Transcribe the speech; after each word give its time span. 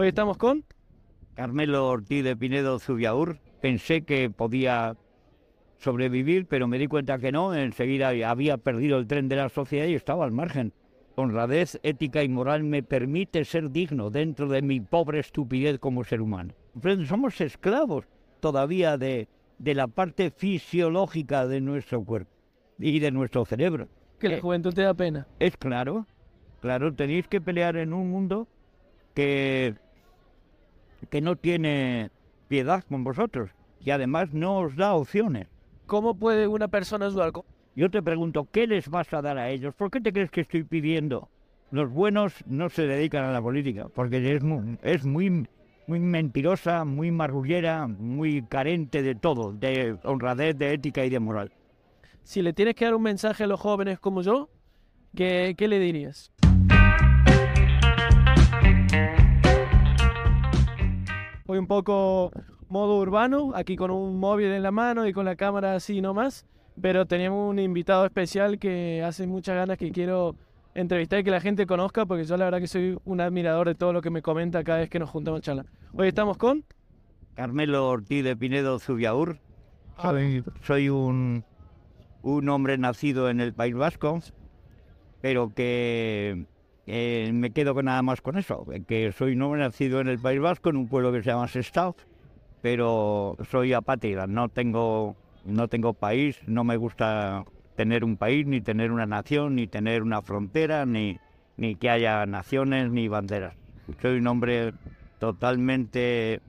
Hoy 0.00 0.08
estamos 0.08 0.38
con 0.38 0.64
Carmelo 1.34 1.86
Ortiz 1.86 2.24
de 2.24 2.34
Pinedo 2.34 2.78
Zubiaur. 2.78 3.38
Pensé 3.60 4.00
que 4.00 4.30
podía 4.30 4.96
sobrevivir, 5.76 6.46
pero 6.46 6.66
me 6.66 6.78
di 6.78 6.86
cuenta 6.86 7.18
que 7.18 7.30
no. 7.30 7.54
Enseguida 7.54 8.08
había 8.26 8.56
perdido 8.56 8.96
el 8.96 9.06
tren 9.06 9.28
de 9.28 9.36
la 9.36 9.50
sociedad 9.50 9.84
y 9.84 9.94
estaba 9.94 10.24
al 10.24 10.32
margen. 10.32 10.72
Honradez 11.16 11.78
ética 11.82 12.22
y 12.24 12.30
moral 12.30 12.64
me 12.64 12.82
permite 12.82 13.44
ser 13.44 13.70
digno 13.72 14.08
dentro 14.08 14.48
de 14.48 14.62
mi 14.62 14.80
pobre 14.80 15.18
estupidez 15.20 15.78
como 15.78 16.02
ser 16.02 16.22
humano. 16.22 16.54
Somos 17.06 17.38
esclavos 17.42 18.06
todavía 18.40 18.96
de, 18.96 19.28
de 19.58 19.74
la 19.74 19.86
parte 19.86 20.30
fisiológica 20.30 21.46
de 21.46 21.60
nuestro 21.60 22.02
cuerpo 22.02 22.32
y 22.78 23.00
de 23.00 23.10
nuestro 23.10 23.44
cerebro. 23.44 23.86
Que 24.18 24.30
la 24.30 24.36
Eh, 24.36 24.40
juventud 24.40 24.72
te 24.72 24.80
da 24.80 24.94
pena. 24.94 25.26
Es 25.38 25.58
claro, 25.58 26.06
claro, 26.62 26.90
tenéis 26.94 27.28
que 27.28 27.42
pelear 27.42 27.76
en 27.76 27.92
un 27.92 28.08
mundo 28.08 28.48
que, 29.14 29.74
que 31.08 31.20
no 31.20 31.36
tiene 31.36 32.10
piedad 32.48 32.84
con 32.88 33.04
vosotros 33.04 33.50
y 33.84 33.90
además 33.90 34.32
no 34.32 34.58
os 34.58 34.76
da 34.76 34.94
opciones. 34.94 35.48
¿Cómo 35.86 36.14
puede 36.14 36.46
una 36.46 36.68
persona 36.68 37.06
ayudar? 37.06 37.32
Co- 37.32 37.46
Yo 37.74 37.90
te 37.90 38.02
pregunto, 38.02 38.46
¿qué 38.52 38.66
les 38.66 38.88
vas 38.88 39.12
a 39.14 39.22
dar 39.22 39.38
a 39.38 39.50
ellos? 39.50 39.74
¿Por 39.74 39.90
qué 39.90 40.00
te 40.00 40.12
crees 40.12 40.30
que 40.30 40.42
estoy 40.42 40.64
pidiendo? 40.64 41.28
Los 41.70 41.90
buenos 41.90 42.34
no 42.46 42.68
se 42.68 42.86
dedican 42.86 43.24
a 43.24 43.32
la 43.32 43.40
política, 43.40 43.86
porque 43.94 44.34
es 44.34 44.42
muy, 44.42 44.76
es 44.82 45.04
muy, 45.06 45.46
muy 45.86 46.00
mentirosa, 46.00 46.84
muy 46.84 47.10
marrullera, 47.12 47.86
muy 47.86 48.42
carente 48.42 49.02
de 49.02 49.14
todo, 49.14 49.52
de 49.52 49.96
honradez, 50.02 50.58
de 50.58 50.74
ética 50.74 51.04
y 51.04 51.10
de 51.10 51.20
moral. 51.20 51.52
Si 52.24 52.42
le 52.42 52.52
tienes 52.52 52.74
que 52.74 52.84
dar 52.84 52.94
un 52.94 53.02
mensaje 53.02 53.44
a 53.44 53.46
los 53.46 53.60
jóvenes 53.60 53.98
como 54.00 54.22
yo, 54.22 54.48
¿qué, 55.16 55.54
qué 55.56 55.68
le 55.68 55.78
dirías? 55.78 56.32
Voy 61.50 61.58
un 61.58 61.66
poco 61.66 62.30
modo 62.68 63.00
urbano, 63.00 63.50
aquí 63.56 63.74
con 63.74 63.90
un 63.90 64.20
móvil 64.20 64.52
en 64.52 64.62
la 64.62 64.70
mano 64.70 65.08
y 65.08 65.12
con 65.12 65.24
la 65.24 65.34
cámara 65.34 65.74
así 65.74 66.00
nomás, 66.00 66.46
pero 66.80 67.06
tenemos 67.06 67.50
un 67.50 67.58
invitado 67.58 68.06
especial 68.06 68.60
que 68.60 69.02
hace 69.04 69.26
muchas 69.26 69.56
ganas 69.56 69.76
que 69.76 69.90
quiero 69.90 70.36
entrevistar 70.76 71.18
y 71.18 71.24
que 71.24 71.32
la 71.32 71.40
gente 71.40 71.66
conozca, 71.66 72.06
porque 72.06 72.22
yo 72.22 72.36
la 72.36 72.44
verdad 72.44 72.60
que 72.60 72.68
soy 72.68 72.96
un 73.04 73.20
admirador 73.20 73.66
de 73.66 73.74
todo 73.74 73.92
lo 73.92 74.00
que 74.00 74.10
me 74.10 74.22
comenta 74.22 74.62
cada 74.62 74.78
vez 74.78 74.88
que 74.88 75.00
nos 75.00 75.10
juntamos 75.10 75.38
a 75.38 75.42
charlar. 75.42 75.66
Hoy 75.92 76.06
estamos 76.06 76.36
con... 76.36 76.64
Carmelo 77.34 77.88
Ortiz 77.88 78.22
de 78.22 78.36
Pinedo 78.36 78.78
Zubiaur. 78.78 79.40
Soy 80.62 80.88
un, 80.88 81.44
un 82.22 82.48
hombre 82.48 82.78
nacido 82.78 83.28
en 83.28 83.40
el 83.40 83.54
País 83.54 83.74
Vasco, 83.74 84.20
pero 85.20 85.52
que 85.52 86.46
eh, 86.86 87.30
me 87.32 87.50
quedo 87.50 87.74
con 87.74 87.84
nada 87.86 88.02
más 88.02 88.20
con 88.20 88.38
eso, 88.38 88.66
que 88.86 89.12
soy 89.12 89.38
hombre 89.40 89.60
nacido 89.60 90.00
en 90.00 90.08
el 90.08 90.18
País 90.18 90.40
Vasco, 90.40 90.70
en 90.70 90.76
un 90.76 90.88
pueblo 90.88 91.12
que 91.12 91.22
se 91.22 91.30
llama 91.30 91.48
Sestao, 91.48 91.94
pero 92.62 93.36
soy 93.50 93.72
apátrida, 93.72 94.26
no 94.26 94.48
tengo, 94.48 95.16
no 95.44 95.68
tengo 95.68 95.94
país, 95.94 96.40
no 96.46 96.64
me 96.64 96.76
gusta 96.76 97.44
tener 97.76 98.04
un 98.04 98.16
país, 98.16 98.46
ni 98.46 98.60
tener 98.60 98.92
una 98.92 99.06
nación, 99.06 99.54
ni 99.54 99.66
tener 99.66 100.02
una 100.02 100.20
frontera, 100.20 100.84
ni, 100.84 101.18
ni 101.56 101.76
que 101.76 101.88
haya 101.90 102.26
naciones 102.26 102.90
ni 102.90 103.08
banderas. 103.08 103.54
Soy 104.02 104.18
un 104.18 104.26
hombre 104.26 104.72
totalmente 105.18 106.40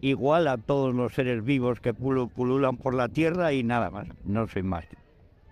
igual 0.00 0.48
a 0.48 0.58
todos 0.58 0.94
los 0.94 1.14
seres 1.14 1.44
vivos 1.44 1.80
que 1.80 1.94
pulu- 1.94 2.28
pululan 2.30 2.76
por 2.76 2.94
la 2.94 3.08
tierra 3.08 3.52
y 3.52 3.62
nada 3.62 3.90
más, 3.90 4.08
no 4.24 4.46
soy 4.48 4.62
más. 4.62 4.84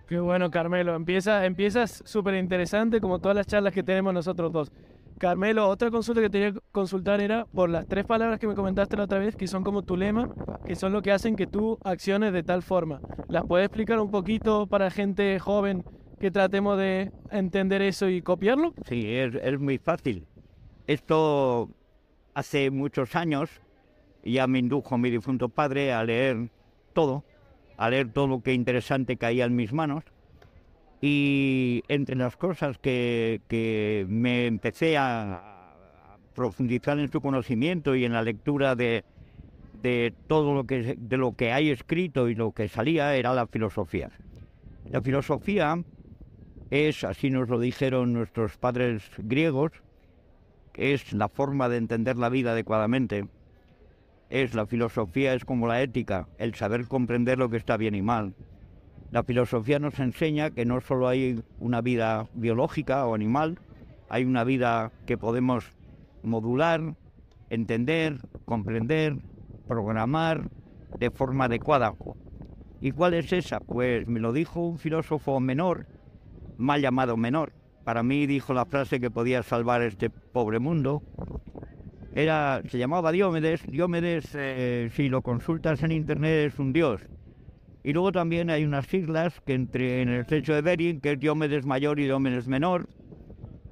Qué 0.07 0.19
bueno, 0.19 0.51
Carmelo. 0.51 0.95
Empieza, 0.95 1.45
empiezas 1.45 2.03
súper 2.05 2.35
interesante 2.35 2.99
como 2.99 3.19
todas 3.19 3.35
las 3.35 3.47
charlas 3.47 3.73
que 3.73 3.83
tenemos 3.83 4.13
nosotros 4.13 4.51
dos. 4.51 4.71
Carmelo, 5.17 5.69
otra 5.69 5.89
consulta 5.89 6.21
que 6.21 6.29
quería 6.29 6.53
consultar 6.71 7.21
era 7.21 7.45
por 7.45 7.69
las 7.69 7.87
tres 7.87 8.05
palabras 8.05 8.39
que 8.39 8.47
me 8.47 8.55
comentaste 8.55 8.97
la 8.97 9.03
otra 9.03 9.19
vez, 9.19 9.35
que 9.35 9.47
son 9.47 9.63
como 9.63 9.83
tu 9.83 9.95
lema, 9.95 10.29
que 10.65 10.75
son 10.75 10.91
lo 10.91 11.01
que 11.01 11.11
hacen 11.11 11.35
que 11.35 11.47
tú 11.47 11.77
acciones 11.83 12.33
de 12.33 12.43
tal 12.43 12.61
forma. 12.61 12.99
¿Las 13.29 13.45
puedes 13.45 13.67
explicar 13.67 13.99
un 13.99 14.11
poquito 14.11 14.67
para 14.67 14.91
gente 14.91 15.39
joven 15.39 15.85
que 16.19 16.31
tratemos 16.31 16.77
de 16.77 17.11
entender 17.31 17.81
eso 17.81 18.09
y 18.09 18.21
copiarlo? 18.21 18.73
Sí, 18.85 19.05
es 19.07 19.59
muy 19.59 19.77
fácil. 19.77 20.25
Esto 20.87 21.69
hace 22.33 22.69
muchos 22.69 23.15
años 23.15 23.49
ya 24.25 24.47
me 24.47 24.59
indujo 24.59 24.97
mi 24.97 25.09
difunto 25.09 25.47
padre 25.47 25.93
a 25.93 26.03
leer 26.03 26.49
todo, 26.93 27.23
a 27.77 27.89
leer 27.89 28.11
todo 28.11 28.27
lo 28.27 28.41
que 28.41 28.53
interesante 28.53 29.17
caía 29.17 29.45
en 29.45 29.55
mis 29.55 29.73
manos. 29.73 30.03
Y 31.01 31.83
entre 31.87 32.15
las 32.15 32.37
cosas 32.37 32.77
que, 32.77 33.41
que 33.47 34.05
me 34.07 34.47
empecé 34.47 34.97
a, 34.97 35.33
a 35.35 36.17
profundizar 36.33 36.97
en 36.99 37.11
su 37.11 37.19
conocimiento 37.19 37.95
y 37.95 38.05
en 38.05 38.13
la 38.13 38.21
lectura 38.21 38.75
de, 38.75 39.03
de 39.83 40.13
todo 40.27 40.53
lo 40.53 40.65
que, 40.65 40.95
de 40.97 41.17
lo 41.17 41.33
que 41.35 41.51
hay 41.51 41.69
escrito 41.69 42.29
y 42.29 42.35
lo 42.35 42.53
que 42.53 42.69
salía 42.69 43.15
era 43.15 43.33
la 43.33 43.47
filosofía. 43.47 44.09
La 44.89 45.01
filosofía 45.01 45.83
es, 46.71 47.03
así 47.03 47.29
nos 47.29 47.49
lo 47.49 47.59
dijeron 47.59 48.13
nuestros 48.13 48.57
padres 48.57 49.03
griegos, 49.17 49.73
es 50.73 51.11
la 51.13 51.27
forma 51.27 51.67
de 51.67 51.77
entender 51.77 52.17
la 52.17 52.29
vida 52.29 52.51
adecuadamente. 52.51 53.27
Es 54.33 54.55
la 54.55 54.65
filosofía, 54.65 55.35
es 55.35 55.45
como 55.45 55.67
la 55.67 55.83
ética, 55.83 56.27
el 56.39 56.55
saber 56.55 56.87
comprender 56.87 57.37
lo 57.37 57.51
que 57.51 57.57
está 57.57 57.77
bien 57.77 57.93
y 57.93 58.01
mal. 58.01 58.33
La 59.11 59.21
filosofía 59.21 59.77
nos 59.77 59.99
enseña 59.99 60.49
que 60.49 60.65
no 60.65 60.81
solo 60.81 61.07
hay 61.07 61.43
una 61.59 61.81
vida 61.81 62.27
biológica 62.33 63.05
o 63.05 63.13
animal, 63.13 63.59
hay 64.09 64.25
una 64.25 64.43
vida 64.43 64.91
que 65.05 65.19
podemos 65.19 65.75
modular, 66.23 66.95
entender, 67.51 68.17
comprender, 68.45 69.17
programar 69.67 70.49
de 70.97 71.11
forma 71.11 71.45
adecuada. 71.45 71.93
¿Y 72.81 72.89
cuál 72.89 73.13
es 73.13 73.31
esa? 73.33 73.59
Pues 73.59 74.07
me 74.07 74.19
lo 74.19 74.33
dijo 74.33 74.61
un 74.61 74.79
filósofo 74.79 75.39
menor, 75.39 75.85
mal 76.57 76.81
llamado 76.81 77.17
menor. 77.17 77.53
Para 77.83 78.01
mí 78.01 78.25
dijo 78.25 78.55
la 78.55 78.65
frase 78.65 78.99
que 78.99 79.11
podía 79.11 79.43
salvar 79.43 79.83
este 79.83 80.09
pobre 80.09 80.57
mundo. 80.57 81.03
Era, 82.15 82.61
se 82.69 82.77
llamaba 82.77 83.11
Diómedes. 83.11 83.65
Diómedes, 83.65 84.35
eh, 84.35 84.89
si 84.93 85.09
lo 85.09 85.21
consultas 85.23 85.81
en 85.83 85.91
internet, 85.91 86.53
es 86.53 86.59
un 86.59 86.71
dios. 86.71 87.01
Y 87.83 87.91
luego 87.91 88.11
también 88.11 88.49
hay 88.49 88.63
unas 88.63 88.85
siglas 88.85 89.41
que 89.41 89.53
entre 89.53 90.01
en 90.01 90.09
el 90.09 90.21
estrecho 90.21 90.53
de 90.53 90.61
Bering, 90.61 91.01
que 91.01 91.13
es 91.13 91.19
Diómedes 91.19 91.65
mayor 91.65 91.99
y 91.99 92.03
Diómedes 92.03 92.47
menor. 92.47 92.87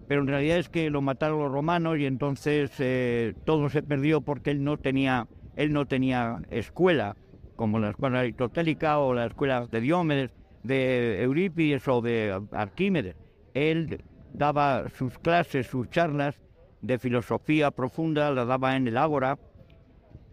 Pero 0.08 0.22
en 0.22 0.28
realidad 0.28 0.58
es 0.58 0.70
que 0.70 0.90
lo 0.90 1.02
mataron 1.02 1.40
los 1.40 1.52
romanos 1.52 1.98
y 2.00 2.06
entonces 2.06 2.72
eh, 2.80 3.34
todo 3.46 3.70
se 3.70 3.84
perdió 3.84 4.22
porque 4.22 4.52
él 4.52 4.64
no 4.64 4.78
tenía, 4.78 5.28
él 5.56 5.72
no 5.72 5.86
tenía 5.86 6.42
escuela, 6.50 7.16
como 7.56 7.80
la 7.80 7.92
escuela 7.92 8.20
aristotélica 8.20 9.00
o 9.00 9.14
la 9.14 9.28
escuela 9.28 9.68
de 9.68 9.80
Diómedes, 9.80 10.32
de 10.64 11.22
Eurípides 11.22 11.88
o 11.88 12.02
de 12.02 12.42
Arquímedes. 12.52 13.16
Él 13.54 14.04
daba 14.34 14.90
sus 14.90 15.18
clases, 15.20 15.68
sus 15.68 15.90
charlas 15.90 16.42
de 16.82 16.98
filosofía 17.00 17.72
profunda, 17.72 18.32
las 18.32 18.48
daba 18.48 18.76
en 18.76 18.88
el 18.88 18.98
Ágora 18.98 19.38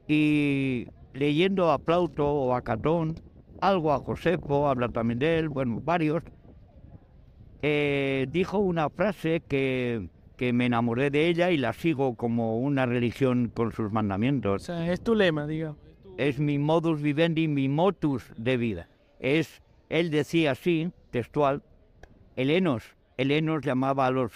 y 0.06 0.86
leyendo 1.12 1.70
a 1.70 1.78
Plauto 1.78 2.26
o 2.26 2.54
a 2.54 2.62
Catón, 2.62 3.16
algo 3.60 3.92
a 3.92 3.98
Josefo, 3.98 4.68
habla 4.68 4.88
también 4.88 5.18
de 5.18 5.38
él, 5.38 5.48
bueno, 5.48 5.80
varios, 5.84 6.22
eh, 7.62 8.26
dijo 8.30 8.58
una 8.58 8.88
frase 8.88 9.42
que, 9.46 10.08
que 10.36 10.52
me 10.52 10.66
enamoré 10.66 11.10
de 11.10 11.28
ella 11.28 11.50
y 11.50 11.56
la 11.56 11.72
sigo 11.72 12.14
como 12.14 12.58
una 12.58 12.86
religión 12.86 13.50
con 13.54 13.72
sus 13.72 13.86
O 13.86 13.90
mandamientos. 13.90 14.62
sea, 14.62 14.90
es 14.92 15.00
tu 15.00 15.14
lema, 15.14 15.46
digamos. 15.46 15.78
Es 16.16 16.38
mi 16.38 16.58
modus 16.58 17.02
vivendi, 17.02 17.48
mi 17.48 17.68
motus 17.68 18.32
de 18.36 18.56
vida. 18.56 18.88
Es, 19.20 19.62
él 19.88 20.10
decía 20.10 20.52
así, 20.52 20.90
textual, 21.10 21.62
Helenos. 22.36 22.96
Helenos 23.18 23.64
llamaba 23.64 24.06
a 24.06 24.12
los, 24.12 24.30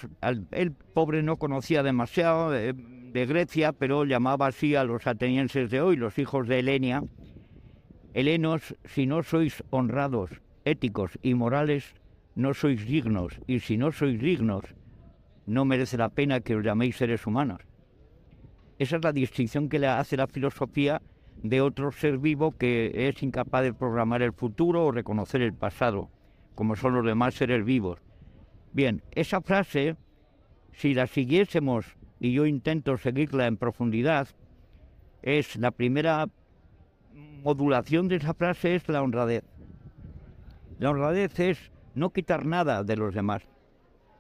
el 0.51 0.73
pobre 0.73 1.23
no 1.23 1.37
conocía 1.37 1.85
demasiado 1.85 2.51
de, 2.51 2.73
de 2.73 3.27
Grecia, 3.27 3.73
pero 3.73 4.05
llamaba 4.05 4.49
así 4.49 4.75
a 4.75 4.83
los 4.83 5.07
atenienses 5.07 5.71
de 5.71 5.81
hoy, 5.81 5.95
los 5.95 6.19
hijos 6.19 6.49
de 6.49 6.59
Helenia. 6.59 7.05
Helenos, 8.13 8.75
si 8.85 9.07
no 9.07 9.23
sois 9.23 9.63
honrados, 9.71 10.31
éticos 10.65 11.13
y 11.23 11.35
morales, 11.35 11.95
no 12.35 12.55
sois 12.55 12.85
dignos, 12.85 13.41
y 13.47 13.61
si 13.61 13.77
no 13.77 13.93
sois 13.93 14.21
dignos, 14.21 14.65
no 15.47 15.65
merece 15.65 15.97
la 15.97 16.09
pena 16.09 16.41
que 16.41 16.57
os 16.57 16.65
llaméis 16.65 16.97
seres 16.97 17.25
humanos. 17.25 17.63
Esa 18.81 18.97
es 18.97 19.05
la 19.05 19.13
distinción 19.13 19.69
que 19.69 19.79
le 19.79 19.87
hace 19.87 20.17
la 20.17 20.27
filosofía 20.27 21.01
de 21.37 21.61
otro 21.61 21.93
ser 21.93 22.19
vivo 22.19 22.51
que 22.59 22.91
es 23.09 23.23
incapaz 23.23 23.63
de 23.63 23.75
programar 23.75 24.23
el 24.23 24.33
futuro 24.33 24.87
o 24.87 24.91
reconocer 24.91 25.41
el 25.41 25.55
pasado, 25.55 26.11
como 26.57 26.75
son 26.75 26.95
los 26.95 27.07
demás 27.07 27.35
seres 27.35 27.65
vivos. 27.65 28.01
Bien, 28.73 29.03
esa 29.11 29.43
frase, 29.43 29.97
si 30.73 30.95
la 30.95 31.07
siguiésemos, 31.07 31.85
y 32.19 32.33
yo 32.33 32.47
intento 32.47 32.97
seguirla 32.97 33.47
en 33.47 33.57
profundidad, 33.57 34.29
es 35.23 35.57
la 35.57 35.71
primera 35.73 36.29
modulación 37.43 38.09
de 38.09 38.17
esa 38.17 38.33
frase 38.33 38.77
es 38.77 38.89
la 38.89 39.03
honradez. 39.03 39.45
La 40.79 40.91
honradez 40.91 41.39
es 41.39 41.71
no 41.95 42.11
quitar 42.11 42.47
nada 42.47 42.83
de 42.83 42.97
los 42.97 43.15
demás, 43.15 43.43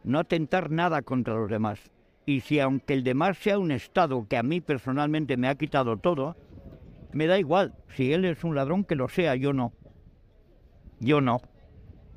no 0.04 0.18
atentar 0.18 0.70
nada 0.70 1.02
contra 1.02 1.34
los 1.34 1.50
demás, 1.50 1.90
Y 2.24 2.40
si 2.40 2.60
aunque 2.60 2.94
el 2.94 3.02
demás 3.02 3.38
sea 3.38 3.58
un 3.58 3.72
Estado 3.72 4.26
que 4.28 4.36
a 4.36 4.44
mí 4.44 4.60
personalmente 4.60 5.36
me 5.36 5.48
ha 5.48 5.56
quitado 5.56 5.96
todo, 5.96 6.36
me 7.12 7.26
da 7.26 7.38
igual. 7.38 7.74
Si 7.88 8.12
él 8.12 8.24
es 8.24 8.44
un 8.44 8.54
ladrón, 8.54 8.84
que 8.84 8.94
lo 8.94 9.08
sea, 9.08 9.34
yo 9.34 9.52
no. 9.52 9.72
Yo 11.00 11.20
no. 11.20 11.40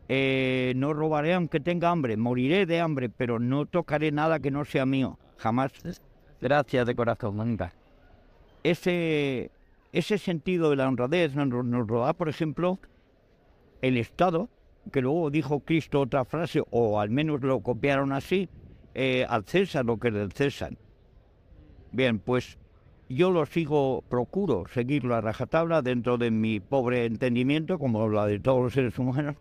Eh, 0.07 0.74
no 0.75 0.94
robaré 0.94 1.34
aunque 1.34 1.60
tenga 1.60 1.90
hambre, 1.90 2.16
moriré 2.18 2.66
de 2.66 2.80
hambre, 2.80 3.10
pero 3.10 3.40
no 3.40 3.66
tocaré 3.66 4.12
nada 4.12 4.40
que 4.40 4.52
no 4.52 4.63
sea 4.66 4.86
mío, 4.86 5.18
jamás. 5.38 5.72
Gracias 6.42 6.86
de 6.86 6.96
corazón, 6.96 7.38
nunca. 7.38 7.74
Ese, 8.63 9.52
ese 9.92 10.18
sentido 10.18 10.69
de 10.69 10.75
la 10.75 10.88
honradez 10.88 11.36
nos, 11.36 11.48
nos 11.66 11.88
lo 11.88 12.02
da, 12.02 12.13
por 12.13 12.30
ejemplo, 12.30 12.80
el 13.81 13.98
Estado, 13.98 14.50
que 14.92 15.02
luego 15.02 15.30
dijo 15.31 15.60
Cristo 15.62 16.02
otra 16.02 16.25
frase, 16.25 16.63
o 16.69 17.00
al 17.00 17.10
menos 17.10 17.42
lo 17.42 17.62
copiaron 17.62 18.12
así, 18.12 18.50
eh, 18.94 19.25
al 19.28 19.46
César 19.46 19.86
lo 19.86 19.98
que 19.98 20.10
es 20.10 20.13
del 20.13 20.31
César. 20.31 20.74
Bien, 21.92 22.19
pues 22.19 22.57
yo 23.10 23.31
lo 23.31 23.46
sigo, 23.46 24.04
procuro 24.10 24.66
seguirlo 24.74 25.16
a 25.16 25.22
rajatabla 25.22 25.81
dentro 25.81 26.18
de 26.18 26.31
mi 26.31 26.60
pobre 26.60 27.06
entendimiento, 27.06 27.80
como 27.80 28.07
la 28.10 28.25
de 28.25 28.40
todos 28.40 28.63
los 28.63 28.74
seres 28.74 28.98
humanos, 28.98 29.36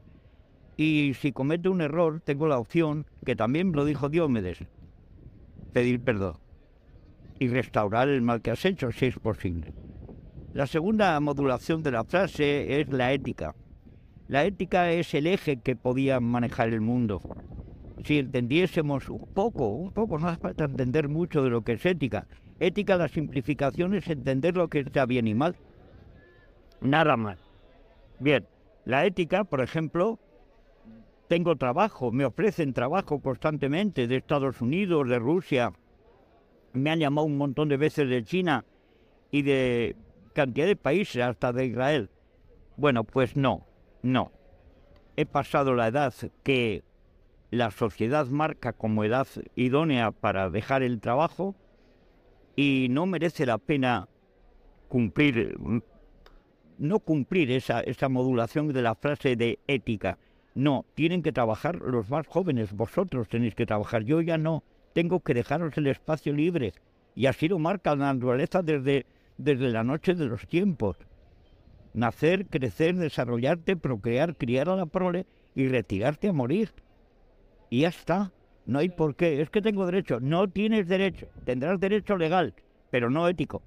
y 0.77 1.15
si 1.15 1.33
comete 1.33 1.69
un 1.69 1.81
error, 1.81 2.21
tengo 2.25 2.49
la 2.49 2.59
opción, 2.59 3.07
que 3.25 3.37
también 3.37 3.73
lo 3.73 3.85
dijo 3.85 4.09
Diomedes, 4.09 4.65
pedir 5.73 6.01
perdón 6.01 6.37
y 7.39 7.49
restaurar 7.49 8.09
el 8.09 8.23
mal 8.23 8.43
que 8.43 8.51
has 8.51 8.65
hecho, 8.65 8.93
si 8.93 9.07
es 9.07 9.19
posible. 9.19 9.73
La 10.53 10.67
segunda 10.67 11.19
modulación 11.21 11.83
de 11.83 11.91
la 11.91 12.05
frase 12.05 12.81
es 12.81 12.89
la 12.89 13.13
ética. 13.13 13.55
La 14.29 14.45
ética 14.45 14.91
es 14.93 15.13
el 15.15 15.27
eje 15.27 15.59
que 15.59 15.77
podía 15.77 16.21
manejar 16.21 16.69
el 16.69 16.81
mundo. 16.81 17.21
Si 18.05 18.19
entendiésemos 18.19 19.09
un 19.09 19.27
poco, 19.35 19.69
un 19.69 19.93
poco, 19.93 20.19
no 20.19 20.29
hace 20.29 20.41
falta 20.41 20.65
entender 20.65 21.09
mucho 21.09 21.43
de 21.43 21.51
lo 21.51 21.63
que 21.63 21.73
es 21.73 21.85
ética. 21.85 22.27
Ética, 22.61 22.97
la 22.97 23.09
simplificación 23.09 23.95
es 23.95 24.09
entender 24.09 24.57
lo 24.57 24.69
que 24.69 24.81
está 24.81 25.07
bien 25.07 25.27
y 25.27 25.35
mal. 25.35 25.57
Nada 26.81 27.17
más. 27.17 27.39
Bien, 28.21 28.47
la 28.85 29.05
ética, 29.07 29.45
por 29.45 29.61
ejemplo, 29.61 30.19
tengo 31.29 31.57
trabajo, 31.57 32.13
me 32.13 32.25
ofrecen 32.25 32.73
trabajo 32.73 33.21
constantemente 33.21 34.07
de 34.07 34.17
Estados 34.17 34.61
Unidos, 34.61 35.09
de 35.09 35.19
Rusia, 35.19 35.73
me 36.73 36.91
han 36.91 36.99
llamado 36.99 37.27
un 37.27 37.39
montón 37.39 37.69
de 37.69 37.77
veces 37.77 38.09
de 38.09 38.25
China 38.25 38.65
y 39.31 39.43
de 39.43 39.97
cantidad 40.33 40.67
de 40.67 40.77
países, 40.77 41.23
hasta 41.23 41.53
de 41.53 41.67
Israel. 41.67 42.11
Bueno, 42.77 43.05
pues 43.05 43.37
no, 43.37 43.67
no. 44.03 44.33
He 45.17 45.27
pasado 45.27 45.75
la 45.75 45.89
edad 45.89 46.13
que 46.43 46.83
la 47.51 47.71
sociedad 47.71 48.27
marca 48.27 48.73
como 48.73 49.05
edad 49.05 49.29
idónea 49.55 50.11
para 50.11 50.51
dejar 50.51 50.83
el 50.83 51.01
trabajo 51.01 51.55
y 52.57 52.89
no 52.91 53.07
merece 53.07 53.47
la 53.47 53.59
pena 53.59 54.09
cumplir, 54.89 55.57
no 56.79 56.99
cumplir 56.99 57.53
esa, 57.53 57.81
esa 57.81 58.09
modulación 58.09 58.73
de 58.73 58.83
la 58.83 58.97
frase 58.97 59.37
de 59.37 59.61
ética. 59.69 60.19
No, 60.55 60.85
tienen 60.95 61.23
que 61.23 61.33
trabajar 61.33 61.77
los 61.77 62.09
más 62.11 62.27
jóvenes, 62.27 62.73
vosotros 62.73 63.29
tenéis 63.29 63.55
que 63.55 63.67
trabajar, 63.67 64.05
yo 64.05 64.21
ya 64.21 64.39
no, 64.39 64.63
tengo 64.93 65.21
que 65.21 65.35
dejaros 65.35 65.77
el 65.77 65.89
espacio 65.89 66.33
libre. 66.33 66.73
Y 67.17 67.27
así 67.27 67.49
lo 67.49 67.59
marca 67.59 67.95
la 67.95 68.13
naturaleza 68.13 68.63
desde, 68.63 69.07
desde 69.37 69.71
la 69.71 69.85
noche 69.85 70.15
de 70.15 70.27
los 70.27 70.47
tiempos. 70.47 70.97
Nacer, 71.93 72.47
crecer, 72.47 72.97
desarrollarte, 72.97 73.77
procrear, 73.77 74.37
criar 74.37 74.69
a 74.69 74.77
la 74.77 74.87
prole 74.87 75.27
y 75.55 75.69
retirarte 75.69 76.29
a 76.29 76.33
morir. 76.33 76.73
Y 77.71 77.81
ya 77.81 77.89
está. 77.89 78.33
No 78.67 78.79
hay 78.79 78.89
por 78.89 79.15
qué. 79.15 79.41
Es 79.41 79.51
que 79.51 79.63
tengo 79.63 79.87
derecho. 79.87 80.19
No 80.21 80.49
tienes 80.49 80.89
derecho. 80.89 81.29
Tendrás 81.45 81.79
derecho 81.79 82.17
legal, 82.17 82.55
pero 82.91 83.11
no 83.11 83.29
ético. 83.29 83.63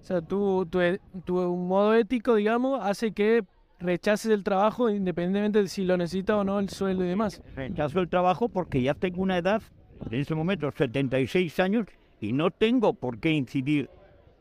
O 0.00 0.04
sea, 0.04 0.20
tu, 0.20 0.66
tu, 0.66 0.78
tu 1.24 1.34
modo 1.56 1.94
ético, 1.94 2.34
digamos, 2.34 2.80
hace 2.82 3.12
que 3.12 3.44
rechaces 3.82 4.30
el 4.30 4.44
trabajo 4.44 4.90
independientemente 4.90 5.62
de 5.62 5.68
si 5.68 5.84
lo 5.84 5.96
necesita 5.96 6.36
o 6.36 6.44
no 6.44 6.58
el 6.58 6.68
sueldo 6.68 7.04
y 7.04 7.08
demás. 7.08 7.42
Rechazo 7.54 8.00
el 8.00 8.08
trabajo 8.08 8.48
porque 8.48 8.82
ya 8.82 8.94
tengo 8.94 9.22
una 9.22 9.38
edad, 9.38 9.62
en 10.10 10.20
ese 10.20 10.34
momento 10.34 10.70
76 10.70 11.60
años, 11.60 11.86
y 12.20 12.32
no 12.32 12.50
tengo 12.50 12.94
por 12.94 13.18
qué 13.18 13.30
incidir 13.30 13.90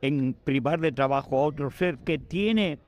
en 0.01 0.33
privar 0.33 0.79
de 0.79 0.91
trabajo 0.91 1.37
a 1.37 1.43
otro 1.43 1.71
ser 1.71 1.97
que 1.99 2.17
tiene 2.17 2.79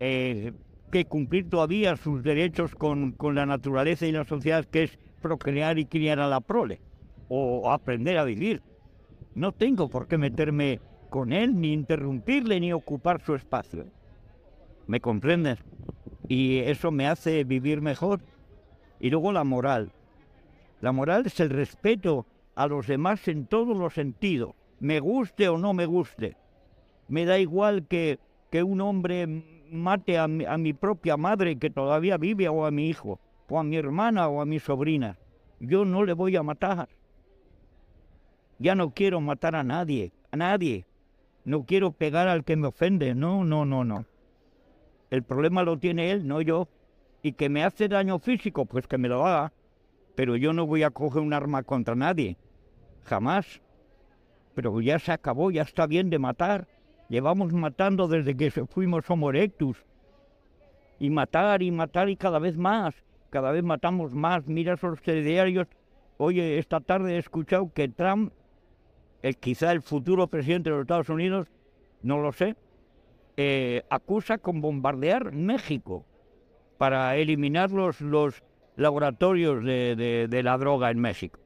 eh, 0.00 0.52
que 0.90 1.04
cumplir 1.04 1.48
todavía 1.48 1.96
sus 1.96 2.22
derechos 2.22 2.74
con, 2.74 3.12
con 3.12 3.34
la 3.34 3.46
naturaleza 3.46 4.06
y 4.06 4.12
la 4.12 4.24
sociedad, 4.24 4.64
que 4.64 4.84
es 4.84 4.98
procrear 5.20 5.78
y 5.78 5.86
criar 5.86 6.20
a 6.20 6.28
la 6.28 6.40
prole, 6.40 6.80
o 7.28 7.70
aprender 7.70 8.18
a 8.18 8.24
vivir. 8.24 8.62
No 9.34 9.52
tengo 9.52 9.88
por 9.88 10.08
qué 10.08 10.18
meterme 10.18 10.80
con 11.10 11.32
él, 11.32 11.60
ni 11.60 11.72
interrumpirle, 11.72 12.60
ni 12.60 12.72
ocupar 12.72 13.20
su 13.22 13.34
espacio. 13.34 13.86
¿Me 14.86 15.00
comprendes? 15.00 15.58
Y 16.28 16.58
eso 16.58 16.90
me 16.90 17.06
hace 17.08 17.44
vivir 17.44 17.80
mejor. 17.80 18.20
Y 19.00 19.10
luego 19.10 19.32
la 19.32 19.44
moral. 19.44 19.90
La 20.80 20.92
moral 20.92 21.24
es 21.26 21.40
el 21.40 21.50
respeto 21.50 22.26
a 22.54 22.66
los 22.66 22.86
demás 22.86 23.26
en 23.28 23.46
todos 23.46 23.76
los 23.76 23.94
sentidos, 23.94 24.54
me 24.80 25.00
guste 25.00 25.48
o 25.48 25.58
no 25.58 25.74
me 25.74 25.86
guste. 25.86 26.36
Me 27.08 27.24
da 27.24 27.38
igual 27.38 27.86
que, 27.86 28.18
que 28.50 28.62
un 28.62 28.80
hombre 28.80 29.26
mate 29.70 30.18
a 30.18 30.26
mi, 30.28 30.44
a 30.44 30.58
mi 30.58 30.72
propia 30.72 31.16
madre 31.16 31.56
que 31.56 31.70
todavía 31.70 32.16
vive 32.16 32.48
o 32.48 32.66
a 32.66 32.70
mi 32.70 32.88
hijo, 32.88 33.20
o 33.48 33.58
a 33.58 33.62
mi 33.62 33.76
hermana 33.76 34.28
o 34.28 34.40
a 34.40 34.46
mi 34.46 34.58
sobrina. 34.58 35.18
Yo 35.60 35.84
no 35.84 36.04
le 36.04 36.12
voy 36.12 36.36
a 36.36 36.42
matar. 36.42 36.88
Ya 38.58 38.74
no 38.74 38.90
quiero 38.90 39.20
matar 39.20 39.54
a 39.54 39.62
nadie, 39.62 40.12
a 40.30 40.36
nadie. 40.36 40.84
No 41.44 41.64
quiero 41.64 41.92
pegar 41.92 42.28
al 42.28 42.44
que 42.44 42.56
me 42.56 42.68
ofende. 42.68 43.14
No, 43.14 43.44
no, 43.44 43.64
no, 43.64 43.84
no. 43.84 44.04
El 45.10 45.22
problema 45.22 45.62
lo 45.62 45.78
tiene 45.78 46.10
él, 46.10 46.26
no 46.26 46.40
yo. 46.40 46.68
Y 47.22 47.32
que 47.32 47.48
me 47.48 47.64
hace 47.64 47.88
daño 47.88 48.18
físico, 48.18 48.66
pues 48.66 48.86
que 48.86 48.98
me 48.98 49.08
lo 49.08 49.26
haga. 49.26 49.52
Pero 50.14 50.36
yo 50.36 50.52
no 50.52 50.66
voy 50.66 50.82
a 50.82 50.90
coger 50.90 51.22
un 51.22 51.32
arma 51.32 51.62
contra 51.62 51.94
nadie. 51.94 52.36
Jamás. 53.04 53.60
Pero 54.54 54.80
ya 54.80 54.98
se 54.98 55.12
acabó, 55.12 55.50
ya 55.50 55.62
está 55.62 55.86
bien 55.86 56.10
de 56.10 56.18
matar. 56.18 56.68
Llevamos 57.08 57.52
matando 57.52 58.08
desde 58.08 58.36
que 58.36 58.50
fuimos 58.50 59.08
Homo 59.08 59.30
erectus. 59.30 59.84
Y 60.98 61.10
matar 61.10 61.62
y 61.62 61.70
matar 61.70 62.08
y 62.08 62.16
cada 62.16 62.38
vez 62.38 62.56
más. 62.56 62.94
Cada 63.30 63.52
vez 63.52 63.62
matamos 63.62 64.14
más. 64.14 64.46
Mira 64.46 64.74
esos 64.74 65.00
telediarios. 65.00 65.68
Oye, 66.18 66.58
esta 66.58 66.80
tarde 66.80 67.14
he 67.14 67.18
escuchado 67.18 67.70
que 67.72 67.88
Trump, 67.88 68.32
el, 69.22 69.36
quizá 69.36 69.72
el 69.72 69.82
futuro 69.82 70.26
presidente 70.26 70.70
de 70.70 70.76
los 70.76 70.82
Estados 70.82 71.08
Unidos, 71.08 71.46
no 72.02 72.18
lo 72.20 72.32
sé, 72.32 72.56
eh, 73.40 73.84
acusa 73.88 74.38
con 74.38 74.60
bombardear 74.60 75.32
México 75.32 76.04
para 76.76 77.16
eliminar 77.16 77.70
los, 77.70 78.00
los 78.00 78.42
laboratorios 78.76 79.64
de, 79.64 79.94
de, 79.94 80.26
de 80.28 80.42
la 80.42 80.58
droga 80.58 80.90
en 80.90 80.98
México. 80.98 81.38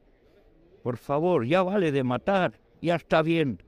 Por 0.81 0.97
favor, 0.97 1.45
ya 1.45 1.61
vale 1.61 1.91
de 1.91 2.03
matar, 2.03 2.59
ya 2.81 2.95
está 2.95 3.21
bien. 3.21 3.61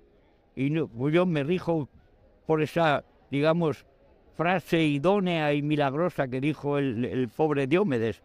Y 0.55 0.71
no, 0.71 0.87
pues 0.87 1.13
yo 1.13 1.27
me 1.27 1.43
rijo 1.43 1.87
por 2.47 2.63
esa, 2.63 3.05
digamos, 3.29 3.85
frase 4.33 4.83
idónea 4.83 5.53
y 5.53 5.61
milagrosa 5.61 6.27
que 6.27 6.41
dijo 6.41 6.79
el, 6.79 7.05
el 7.05 7.29
pobre 7.29 7.67
Diómedes. 7.67 8.23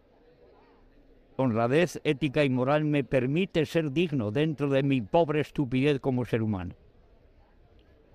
Honradez 1.37 2.01
ética 2.03 2.43
y 2.43 2.49
moral 2.49 2.85
me 2.85 3.03
permite 3.03 3.65
ser 3.65 3.91
digno 3.91 4.31
dentro 4.31 4.67
de 4.67 4.81
mi 4.81 5.01
pobre 5.01 5.41
estupidez 5.41 5.99
como 5.99 6.25
ser 6.25 6.41
humano. 6.41 6.73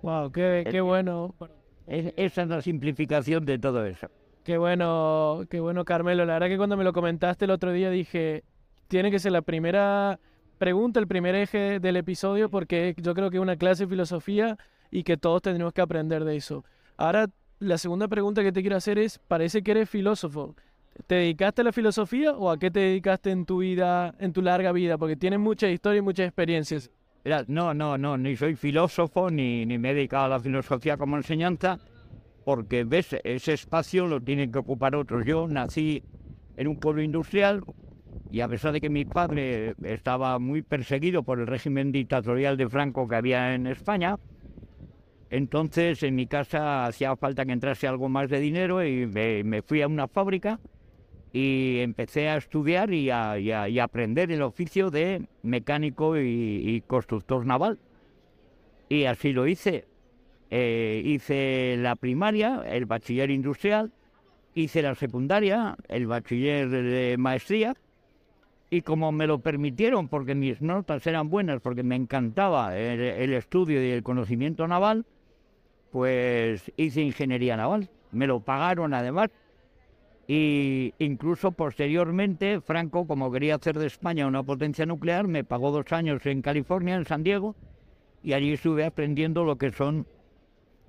Wow, 0.01 0.31
qué, 0.31 0.65
qué 0.69 0.81
bueno. 0.81 1.33
Es, 1.87 2.13
esa 2.17 2.43
es 2.43 2.47
la 2.49 2.61
simplificación 2.61 3.45
de 3.45 3.57
todo 3.57 3.85
eso. 3.85 4.07
Qué 4.43 4.57
bueno, 4.57 5.43
qué 5.49 5.59
bueno, 5.59 5.83
Carmelo. 5.83 6.25
La 6.25 6.33
verdad 6.33 6.47
que 6.47 6.57
cuando 6.57 6.77
me 6.77 6.83
lo 6.83 6.93
comentaste 6.93 7.45
el 7.45 7.51
otro 7.51 7.71
día 7.71 7.89
dije, 7.89 8.43
tiene 8.87 9.11
que 9.11 9.19
ser 9.19 9.31
la 9.31 9.41
primera 9.41 10.19
pregunta, 10.57 10.99
el 10.99 11.07
primer 11.07 11.35
eje 11.35 11.79
del 11.79 11.97
episodio, 11.97 12.49
porque 12.49 12.95
yo 12.97 13.13
creo 13.13 13.29
que 13.29 13.37
es 13.37 13.41
una 13.41 13.57
clase 13.57 13.83
de 13.83 13.89
filosofía 13.89 14.57
y 14.91 15.03
que 15.03 15.17
todos 15.17 15.41
tendremos 15.41 15.73
que 15.73 15.81
aprender 15.81 16.23
de 16.23 16.35
eso. 16.35 16.63
Ahora, 16.97 17.27
la 17.59 17.77
segunda 17.77 18.07
pregunta 18.07 18.43
que 18.43 18.51
te 18.51 18.61
quiero 18.61 18.77
hacer 18.77 18.99
es, 18.99 19.19
parece 19.19 19.61
que 19.63 19.71
eres 19.71 19.89
filósofo. 19.89 20.55
¿Te 21.05 21.15
dedicaste 21.15 21.61
a 21.61 21.65
la 21.65 21.71
filosofía 21.71 22.31
o 22.31 22.49
a 22.49 22.57
qué 22.57 22.71
te 22.71 22.79
dedicaste 22.79 23.29
en 23.31 23.45
tu 23.45 23.59
vida, 23.59 24.15
en 24.19 24.33
tu 24.33 24.41
larga 24.41 24.71
vida? 24.71 24.97
Porque 24.97 25.15
tienes 25.15 25.39
mucha 25.39 25.69
historia 25.69 25.99
y 25.99 26.01
muchas 26.01 26.25
experiencias. 26.25 26.89
No, 27.47 27.73
no, 27.73 27.97
no, 27.97 28.17
ni 28.17 28.37
soy 28.37 28.55
filósofo, 28.55 29.29
ni, 29.29 29.65
ni 29.65 29.77
me 29.77 29.91
he 29.91 29.93
dedicado 29.93 30.25
a 30.25 30.29
la 30.29 30.39
filosofía 30.39 30.95
como 30.95 31.17
enseñanza, 31.17 31.77
porque 32.45 32.85
ves, 32.85 33.17
ese 33.21 33.51
espacio 33.51 34.07
lo 34.07 34.21
tienen 34.21 34.49
que 34.49 34.59
ocupar 34.59 34.95
otros. 34.95 35.25
Yo 35.25 35.45
nací 35.45 36.03
en 36.55 36.67
un 36.69 36.79
pueblo 36.79 37.01
industrial 37.01 37.63
y 38.31 38.39
a 38.39 38.47
pesar 38.47 38.71
de 38.71 38.79
que 38.79 38.89
mi 38.89 39.03
padre 39.03 39.75
estaba 39.83 40.39
muy 40.39 40.61
perseguido 40.61 41.23
por 41.23 41.41
el 41.41 41.47
régimen 41.47 41.91
dictatorial 41.91 42.55
de 42.55 42.69
Franco 42.69 43.09
que 43.09 43.15
había 43.17 43.53
en 43.53 43.67
España, 43.67 44.15
entonces 45.29 46.03
en 46.03 46.15
mi 46.15 46.27
casa 46.27 46.85
hacía 46.85 47.13
falta 47.17 47.45
que 47.45 47.51
entrase 47.51 47.87
algo 47.87 48.07
más 48.07 48.29
de 48.29 48.39
dinero 48.39 48.85
y 48.85 49.05
me 49.05 49.61
fui 49.63 49.81
a 49.81 49.87
una 49.87 50.07
fábrica 50.07 50.61
y 51.39 51.81
empecé 51.81 52.29
a 52.29 52.37
estudiar 52.37 52.91
y 52.91 53.11
a, 53.11 53.37
y 53.37 53.51
a- 53.51 53.69
y 53.69 53.77
aprender 53.77 54.31
el 54.31 54.41
oficio 54.41 54.89
de 54.89 55.27
mecánico 55.43 56.17
y, 56.17 56.63
y 56.65 56.81
constructor 56.81 57.45
naval. 57.45 57.77
Y 58.89 59.03
así 59.05 59.33
lo 59.33 59.45
hice. 59.45 59.85
Eh, 60.49 61.01
hice 61.05 61.75
la 61.77 61.95
primaria, 61.95 62.63
el 62.65 62.85
bachiller 62.87 63.29
industrial, 63.29 63.91
hice 64.55 64.81
la 64.81 64.95
secundaria, 64.95 65.75
el 65.89 66.07
bachiller 66.07 66.69
de 66.69 67.17
maestría, 67.19 67.75
y 68.71 68.81
como 68.81 69.11
me 69.11 69.27
lo 69.27 69.39
permitieron, 69.39 70.07
porque 70.07 70.33
mis 70.33 70.61
notas 70.61 71.05
eran 71.05 71.29
buenas, 71.29 71.61
porque 71.61 71.83
me 71.83 71.95
encantaba 71.95 72.75
el, 72.75 72.99
el 72.99 73.33
estudio 73.33 73.85
y 73.85 73.91
el 73.91 74.01
conocimiento 74.01 74.67
naval, 74.67 75.05
pues 75.91 76.71
hice 76.77 77.01
ingeniería 77.01 77.55
naval. 77.57 77.89
Me 78.11 78.25
lo 78.25 78.39
pagaron 78.39 78.93
además. 78.95 79.29
Y 80.27 80.93
incluso 80.99 81.53
posteriormente, 81.53 82.59
Franco, 82.59 83.07
como 83.07 83.31
quería 83.31 83.55
hacer 83.55 83.79
de 83.79 83.87
España 83.87 84.27
una 84.27 84.43
potencia 84.43 84.85
nuclear, 84.85 85.25
me 85.27 85.45
pagó 85.45 85.71
dos 85.71 85.91
años 85.93 86.25
en 86.25 86.41
California, 86.41 86.95
en 86.95 87.05
San 87.05 87.23
Diego, 87.23 87.55
y 88.21 88.33
allí 88.33 88.51
estuve 88.51 88.83
aprendiendo 88.83 89.45
lo 89.45 89.57
que 89.57 89.71
son 89.71 90.05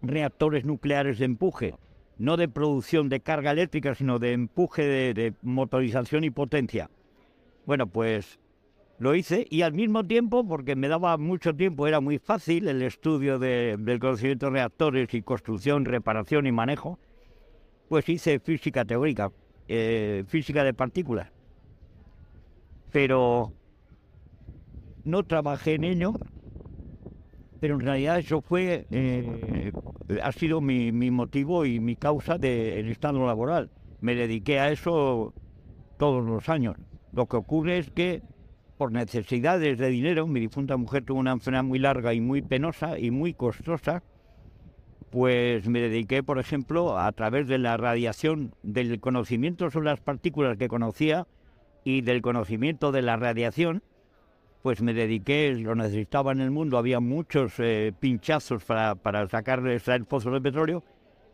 reactores 0.03 0.65
nucleares 0.65 1.21
de 1.21 1.27
empuje, 1.27 1.75
no 2.19 2.37
de 2.37 2.49
producción 2.49 3.09
de 3.09 3.21
carga 3.21 3.53
eléctrica, 3.53 3.95
sino 3.95 4.19
de 4.19 4.33
empuje 4.33 5.15
de, 5.15 5.35
motorización 5.43 6.25
y 6.25 6.31
potencia. 6.31 6.91
Bueno, 7.65 7.87
pues 7.87 8.41
lo 8.99 9.15
hice 9.15 9.47
y 9.51 9.63
al 9.63 9.73
mismo 9.73 10.05
tiempo, 10.05 10.45
porque 10.49 10.75
me 10.75 10.89
daba 10.89 11.17
mucho 11.17 11.55
tiempo, 11.55 11.87
era 11.87 12.01
muy 12.01 12.19
fácil 12.19 12.67
el 12.67 12.83
estudio 12.83 13.39
de- 13.39 13.77
del 13.79 14.01
conocimiento 14.01 14.47
de 14.47 14.53
reactores 14.53 15.15
y 15.15 15.23
construcción, 15.23 15.85
reparación 15.85 16.49
y 16.49 16.53
manejo, 16.53 16.99
pues 17.89 18.09
hice 18.09 18.39
física 18.41 18.85
teórica, 18.85 19.33
eh, 19.67 20.25
física 20.27 20.65
de 20.65 20.75
partículas. 20.75 21.31
Pero 22.93 23.53
no 25.05 25.23
trabajé 25.25 25.75
en 25.75 25.85
ello, 25.85 26.15
pero 27.61 27.75
en 27.75 27.81
realidad 27.81 28.19
eso 28.19 28.41
fue, 28.41 28.87
eh, 28.91 29.73
ha 30.23 30.33
sido 30.33 30.61
mi, 30.61 30.93
mi 30.93 31.11
motivo 31.11 31.65
y 31.65 31.81
mi 31.81 31.97
causa 31.97 32.39
del 32.39 32.89
estado 32.89 33.27
laboral. 33.27 33.71
Me 34.01 34.15
dediqué 34.15 34.61
a 34.61 34.71
eso 34.71 35.35
todos 35.99 36.25
los 36.25 36.49
años. 36.49 36.77
Lo 37.13 37.27
que 37.27 37.37
ocurre 37.37 37.79
es 37.79 37.91
que 37.91 38.23
por 38.79 38.93
necesidades 38.93 39.77
de 39.77 39.89
dinero, 39.89 40.27
mi 40.29 40.39
difunta 40.39 40.77
mujer 40.77 41.05
tuvo 41.05 41.19
una 41.19 41.33
enfermedad 41.33 41.65
muy 41.65 41.81
larga 41.81 42.15
y 42.15 42.21
muy 42.21 42.43
penosa 42.43 42.99
y 42.99 43.11
muy 43.11 43.35
costosa, 43.35 44.05
pues 45.11 45.69
me 45.69 45.81
dediqué, 45.81 46.23
por 46.23 46.39
ejemplo, 46.39 46.99
a 46.99 47.11
través 47.13 47.49
de 47.49 47.59
la 47.59 47.77
radiación, 47.77 48.55
del 48.63 49.01
conocimiento 49.01 49.71
sobre 49.71 49.87
las 49.87 50.01
partículas 50.01 50.57
que 50.57 50.69
conocía 50.69 51.27
y 51.85 52.03
del 52.03 52.23
conocimiento 52.23 52.93
de 52.93 53.03
la 53.03 53.17
radiación, 53.17 53.83
pues 54.63 54.83
me 54.83 54.93
dediqué, 54.93 55.55
lo 55.55 55.75
necesitaba 55.75 56.33
en 56.33 56.41
el 56.41 56.51
mundo, 56.51 56.79
había 56.79 57.01
muchos 57.01 57.55
eh, 57.59 57.93
pinchazos 57.99 58.65
para, 58.65 58.95
para 58.97 59.27
sacar, 59.29 59.67
extraer 59.69 60.05
de 60.05 60.41
petróleo, 60.41 60.85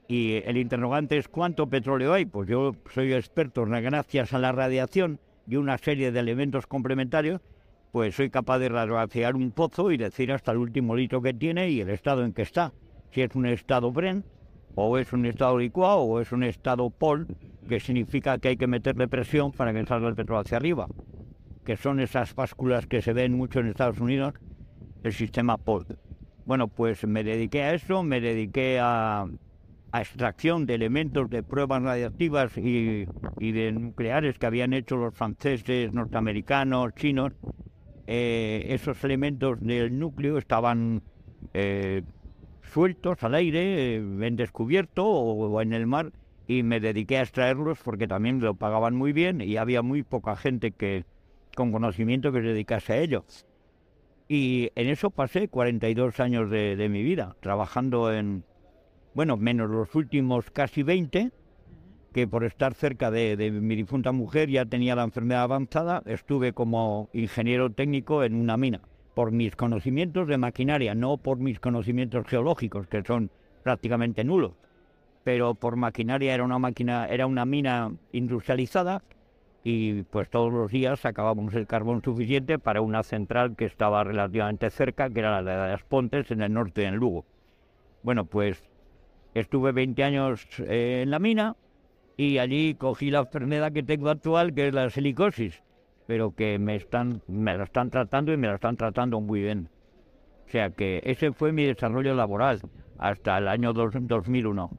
y 0.06 0.42
el 0.44 0.58
interrogante 0.58 1.16
es 1.16 1.28
¿cuánto 1.28 1.66
petróleo 1.66 2.12
hay? 2.12 2.26
Pues 2.26 2.48
yo 2.48 2.76
soy 2.92 3.12
experto 3.14 3.64
gracias 3.64 4.34
a 4.34 4.38
la 4.38 4.52
radiación 4.52 5.18
y 5.46 5.56
una 5.56 5.78
serie 5.78 6.12
de 6.12 6.20
elementos 6.20 6.66
complementarios, 6.66 7.40
pues 7.90 8.14
soy 8.14 8.28
capaz 8.28 8.58
de 8.58 8.68
radiografiar 8.68 9.34
un 9.34 9.50
pozo 9.50 9.90
y 9.90 9.96
decir 9.96 10.32
hasta 10.32 10.52
el 10.52 10.58
último 10.58 10.94
litro 10.94 11.22
que 11.22 11.32
tiene 11.32 11.70
y 11.70 11.80
el 11.80 11.90
estado 11.90 12.24
en 12.24 12.32
que 12.32 12.42
está. 12.42 12.72
Si 13.14 13.22
es 13.22 13.36
un 13.36 13.46
estado 13.46 13.92
Bren, 13.92 14.24
o 14.74 14.98
es 14.98 15.12
un 15.12 15.24
estado 15.24 15.56
licuado, 15.56 16.00
o 16.00 16.20
es 16.20 16.32
un 16.32 16.42
estado 16.42 16.90
POL, 16.90 17.28
que 17.68 17.78
significa 17.78 18.38
que 18.38 18.48
hay 18.48 18.56
que 18.56 18.66
meterle 18.66 19.06
presión 19.06 19.52
para 19.52 19.72
que 19.72 19.86
salga 19.86 20.08
el 20.08 20.16
petróleo 20.16 20.40
hacia 20.40 20.56
arriba, 20.56 20.88
que 21.64 21.76
son 21.76 22.00
esas 22.00 22.34
básculas 22.34 22.88
que 22.88 23.02
se 23.02 23.12
ven 23.12 23.36
mucho 23.36 23.60
en 23.60 23.68
Estados 23.68 24.00
Unidos, 24.00 24.34
el 25.04 25.12
sistema 25.12 25.58
POL. 25.58 25.86
Bueno, 26.44 26.66
pues 26.66 27.06
me 27.06 27.22
dediqué 27.22 27.62
a 27.62 27.74
eso, 27.74 28.02
me 28.02 28.20
dediqué 28.20 28.80
a, 28.80 29.28
a 29.92 30.00
extracción 30.00 30.66
de 30.66 30.74
elementos 30.74 31.30
de 31.30 31.44
pruebas 31.44 31.84
radiactivas 31.84 32.58
y, 32.58 33.06
y 33.38 33.52
de 33.52 33.70
nucleares 33.70 34.40
que 34.40 34.46
habían 34.46 34.72
hecho 34.72 34.96
los 34.96 35.14
franceses, 35.14 35.92
norteamericanos, 35.94 36.92
chinos. 36.96 37.32
Eh, 38.08 38.66
esos 38.70 39.04
elementos 39.04 39.60
del 39.60 39.96
núcleo 39.96 40.36
estaban 40.36 41.00
eh, 41.52 42.02
sueltos 42.72 43.22
al 43.22 43.34
aire, 43.34 43.96
eh, 43.96 43.96
en 43.96 44.36
descubierto 44.36 45.06
o, 45.06 45.60
en 45.60 45.72
el 45.72 45.86
mar, 45.86 46.12
y 46.46 46.62
me 46.62 46.80
dediqué 46.80 47.18
a 47.18 47.22
extraerlos 47.22 47.78
porque 47.82 48.06
también 48.06 48.40
lo 48.40 48.54
pagaban 48.54 48.94
muy 48.94 49.12
bien 49.12 49.40
y 49.40 49.56
había 49.56 49.82
muy 49.82 50.02
poca 50.02 50.36
gente 50.36 50.72
que 50.72 51.04
con 51.56 51.72
conocimiento 51.72 52.32
que 52.32 52.40
se 52.40 52.48
dedicase 52.48 52.92
a 52.92 52.98
ello. 52.98 53.24
Y 54.28 54.70
en 54.74 54.88
eso 54.88 55.10
pasé 55.10 55.48
42 55.48 56.20
años 56.20 56.50
de, 56.50 56.76
de 56.76 56.88
mi 56.88 57.02
vida, 57.02 57.36
trabajando 57.40 58.12
en, 58.12 58.44
bueno, 59.14 59.36
menos 59.36 59.70
los 59.70 59.94
últimos 59.94 60.50
casi 60.50 60.82
20, 60.82 61.30
que 62.12 62.28
por 62.28 62.44
estar 62.44 62.74
cerca 62.74 63.10
de, 63.10 63.36
de 63.36 63.50
mi 63.50 63.74
difunta 63.74 64.12
mujer 64.12 64.48
ya 64.48 64.64
tenía 64.64 64.94
la 64.94 65.04
enfermedad 65.04 65.42
avanzada, 65.42 66.02
estuve 66.06 66.52
como 66.52 67.10
ingeniero 67.12 67.70
técnico 67.72 68.22
en 68.22 68.34
una 68.34 68.56
mina, 68.56 68.80
por 69.14 69.32
mis 69.32 69.56
conocimientos 69.56 70.28
de 70.28 70.38
maquinaria, 70.38 70.94
no 70.94 71.16
por 71.16 71.38
mis 71.38 71.60
conocimientos 71.60 72.26
geológicos, 72.26 72.86
que 72.88 73.02
son 73.02 73.30
prácticamente 73.62 74.24
nulos, 74.24 74.52
pero 75.22 75.54
por 75.54 75.76
maquinaria 75.76 76.34
era 76.34 76.44
una 76.44 76.58
máquina, 76.58 77.06
era 77.06 77.26
una 77.26 77.44
mina 77.44 77.92
industrializada 78.12 79.02
y 79.62 80.02
pues 80.02 80.28
todos 80.28 80.52
los 80.52 80.70
días 80.70 81.00
sacábamos 81.00 81.54
el 81.54 81.66
carbón 81.66 82.02
suficiente 82.02 82.58
para 82.58 82.82
una 82.82 83.02
central 83.02 83.56
que 83.56 83.64
estaba 83.64 84.04
relativamente 84.04 84.68
cerca, 84.68 85.08
que 85.08 85.20
era 85.20 85.40
la 85.40 85.66
de 85.66 85.72
las 85.72 85.82
Pontes 85.84 86.30
en 86.30 86.42
el 86.42 86.52
norte, 86.52 86.84
en 86.84 86.96
Lugo. 86.96 87.24
Bueno, 88.02 88.26
pues 88.26 88.62
estuve 89.32 89.72
20 89.72 90.04
años 90.04 90.46
eh, 90.60 91.00
en 91.02 91.10
la 91.10 91.18
mina 91.18 91.56
y 92.18 92.36
allí 92.38 92.74
cogí 92.74 93.10
la 93.10 93.20
enfermedad 93.20 93.72
que 93.72 93.82
tengo 93.82 94.10
actual, 94.10 94.52
que 94.52 94.68
es 94.68 94.74
la 94.74 94.90
silicosis, 94.90 95.62
pero 96.06 96.34
que 96.34 96.58
me 96.58 96.76
están 96.76 97.22
me 97.26 97.56
la 97.56 97.64
están 97.64 97.90
tratando 97.90 98.32
y 98.32 98.36
me 98.36 98.48
la 98.48 98.54
están 98.56 98.76
tratando 98.76 99.20
muy 99.20 99.42
bien. 99.42 99.68
O 100.46 100.50
sea 100.50 100.70
que 100.70 101.02
ese 101.04 101.32
fue 101.32 101.52
mi 101.52 101.64
desarrollo 101.66 102.14
laboral 102.14 102.60
hasta 102.98 103.38
el 103.38 103.48
año 103.48 103.72
dos- 103.72 103.94
2001. 104.00 104.70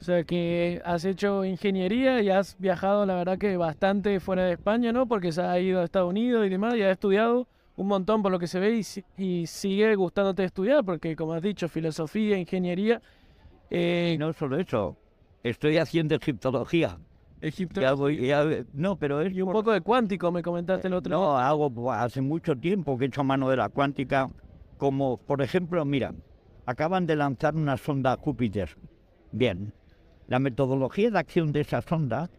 O 0.00 0.04
sea 0.04 0.24
que 0.24 0.82
has 0.84 1.04
hecho 1.04 1.44
ingeniería 1.44 2.20
y 2.20 2.28
has 2.28 2.58
viajado, 2.58 3.06
la 3.06 3.14
verdad 3.14 3.38
que 3.38 3.56
bastante 3.56 4.20
fuera 4.20 4.44
de 4.44 4.52
España, 4.52 4.92
¿no? 4.92 5.06
Porque 5.06 5.32
se 5.32 5.40
ha 5.42 5.58
ido 5.58 5.80
a 5.80 5.84
Estados 5.84 6.10
Unidos 6.10 6.46
y 6.46 6.50
demás 6.50 6.74
y 6.74 6.82
has 6.82 6.92
estudiado 6.92 7.48
un 7.76 7.86
montón 7.88 8.22
por 8.22 8.30
lo 8.30 8.38
que 8.38 8.46
se 8.46 8.60
ve 8.60 8.80
y, 9.16 9.22
y 9.22 9.46
sigue 9.46 9.94
gustándote 9.94 10.44
estudiar, 10.44 10.84
porque 10.84 11.16
como 11.16 11.32
has 11.32 11.42
dicho, 11.42 11.68
filosofía, 11.68 12.36
ingeniería, 12.38 13.00
eh, 13.70 14.12
Y 14.14 14.18
no 14.18 14.32
solo 14.32 14.58
eso, 14.58 14.96
estoy 15.42 15.78
haciendo 15.78 16.14
egiptología. 16.14 16.98
Egipto 17.46 17.80
Ya 17.80 17.92
voy- 17.94 18.26
ya- 18.26 18.44
no, 18.72 18.96
pero 18.96 19.20
es 19.20 19.32
y 19.34 19.40
un 19.42 19.46
por- 19.48 19.56
poco 19.56 19.72
de 19.72 19.80
cuántico, 19.80 20.32
me 20.32 20.42
comentaste 20.42 20.88
el 20.88 20.94
otro 20.94 21.10
día. 21.16 21.24
No, 21.26 21.36
hago 21.38 21.92
hace 21.92 22.20
mucho 22.20 22.56
tiempo 22.56 22.96
que 22.98 23.04
he 23.04 23.08
hecho 23.08 23.22
mano 23.24 23.48
de 23.50 23.56
la 23.56 23.68
cuántica, 23.68 24.30
como 24.78 25.18
por 25.18 25.42
ejemplo, 25.42 25.84
mira, 25.84 26.14
acaban 26.66 27.06
de 27.06 27.16
lanzar 27.16 27.54
una 27.54 27.76
sonda 27.76 28.12
a 28.12 28.16
Júpiter. 28.16 28.70
Bien, 29.32 29.72
la 30.26 30.38
metodología 30.38 31.10
de 31.10 31.18
acción 31.18 31.52
de 31.52 31.60
esa 31.60 31.82
sonda, 31.82 32.30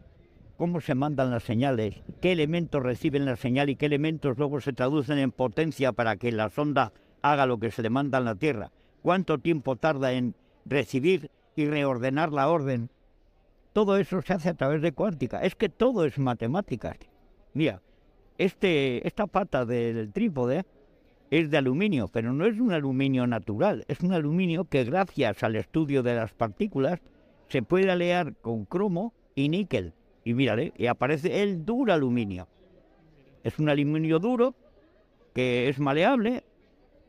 cómo 0.57 0.81
se 0.81 0.95
mandan 0.95 1.31
las 1.31 1.43
señales, 1.43 2.01
qué 2.21 2.31
elementos 2.31 2.81
reciben 2.81 3.25
la 3.25 3.35
señal 3.35 3.69
y 3.69 3.75
qué 3.75 3.85
elementos 3.85 4.37
luego 4.37 4.59
se 4.61 4.73
traducen 4.73 5.19
en 5.19 5.31
potencia 5.31 5.91
para 5.91 6.15
que 6.15 6.31
la 6.31 6.49
sonda 6.49 6.93
haga 7.21 7.45
lo 7.45 7.59
que 7.59 7.71
se 7.71 7.81
le 7.81 7.89
manda 7.89 8.17
en 8.19 8.25
la 8.25 8.35
Tierra, 8.35 8.71
cuánto 9.01 9.37
tiempo 9.37 9.75
tarda 9.75 10.13
en 10.13 10.33
recibir 10.65 11.29
y 11.55 11.65
reordenar 11.67 12.31
la 12.31 12.49
orden. 12.49 12.89
Todo 13.75 13.97
eso 13.97 14.21
se 14.21 14.31
hace 14.31 14.47
a 14.47 14.53
través 14.53 14.81
de 14.81 14.93
cuántica. 14.93 15.41
Es 15.41 15.53
que 15.53 15.67
todo 15.67 16.05
es 16.05 16.17
matemáticas. 16.17 16.95
Mira, 17.53 17.81
este, 18.37 19.05
esta 19.05 19.27
pata 19.27 19.65
del 19.65 20.13
trípode 20.13 20.63
es 21.29 21.51
de 21.51 21.57
aluminio, 21.57 22.07
pero 22.07 22.31
no 22.31 22.45
es 22.45 22.57
un 22.57 22.71
aluminio 22.71 23.27
natural, 23.27 23.83
es 23.89 23.99
un 23.99 24.13
aluminio 24.13 24.63
que 24.63 24.85
gracias 24.85 25.43
al 25.43 25.57
estudio 25.57 26.03
de 26.03 26.15
las 26.15 26.31
partículas 26.31 27.01
se 27.49 27.63
puede 27.63 27.91
alear 27.91 28.37
con 28.37 28.63
cromo 28.63 29.13
y 29.35 29.49
níquel. 29.49 29.91
Y 30.23 30.35
mírale, 30.35 30.71
y 30.77 30.85
aparece 30.85 31.43
el 31.43 31.65
duro 31.65 31.91
aluminio. 31.91 32.47
Es 33.43 33.59
un 33.59 33.67
aluminio 33.67 34.19
duro 34.19 34.55
que 35.33 35.67
es 35.67 35.79
maleable, 35.79 36.45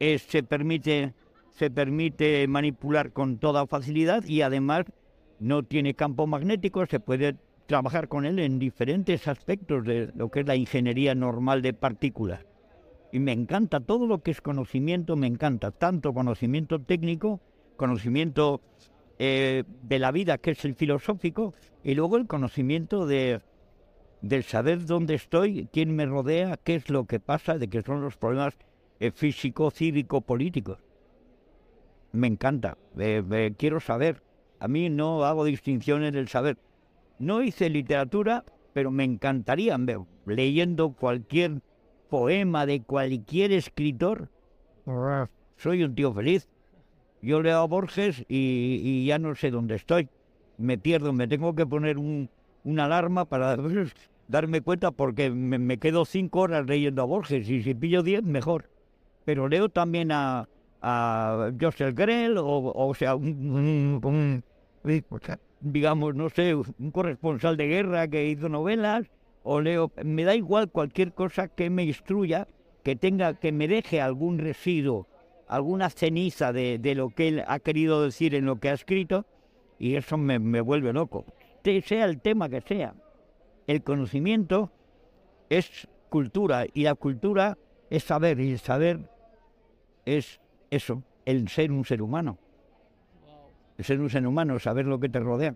se, 0.01 0.43
permite, 0.43 1.15
se 1.51 1.71
permite 1.71 2.45
manipular 2.49 3.13
con 3.13 3.39
toda 3.39 3.69
facilidad 3.69 4.25
y 4.25 4.43
además 4.43 4.87
no 5.39 5.63
tiene 5.63 5.95
campo 5.95 6.27
magnético, 6.27 6.87
se 6.87 7.01
puede 7.01 7.37
trabajar 7.67 8.09
con 8.09 8.25
él 8.25 8.39
en 8.39 8.59
diferentes 8.59 9.29
aspectos 9.29 9.85
de 9.85 10.13
lo 10.15 10.31
que 10.31 10.41
es 10.41 10.47
la 10.47 10.57
ingeniería 10.57 11.15
normal 11.15 11.63
de 11.63 11.73
partículas. 11.73 12.45
Y 13.13 13.19
me 13.19 13.33
encanta 13.33 13.81
todo 13.81 14.07
lo 14.07 14.23
que 14.23 14.31
es 14.31 14.41
conocimiento, 14.41 15.17
me 15.17 15.27
encanta 15.27 15.71
tanto 15.71 16.13
conocimiento 16.13 16.81
técnico, 16.81 17.41
conocimiento 17.77 18.61
eh, 19.19 19.65
de 19.83 19.99
la 19.99 20.13
vida, 20.13 20.39
que 20.39 20.53
es 20.53 20.65
el 20.65 20.75
filosófico, 20.75 21.55
y 21.83 21.95
luego 21.95 22.17
el 22.17 22.27
conocimiento 22.27 23.07
de, 23.07 23.41
saber 24.43 24.85
dónde 24.85 25.15
estoy, 25.15 25.69
quién 25.73 25.95
me 25.95 26.07
rodea, 26.07 26.59
qué 26.63 26.77
es 26.77 26.91
lo 26.91 27.07
que 27.07 27.21
pasa, 27.21 27.59
de 27.59 27.69
qué 27.69 27.83
son 27.83 28.01
los 28.01 28.17
problemas 28.17 28.55
eh, 29.01 29.11
físico, 29.11 29.71
cívico, 29.71 30.21
políticos. 30.21 30.79
Me 32.13 32.27
encanta, 32.27 32.77
quiero 33.59 33.81
saber. 33.81 34.26
A 34.67 34.69
mí 34.69 34.91
no 34.91 35.25
hago 35.25 35.45
distinciones 35.45 36.13
del 36.13 36.27
saber. 36.27 36.59
No 37.21 37.41
hice 37.41 37.71
literatura, 37.71 38.45
pero 38.73 38.91
me 38.91 39.05
encantaría 39.05 39.77
ver, 39.79 40.01
leyendo 40.27 40.91
cualquier 40.91 41.63
poema 42.11 42.67
de 42.67 42.83
cualquier 42.83 43.53
escritor. 43.53 44.29
Soy 45.57 45.85
un 45.85 45.95
tío 45.95 46.13
feliz. 46.13 46.49
Yo 47.23 47.41
leo 47.43 47.59
a 47.61 47.67
Borges 47.69 48.25
y, 48.29 48.81
y 48.83 49.07
ya 49.07 49.21
no 49.21 49.37
sé 49.37 49.53
dónde 49.53 49.77
estoy. 49.77 50.09
Me 50.59 50.79
pierdo, 50.79 51.13
me 51.13 51.29
tengo 51.29 51.55
que 51.55 51.65
poner 51.65 51.97
un, 51.97 52.29
una 52.65 52.87
alarma 52.87 53.25
para 53.25 53.57
darme 54.27 54.63
cuenta 54.63 54.91
porque 54.91 55.31
me, 55.31 55.61
me 55.61 55.79
quedo 55.79 56.05
cinco 56.05 56.41
horas 56.41 56.67
leyendo 56.67 57.03
a 57.03 57.05
Borges 57.05 57.49
y 57.49 57.63
si 57.63 57.73
pillo 57.73 58.03
diez, 58.03 58.25
mejor. 58.25 58.69
Pero 59.25 59.47
leo 59.47 59.69
también 59.69 60.11
a, 60.11 60.49
a 60.83 61.53
Joseph 61.61 61.95
Grell 61.95 62.37
o, 62.39 62.73
o 62.75 62.95
sea, 62.95 63.15
un, 63.15 63.29
un- 63.29 64.01
un- 64.03 64.45
digamos, 65.61 66.15
no 66.15 66.31
sé, 66.31 66.55
un 66.55 66.91
corresponsal 66.93 67.57
de 67.57 67.67
guerra 67.67 68.09
que 68.09 68.29
hizo 68.29 68.49
novelas 68.49 69.07
o 69.43 69.61
leo, 69.61 69.93
me 70.03 70.25
da 70.25 70.35
igual 70.35 70.71
cualquier 70.71 71.13
cosa 71.13 71.49
que 71.49 71.71
me 71.71 71.85
instruya, 71.85 72.49
que 72.83 72.97
tenga, 72.97 73.35
que 73.35 73.53
me 73.53 73.69
deje 73.69 74.01
algún 74.01 74.39
residuo, 74.39 75.07
alguna 75.49 75.91
ceniza 75.91 76.53
de, 76.53 76.95
lo 76.97 77.11
que 77.11 77.29
él 77.29 77.45
ha 77.47 77.59
querido 77.61 78.03
decir 78.03 78.35
en 78.35 78.47
lo 78.47 78.59
que 78.59 78.71
ha 78.71 78.75
escrito 78.75 79.27
y 79.79 79.97
eso 79.97 80.17
me, 80.17 80.39
me 80.39 80.61
vuelve 80.61 80.93
loco. 80.93 81.25
Sea 81.85 82.05
el 82.05 82.21
tema 82.21 82.49
que 82.49 82.61
sea. 82.61 82.95
El 83.67 83.83
conocimiento 83.83 84.71
es 85.49 85.89
cultura 86.09 86.67
y 86.73 86.85
la 86.85 86.95
cultura 86.95 87.59
es 87.91 88.05
saber 88.05 88.39
y 88.41 88.53
el 88.53 88.59
saber 88.59 89.11
es 90.05 90.41
eso, 90.71 91.03
el 91.25 91.49
ser 91.49 91.73
un 91.73 91.85
ser 91.85 92.03
humano. 92.03 92.39
Ser 93.79 94.01
un 94.01 94.09
ser 94.11 94.27
humano, 94.27 94.59
saber 94.59 94.87
lo 94.87 94.99
que 94.99 95.09
te 95.09 95.21
rodea. 95.21 95.55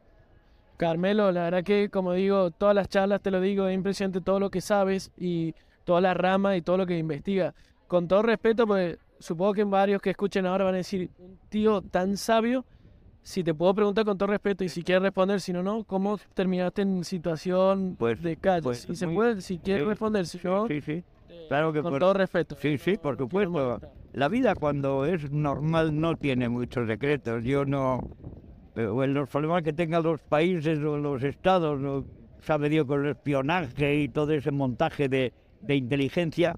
Carmelo, 0.77 1.31
la 1.33 1.45
verdad 1.45 1.65
que, 1.65 1.89
como 1.91 2.13
digo, 2.13 2.51
todas 2.51 2.75
las 2.75 2.89
charlas 2.89 3.21
te 3.21 3.31
lo 3.31 3.41
digo, 3.41 3.67
es 3.67 3.75
impresionante 3.75 4.21
todo 4.21 4.41
lo 4.41 4.51
que 4.51 4.61
sabes 4.61 5.11
y 5.17 5.55
toda 5.85 6.01
la 6.01 6.15
rama 6.15 6.57
y 6.57 6.63
todo 6.63 6.77
lo 6.79 6.87
que 6.87 6.97
investiga. 6.99 7.55
Con 7.87 8.09
todo 8.09 8.23
respeto, 8.23 8.67
pues 8.67 8.99
supongo 9.19 9.53
que 9.55 9.65
varios 9.65 10.01
que 10.01 10.11
escuchen 10.11 10.47
ahora 10.47 10.65
van 10.65 10.75
a 10.75 10.79
decir, 10.79 11.11
un 11.19 11.39
tío 11.49 11.83
tan 11.83 12.17
sabio, 12.17 12.65
si 13.23 13.45
te 13.45 13.53
puedo 13.53 13.75
preguntar 13.75 14.05
con 14.07 14.17
todo 14.17 14.29
respeto 14.29 14.65
y 14.65 14.69
si 14.71 14.83
quieres 14.83 15.03
responder, 15.03 15.41
si 15.43 15.53
no, 15.53 15.63
no, 15.63 15.85
¿cómo 15.85 16.19
terminaste 16.33 16.83
en 16.83 17.05
situación 17.05 17.97
Pues- 17.99 18.23
de 18.23 18.37
calle? 18.37 18.63
pues 18.63 18.81
si 18.81 18.97
se 18.97 19.07
muy- 19.07 19.15
puede, 19.17 19.41
si 19.43 19.59
quieres 19.59 19.87
responder, 19.87 20.27
si 20.27 20.39
yo, 20.39 20.67
Sí, 20.67 20.81
sí. 20.81 21.05
eh, 21.29 21.45
claro 21.49 21.73
que 21.73 21.83
con 21.83 21.91
por- 21.93 22.01
todo 22.01 22.15
respeto. 22.15 22.57
Sí, 22.59 22.79
sí, 22.79 22.97
por 22.97 23.19
supuesto. 23.19 23.81
La 24.13 24.29
vida 24.29 24.57
cuando 24.57 25.05
es 25.05 25.31
normal 25.31 26.01
no 26.01 26.17
tiene 26.17 26.49
muchos 26.49 26.89
secretos. 26.89 27.45
Yo 27.45 27.65
no... 27.65 28.17
Pero 28.75 29.07
los 29.07 29.29
problemas 29.29 29.63
que 29.63 29.73
tengan 29.73 30.03
los 30.03 30.21
países 30.23 30.79
o 30.81 30.97
los 30.97 31.23
estados, 31.23 31.81
no 31.81 32.05
sabe 32.41 32.69
Dios 32.69 32.87
con 32.87 33.05
el 33.05 33.13
espionaje 33.13 33.97
y 33.97 34.09
todo 34.09 34.33
ese 34.33 34.51
montaje 34.51 35.09
de, 35.09 35.33
inteligencia, 35.69 36.57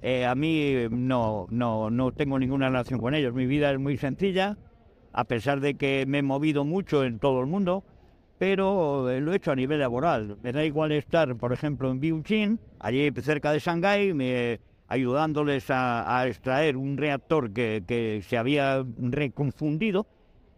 eh, 0.00 0.24
a 0.24 0.34
mí 0.34 0.74
no, 0.90 1.46
no, 1.50 1.90
no 1.90 2.12
tengo 2.12 2.38
ninguna 2.38 2.68
relación 2.68 3.00
con 3.00 3.14
ellos. 3.14 3.34
Mi 3.34 3.46
vida 3.46 3.70
es 3.70 3.78
muy 3.78 3.96
sencilla, 3.96 4.56
a 5.12 5.24
pesar 5.24 5.60
de 5.60 5.74
que 5.74 6.04
me 6.06 6.18
he 6.18 6.22
movido 6.22 6.64
mucho 6.64 7.04
en 7.04 7.18
todo 7.18 7.40
el 7.40 7.46
mundo, 7.46 7.84
pero 8.38 9.06
lo 9.20 9.32
he 9.32 9.36
hecho 9.36 9.52
a 9.52 9.56
nivel 9.56 9.80
laboral. 9.80 10.38
Me 10.42 10.52
da 10.52 10.64
igual 10.64 10.92
estar, 10.92 11.36
por 11.36 11.52
ejemplo, 11.52 11.90
en 11.90 12.00
Biuchin, 12.00 12.58
allí 12.78 13.10
cerca 13.20 13.52
de 13.52 13.58
Shanghái, 13.58 14.14
ayudándoles 14.90 15.66
a, 15.70 16.26
extraer 16.26 16.76
un 16.76 16.96
reactor 16.96 17.52
que, 17.52 17.84
que 17.86 18.22
se 18.26 18.36
había 18.36 18.84
reconfundido 18.98 20.06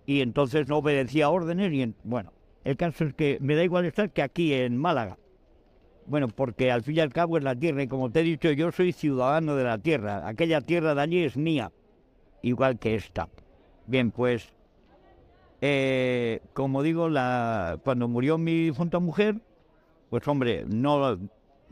y 0.07 0.23
entonces 0.23 0.69
no 0.69 0.79
obedecía 0.79 1.29
órdenes 1.29 1.71
y 1.73 1.83
en- 1.83 1.95
bueno, 2.03 2.33
el 2.65 2.77
caso 2.77 3.05
es 3.05 3.15
que 3.15 3.39
me 3.41 3.55
da 3.55 3.63
igual 3.63 3.85
estar 3.85 4.11
que 4.11 4.23
aquí 4.23 4.55
en 4.55 4.77
Málaga. 4.79 5.19
Bueno, 6.07 6.29
porque 6.29 6.73
al 6.73 6.83
fin 6.83 6.97
y 6.97 7.01
al 7.01 7.13
cabo 7.13 7.37
es 7.37 7.45
la 7.45 7.55
tierra 7.55 7.83
y 7.83 7.89
como 7.89 8.11
te 8.11 8.21
he 8.21 8.23
dicho 8.25 8.51
yo 8.51 8.73
soy 8.73 8.93
ciudadano 8.93 9.55
de 9.55 9.65
la 9.65 9.79
tierra. 9.79 10.27
Aquella 10.27 10.63
tierra 10.63 10.95
de 10.95 11.03
allí 11.03 11.25
es 11.25 11.37
mía, 11.37 11.71
igual 12.41 12.79
que 12.79 12.95
esta. 12.95 13.29
Bien, 13.87 14.11
pues 14.11 14.51
eh, 15.61 16.41
como 16.55 16.83
digo, 16.83 17.09
cuando 17.85 18.09
murió 18.09 18.39
mi 18.39 18.65
difunta 18.65 18.99
mujer, 18.99 19.37
pues 20.09 20.27
hombre, 20.27 20.65
no 20.67 21.19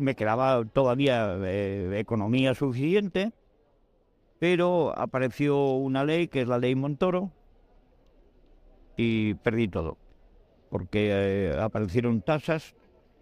me 0.00 0.14
quedaba 0.16 0.64
todavía 0.64 1.36
eh, 1.44 1.98
economía 1.98 2.54
suficiente, 2.54 3.32
pero 4.38 4.92
apareció 4.98 5.74
una 5.74 6.04
ley 6.04 6.28
que 6.28 6.42
es 6.42 6.48
la 6.48 6.58
ley 6.58 6.74
Montoro 6.74 7.30
y 8.96 9.34
perdí 9.34 9.68
todo, 9.68 9.96
porque 10.70 11.10
eh, 11.12 11.58
aparecieron 11.60 12.22
tasas 12.22 12.74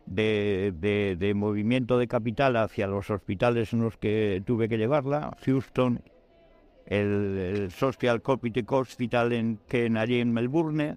de, 0.07 0.73
de- 1.19 1.35
movimiento 1.35 1.99
de 1.99 2.09
capital 2.09 2.57
hacia 2.57 2.87
los 2.87 3.11
hospitales 3.11 3.73
en 3.73 3.83
los 3.83 3.97
que 3.97 4.43
tuve 4.47 4.69
que 4.69 4.79
llevarla, 4.79 5.37
Houston, 5.45 6.03
el, 6.87 7.71
Social 7.71 8.23
Copytech 8.23 8.71
Hospital 8.73 9.33
en, 9.33 9.59
que 9.69 9.87
en, 9.87 9.97
en 9.97 10.33
Melbourne, 10.33 10.97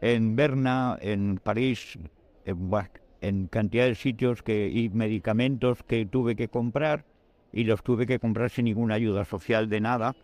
en 0.00 0.36
Berna, 0.36 0.98
en 1.00 1.38
París, 1.42 1.98
en, 2.44 2.70
buah, 2.70 2.88
en 3.26 3.48
cantidad 3.48 3.86
de 3.86 3.94
sitios 3.94 4.42
que, 4.42 4.68
y 4.68 4.88
medicamentos 4.90 5.82
que 5.82 6.06
tuve 6.06 6.36
que 6.36 6.48
comprar 6.48 7.04
y 7.52 7.64
los 7.64 7.82
tuve 7.82 8.06
que 8.06 8.18
comprar 8.18 8.50
sin 8.50 8.66
ninguna 8.66 8.94
ayuda 8.94 9.24
social 9.24 9.68
de 9.68 9.80
nada. 9.80 10.14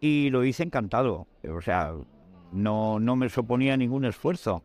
Y 0.00 0.30
lo 0.30 0.44
hice 0.44 0.62
encantado, 0.62 1.26
o 1.46 1.60
sea, 1.60 1.92
no, 2.52 2.98
no 3.00 3.16
me 3.16 3.28
suponía 3.28 3.76
ningún 3.76 4.04
esfuerzo. 4.04 4.62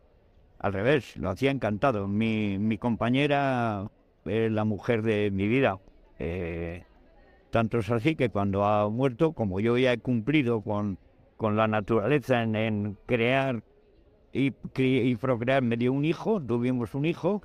Al 0.58 0.72
revés, 0.72 1.16
lo 1.16 1.28
hacía 1.28 1.50
encantado. 1.50 2.08
Mi, 2.08 2.58
mi 2.58 2.78
compañera 2.78 3.90
es 4.24 4.50
la 4.50 4.64
mujer 4.64 5.02
de 5.02 5.30
mi 5.30 5.46
vida. 5.46 5.78
Eh, 6.18 6.84
tanto 7.50 7.78
es 7.78 7.90
así 7.90 8.16
que 8.16 8.30
cuando 8.30 8.64
ha 8.64 8.88
muerto, 8.88 9.32
como 9.32 9.60
yo 9.60 9.76
ya 9.76 9.92
he 9.92 9.98
cumplido 9.98 10.62
con, 10.62 10.98
con 11.36 11.56
la 11.56 11.68
naturaleza 11.68 12.42
en, 12.42 12.56
en 12.56 12.98
crear 13.04 13.62
y, 14.36 14.54
y 14.76 15.16
procrear, 15.16 15.62
me 15.62 15.76
dio 15.76 15.92
un 15.92 16.04
hijo, 16.04 16.40
tuvimos 16.40 16.94
un 16.94 17.04
hijo 17.04 17.42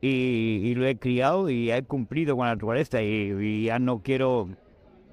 y, 0.00 0.74
lo 0.76 0.86
he 0.86 0.96
criado 0.96 1.50
y 1.50 1.70
he 1.70 1.82
cumplido 1.82 2.36
con 2.36 2.46
la 2.46 2.54
naturaleza 2.54 3.02
y, 3.02 3.32
y 3.38 3.64
ya 3.64 3.78
no 3.78 4.02
quiero, 4.02 4.48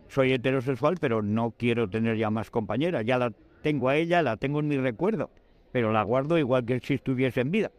soy 0.07 0.33
heterosexual, 0.33 0.95
pero 0.99 1.21
no 1.21 1.51
quiero 1.51 1.89
tener 1.89 2.17
ya 2.17 2.29
más 2.29 2.49
compañeras. 2.49 3.05
Ya 3.05 3.17
la 3.17 3.33
tengo 3.61 3.89
a 3.89 3.97
ella, 3.97 4.21
la 4.21 4.37
tengo 4.37 4.59
en 4.59 4.67
mi 4.67 4.77
recuerdo, 4.77 5.29
pero 5.71 5.91
la 5.91 6.03
guardo 6.03 6.37
igual 6.37 6.65
que 6.65 6.79
si 6.79 6.95
estuviese 6.95 7.41
en 7.41 7.51
vida. 7.51 7.71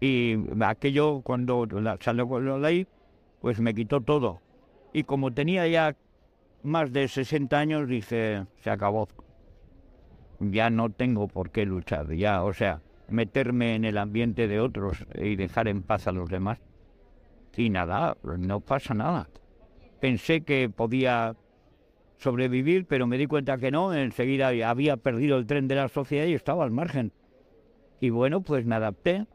Y 0.00 0.36
aquello, 0.60 1.20
cuando 1.22 1.66
la, 1.66 1.96
salió 2.00 2.28
con 2.28 2.44
la 2.44 2.58
ley, 2.58 2.86
pues 3.40 3.60
me 3.60 3.74
quitó 3.74 4.00
todo. 4.00 4.40
Y 4.92 5.04
como 5.04 5.32
tenía 5.32 5.66
ya 5.68 5.96
más 6.62 6.92
de 6.92 7.08
60 7.08 7.56
años, 7.56 7.88
dije, 7.88 8.44
se 8.62 8.70
acabó. 8.70 9.08
Ya 10.40 10.70
no 10.70 10.90
tengo 10.90 11.28
por 11.28 11.50
qué 11.50 11.64
luchar, 11.64 12.12
ya, 12.12 12.42
o 12.42 12.52
sea, 12.52 12.82
meterme 13.08 13.74
en 13.74 13.84
el 13.84 13.98
ambiente 13.98 14.48
de 14.48 14.60
otros 14.60 15.06
y 15.14 15.36
dejar 15.36 15.68
en 15.68 15.82
paz 15.82 16.06
a 16.06 16.12
los 16.12 16.28
demás. 16.28 16.58
Y 17.56 17.70
nada, 17.70 18.16
no 18.22 18.60
pasa 18.60 18.92
nada. 18.94 19.28
Pensé 20.00 20.42
que 20.42 20.68
podía 20.68 21.34
sobrevivir, 22.18 22.86
pero 22.86 23.06
me 23.06 23.16
di 23.16 23.26
cuenta 23.26 23.56
que 23.58 23.70
no. 23.70 23.94
Enseguida 23.94 24.48
había 24.68 24.96
perdido 24.98 25.38
el 25.38 25.46
tren 25.46 25.68
de 25.68 25.76
la 25.76 25.88
sociedad 25.88 26.26
y 26.26 26.34
estaba 26.34 26.64
al 26.64 26.70
margen. 26.70 27.12
Y 28.00 28.10
bueno, 28.10 28.42
pues 28.42 28.66
me 28.66 28.74
adapté. 28.74 29.26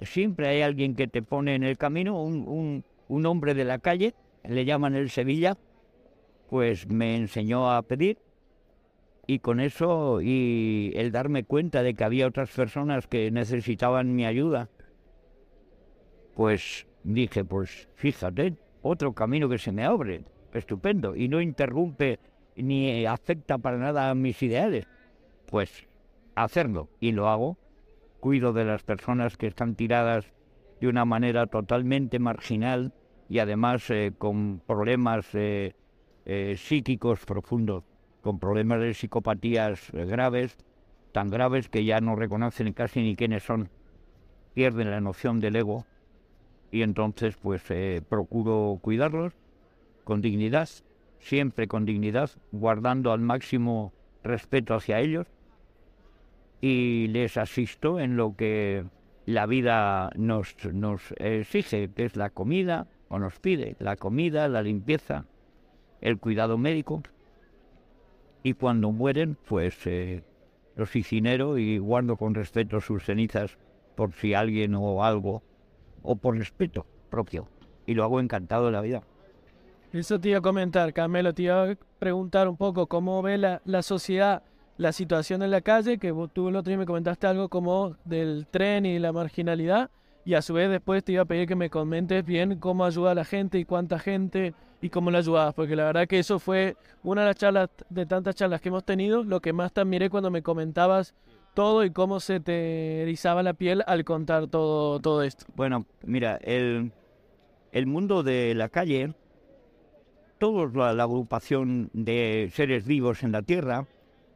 Siempre 0.00 0.48
hay 0.48 0.62
alguien 0.62 0.94
que 0.94 1.08
te 1.08 1.22
pone 1.22 1.54
en 1.54 1.64
el 1.64 1.76
camino, 1.76 2.22
un, 2.22 2.46
un, 2.46 2.84
un 3.08 3.26
hombre 3.26 3.54
de 3.54 3.64
la 3.64 3.78
calle, 3.78 4.14
le 4.44 4.64
llaman 4.64 4.94
el 4.94 5.10
Sevilla, 5.10 5.56
pues 6.50 6.86
me 6.86 7.16
enseñó 7.16 7.72
a 7.72 7.82
pedir 7.82 8.18
y 9.26 9.40
con 9.40 9.60
eso 9.60 10.20
y 10.22 10.92
el 10.94 11.12
darme 11.12 11.44
cuenta 11.44 11.82
de 11.82 11.94
que 11.94 12.04
había 12.04 12.26
otras 12.26 12.50
personas 12.50 13.06
que 13.06 13.30
necesitaban 13.30 14.14
mi 14.14 14.24
ayuda, 14.24 14.68
pues 16.34 16.86
dije, 17.02 17.44
pues 17.44 17.88
fíjate, 17.94 18.54
otro 18.82 19.12
camino 19.14 19.48
que 19.48 19.58
se 19.58 19.72
me 19.72 19.84
abre, 19.84 20.24
estupendo, 20.52 21.16
y 21.16 21.28
no 21.28 21.40
interrumpe 21.40 22.18
ni 22.56 23.04
afecta 23.06 23.58
para 23.58 23.78
nada 23.78 24.10
a 24.10 24.14
mis 24.14 24.42
ideales, 24.42 24.86
pues 25.46 25.86
hacerlo 26.34 26.88
y 27.00 27.12
lo 27.12 27.28
hago. 27.28 27.58
Cuido 28.20 28.52
de 28.52 28.64
las 28.64 28.82
personas 28.82 29.36
que 29.36 29.46
están 29.46 29.76
tiradas 29.76 30.32
de 30.80 30.88
una 30.88 31.04
manera 31.04 31.46
totalmente 31.46 32.18
marginal 32.18 32.92
y 33.28 33.38
además 33.38 33.88
eh, 33.90 34.12
con 34.16 34.60
problemas 34.66 35.26
eh, 35.34 35.74
eh, 36.24 36.54
psíquicos 36.56 37.24
profundos, 37.24 37.84
con 38.26 38.40
problemas 38.40 38.80
de 38.80 38.92
psicopatías 38.92 39.94
eh, 39.94 40.04
graves, 40.04 40.58
tan 41.12 41.30
graves 41.30 41.68
que 41.68 41.84
ya 41.84 42.00
no 42.00 42.16
reconocen 42.16 42.72
casi 42.72 43.00
ni 43.00 43.14
quiénes 43.14 43.44
son. 43.44 43.70
pierden 44.52 44.90
la 44.90 45.00
noción 45.00 45.38
del 45.38 45.54
ego 45.54 45.86
y 46.72 46.82
entonces 46.82 47.36
pues 47.36 47.62
eh, 47.70 48.02
procuro 48.08 48.80
cuidarlos 48.82 49.32
con 50.02 50.22
dignidad, 50.22 50.68
siempre 51.20 51.68
con 51.68 51.84
dignidad, 51.84 52.30
guardando 52.50 53.12
al 53.12 53.20
máximo 53.20 53.92
respeto 54.24 54.74
hacia 54.74 54.98
ellos 54.98 55.28
y 56.60 57.06
les 57.06 57.36
asisto 57.36 58.00
en 58.00 58.16
lo 58.16 58.34
que 58.34 58.86
la 59.24 59.46
vida 59.46 60.10
nos, 60.16 60.56
nos 60.72 61.14
exige, 61.18 61.92
que 61.94 62.06
es 62.06 62.16
la 62.16 62.30
comida, 62.30 62.88
o 63.08 63.20
nos 63.20 63.38
pide, 63.38 63.76
la 63.78 63.94
comida, 63.94 64.48
la 64.48 64.62
limpieza, 64.62 65.26
el 66.00 66.18
cuidado 66.18 66.58
médico. 66.58 67.04
Y 68.46 68.54
cuando 68.54 68.92
mueren, 68.92 69.36
pues 69.48 69.74
eh, 69.88 70.22
los 70.76 70.94
incinero 70.94 71.58
y 71.58 71.78
guardo 71.78 72.16
con 72.16 72.32
respeto 72.32 72.80
sus 72.80 73.02
cenizas 73.02 73.58
por 73.96 74.12
si 74.12 74.34
alguien 74.34 74.76
o 74.76 75.02
algo, 75.02 75.42
o 76.04 76.14
por 76.14 76.38
respeto 76.38 76.86
propio. 77.10 77.48
Y 77.86 77.94
lo 77.94 78.04
hago 78.04 78.20
encantado 78.20 78.66
de 78.66 78.70
la 78.70 78.82
vida. 78.82 79.02
Eso 79.92 80.20
te 80.20 80.28
iba 80.28 80.38
a 80.38 80.42
comentar, 80.42 80.92
Carmelo, 80.92 81.34
te 81.34 81.42
iba 81.42 81.72
a 81.72 81.76
preguntar 81.98 82.46
un 82.46 82.56
poco 82.56 82.86
cómo 82.86 83.20
ve 83.20 83.36
la, 83.36 83.62
la 83.64 83.82
sociedad 83.82 84.44
la 84.76 84.92
situación 84.92 85.42
en 85.42 85.50
la 85.50 85.60
calle, 85.60 85.98
que 85.98 86.14
tú 86.32 86.48
el 86.48 86.54
otro 86.54 86.70
día 86.70 86.78
me 86.78 86.86
comentaste 86.86 87.26
algo 87.26 87.48
como 87.48 87.96
del 88.04 88.46
tren 88.48 88.86
y 88.86 89.00
la 89.00 89.10
marginalidad, 89.10 89.90
y 90.26 90.34
a 90.34 90.42
su 90.42 90.54
vez 90.54 90.68
después 90.68 91.04
te 91.04 91.12
iba 91.12 91.22
a 91.22 91.24
pedir 91.24 91.46
que 91.46 91.54
me 91.54 91.70
comentes 91.70 92.26
bien 92.26 92.58
cómo 92.58 92.84
ayuda 92.84 93.12
a 93.12 93.14
la 93.14 93.24
gente 93.24 93.60
y 93.60 93.64
cuánta 93.64 94.00
gente 94.00 94.54
y 94.82 94.90
cómo 94.90 95.12
la 95.12 95.18
ayudabas, 95.18 95.54
porque 95.54 95.76
la 95.76 95.84
verdad 95.84 96.08
que 96.08 96.18
eso 96.18 96.40
fue 96.40 96.76
una 97.04 97.20
de 97.22 97.28
las 97.28 97.36
charlas, 97.36 97.70
de 97.88 98.06
tantas 98.06 98.34
charlas 98.34 98.60
que 98.60 98.68
hemos 98.68 98.84
tenido, 98.84 99.22
lo 99.22 99.40
que 99.40 99.52
más 99.52 99.72
te 99.72 99.82
admiré 99.82 100.10
cuando 100.10 100.32
me 100.32 100.42
comentabas 100.42 101.14
todo 101.54 101.84
y 101.84 101.92
cómo 101.92 102.18
se 102.18 102.40
te 102.40 103.02
erizaba 103.02 103.44
la 103.44 103.54
piel 103.54 103.84
al 103.86 104.04
contar 104.04 104.48
todo, 104.48 104.98
todo 104.98 105.22
esto. 105.22 105.46
Bueno, 105.54 105.86
mira, 106.04 106.38
el, 106.42 106.90
el 107.70 107.86
mundo 107.86 108.24
de 108.24 108.52
la 108.56 108.68
calle, 108.68 109.14
toda 110.38 110.92
la 110.92 111.04
agrupación 111.04 111.88
de 111.92 112.50
seres 112.52 112.84
vivos 112.84 113.22
en 113.22 113.30
la 113.30 113.42
Tierra, 113.42 113.86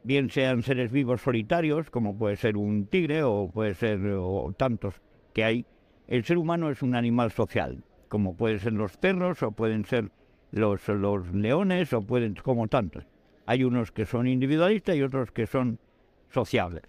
bien 0.03 0.29
sean 0.29 0.63
seres 0.63 0.89
vivos 0.89 1.19
solitarios, 1.19 1.89
como 1.89 2.17
puede 2.17 2.37
ser 2.37 2.55
un 2.55 2.85
tigre 2.85 3.23
o 3.23 3.51
puede 3.53 3.73
ser 3.75 3.99
o 4.07 4.53
tantos 4.57 4.95
que 5.33 5.43
hay, 5.43 5.65
el 6.11 6.25
ser 6.25 6.37
humano 6.37 6.69
es 6.69 6.81
un 6.81 6.93
animal 6.93 7.31
social, 7.31 7.85
como 8.09 8.35
pueden 8.35 8.59
ser 8.59 8.73
los 8.73 8.97
perros 8.97 9.41
o 9.43 9.53
pueden 9.53 9.85
ser 9.85 10.11
los, 10.51 10.85
leones 11.33 11.93
o 11.93 12.01
pueden 12.01 12.35
como 12.35 12.67
tantos. 12.67 13.05
Hay 13.45 13.63
unos 13.63 13.93
que 13.93 14.05
son 14.05 14.27
individualistas 14.27 14.97
y 14.97 15.03
otros 15.03 15.31
que 15.31 15.47
son 15.47 15.79
sociables. 16.29 16.83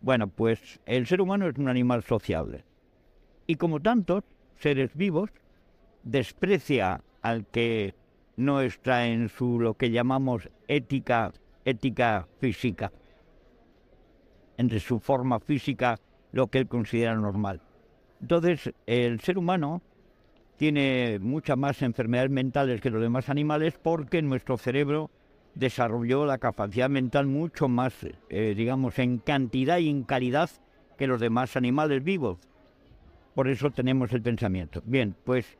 Bueno, 0.00 0.28
pues 0.28 0.80
el 0.86 1.06
ser 1.06 1.20
humano 1.20 1.48
es 1.48 1.58
un 1.58 1.68
animal 1.68 2.02
sociable. 2.02 2.64
Y 3.46 3.56
como 3.56 3.78
tantos 3.80 4.24
seres 4.56 4.94
vivos, 4.94 5.28
desprecia 6.02 7.02
al 7.20 7.44
que 7.44 7.94
no 8.36 8.62
está 8.62 9.06
en 9.06 9.28
su 9.28 9.60
lo 9.60 9.74
que 9.74 9.90
llamamos 9.90 10.48
ética 10.66 11.34
ética 11.66 12.26
física, 12.38 12.90
entre 14.56 14.80
su 14.80 14.98
forma 14.98 15.40
física, 15.40 15.98
lo 16.32 16.46
que 16.46 16.56
él 16.56 16.68
considera 16.68 17.14
normal. 17.14 17.60
Entonces, 18.22 18.72
el 18.86 19.20
ser 19.20 19.36
humano 19.36 19.82
tiene 20.56 21.18
muchas 21.20 21.58
más 21.58 21.82
enfermedades 21.82 22.30
mentales 22.30 22.80
que 22.80 22.90
los 22.90 23.02
demás 23.02 23.28
animales 23.28 23.74
porque 23.82 24.22
nuestro 24.22 24.56
cerebro 24.56 25.10
desarrolló 25.54 26.24
la 26.24 26.38
capacidad 26.38 26.88
mental 26.88 27.26
mucho 27.26 27.68
más, 27.68 27.94
eh, 28.30 28.54
digamos, 28.56 28.98
en 29.00 29.18
cantidad 29.18 29.78
y 29.78 29.90
en 29.90 30.04
calidad 30.04 30.48
que 30.96 31.08
los 31.08 31.20
demás 31.20 31.56
animales 31.56 32.04
vivos. 32.04 32.38
Por 33.34 33.48
eso 33.48 33.70
tenemos 33.70 34.12
el 34.12 34.22
pensamiento. 34.22 34.82
Bien, 34.86 35.16
pues 35.24 35.58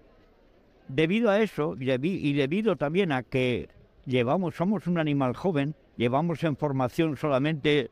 debido 0.89 1.31
a 1.31 1.41
eso 1.41 1.77
y 1.79 2.33
debido 2.33 2.77
también 2.77 3.13
a 3.13 3.23
que 3.23 3.69
llevamos, 4.07 4.55
somos 4.55 4.87
un 4.87 4.99
animal 4.99 5.35
joven, 5.35 5.75
llevamos 5.97 6.45
en 6.45 6.57
formación 6.57 7.17
solamente 7.17 7.91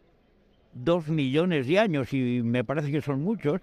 dos 0.72 1.08
millones 1.08 1.66
de 1.66 1.78
años 1.78 2.12
y 2.12 2.42
me 2.42 2.62
parece 2.62 2.92
que 2.92 3.00
son 3.00 3.22
muchos. 3.22 3.60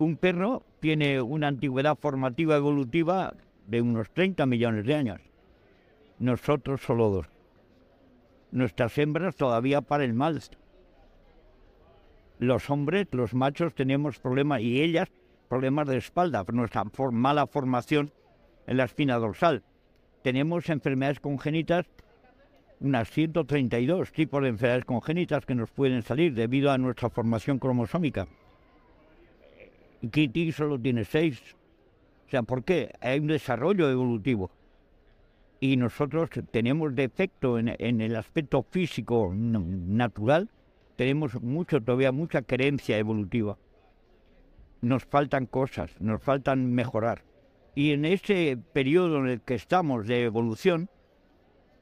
Un 0.00 0.16
perro 0.16 0.62
tiene 0.80 1.20
una 1.20 1.48
antigüedad 1.48 1.94
formativa 1.94 2.56
evolutiva 2.56 3.34
de 3.66 3.82
unos 3.82 4.08
30 4.14 4.46
millones 4.46 4.86
de 4.86 4.94
años. 4.94 5.20
Nosotros 6.18 6.80
solo 6.80 7.10
dos. 7.10 7.26
Nuestras 8.50 8.96
hembras 8.96 9.36
todavía 9.36 9.82
para 9.82 10.04
el 10.04 10.14
mal. 10.14 10.40
Los 12.38 12.70
hombres, 12.70 13.08
los 13.10 13.34
machos, 13.34 13.74
tenemos 13.74 14.18
problemas 14.18 14.62
y 14.62 14.80
ellas 14.80 15.10
problemas 15.50 15.86
de 15.86 15.98
espalda, 15.98 16.44
por 16.44 16.54
nuestra 16.54 16.82
mala 17.12 17.46
formación 17.46 18.10
en 18.66 18.78
la 18.78 18.84
espina 18.84 19.18
dorsal. 19.18 19.64
Tenemos 20.22 20.70
enfermedades 20.70 21.20
congénitas 21.20 21.84
unas 22.80 23.10
132 23.10 24.12
tipos 24.12 24.42
de 24.42 24.48
enfermedades 24.48 24.86
congénitas 24.86 25.44
que 25.44 25.54
nos 25.54 25.70
pueden 25.70 26.00
salir 26.00 26.32
debido 26.32 26.70
a 26.70 26.78
nuestra 26.78 27.10
formación 27.10 27.58
cromosómica. 27.58 28.26
Kitty 30.08 30.52
solo 30.52 30.78
tiene 30.78 31.04
6. 31.04 31.40
O 32.26 32.30
sea, 32.30 32.42
¿por 32.42 32.64
qué? 32.64 32.92
Hay 33.00 33.18
un 33.18 33.26
desarrollo 33.26 33.90
evolutivo. 33.90 34.50
Y 35.60 35.76
nosotros 35.76 36.30
tenemos 36.50 36.94
defecto 36.94 37.58
en, 37.58 38.00
el 38.00 38.16
aspecto 38.16 38.62
físico 38.62 39.30
natural, 39.34 40.48
tenemos 40.96 41.40
mucho, 41.42 41.82
todavía 41.82 42.12
mucha 42.12 42.42
querencia 42.42 42.96
evolutiva. 42.96 43.58
Nos 44.80 45.04
faltan 45.04 45.44
cosas, 45.44 45.90
nos 46.00 46.22
faltan 46.22 46.72
mejorar. 46.72 47.24
Y 47.74 47.92
en 47.92 48.06
ese 48.06 48.58
periodo 48.72 49.18
en 49.18 49.28
el 49.28 49.40
que 49.42 49.54
estamos 49.54 50.06
de 50.06 50.24
evolución, 50.24 50.88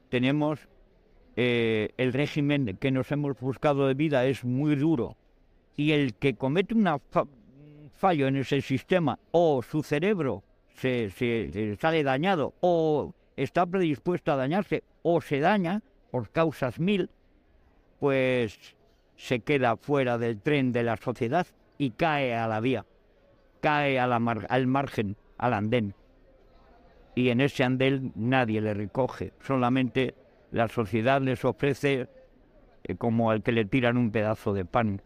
tenemos 0.09 0.69
eh, 1.37 1.91
el 1.99 2.13
régimen 2.13 2.77
que 2.81 2.91
nos 2.91 3.13
hemos 3.13 3.39
buscado 3.39 3.87
de 3.87 3.95
vida 3.95 4.27
es 4.27 4.45
muy 4.45 4.75
duro 4.75 5.17
y 5.77 5.93
el 5.93 6.15
que 6.15 6.35
comete 6.35 6.75
un 6.75 6.89
fallo 7.99 8.29
en 8.29 8.37
ese 8.37 8.63
sistema 8.63 9.19
o 9.33 9.61
su 9.63 9.83
cerebro 9.83 10.45
se, 10.75 11.11
sale 11.81 12.05
dañado 12.05 12.55
o 12.61 13.13
está 13.37 13.67
predispuesto 13.67 14.33
a 14.33 14.37
dañarse 14.37 14.85
o 15.03 15.21
se 15.21 15.41
daña 15.41 15.83
por 16.11 16.31
causas 16.31 16.79
mil, 16.79 17.11
pues 17.99 18.77
se 19.17 19.41
queda 19.41 19.77
fuera 19.77 20.17
del 20.17 20.41
tren 20.41 20.73
de 20.73 20.85
la 20.85 20.97
sociedad 20.97 21.47
y 21.77 21.91
cae 21.91 22.35
a 22.35 22.47
la 22.47 22.61
vía, 22.61 22.87
cae 23.61 23.99
al 23.99 24.67
margen, 24.67 25.17
al 25.37 25.53
andén. 25.53 25.95
Y 27.15 27.31
en 27.31 27.41
ese 27.41 27.65
andén 27.65 28.13
nadie 28.15 28.61
le 28.61 28.75
recoge, 28.75 29.33
solamente 29.41 30.15
la 30.53 30.69
sociedad 30.69 31.21
les 31.21 31.45
ofrece 31.45 32.09
eh, 32.85 32.95
como 32.95 33.33
al 33.33 33.43
que 33.43 33.53
le 33.53 33.65
tiran 33.65 33.97
un 33.97 34.13
pedazo 34.13 34.55
de 34.55 34.65
pan. 34.65 35.03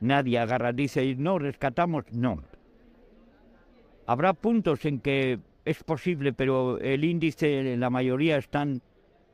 Nadie 0.00 0.38
agarra, 0.38 0.72
dice, 0.72 1.14
no, 1.16 1.38
rescatamos, 1.38 2.04
no. 2.12 2.42
Habrá 4.06 4.32
puntos 4.32 4.84
en 4.84 5.00
que 5.00 5.40
es 5.64 5.82
posible, 5.84 6.32
pero 6.32 6.78
el 6.78 7.04
índice, 7.04 7.76
la 7.76 7.90
mayoría 7.90 8.36
están 8.38 8.80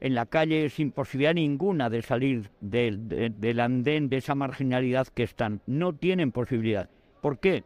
en 0.01 0.15
la 0.15 0.27
calle 0.27 0.69
sin 0.69 0.91
posibilidad 0.91 1.35
ninguna 1.35 1.89
de 1.91 2.03
salir 2.03 2.51
del, 2.61 3.09
del 3.39 3.61
andén, 3.61 4.09
de 4.09 4.17
esa 4.17 4.35
marginalidad 4.35 5.07
que 5.09 5.23
están. 5.23 5.61
No 5.67 5.95
tienen 5.95 6.33
posibilidad. 6.33 6.91
¿Por 7.21 7.39
qué? 7.39 7.65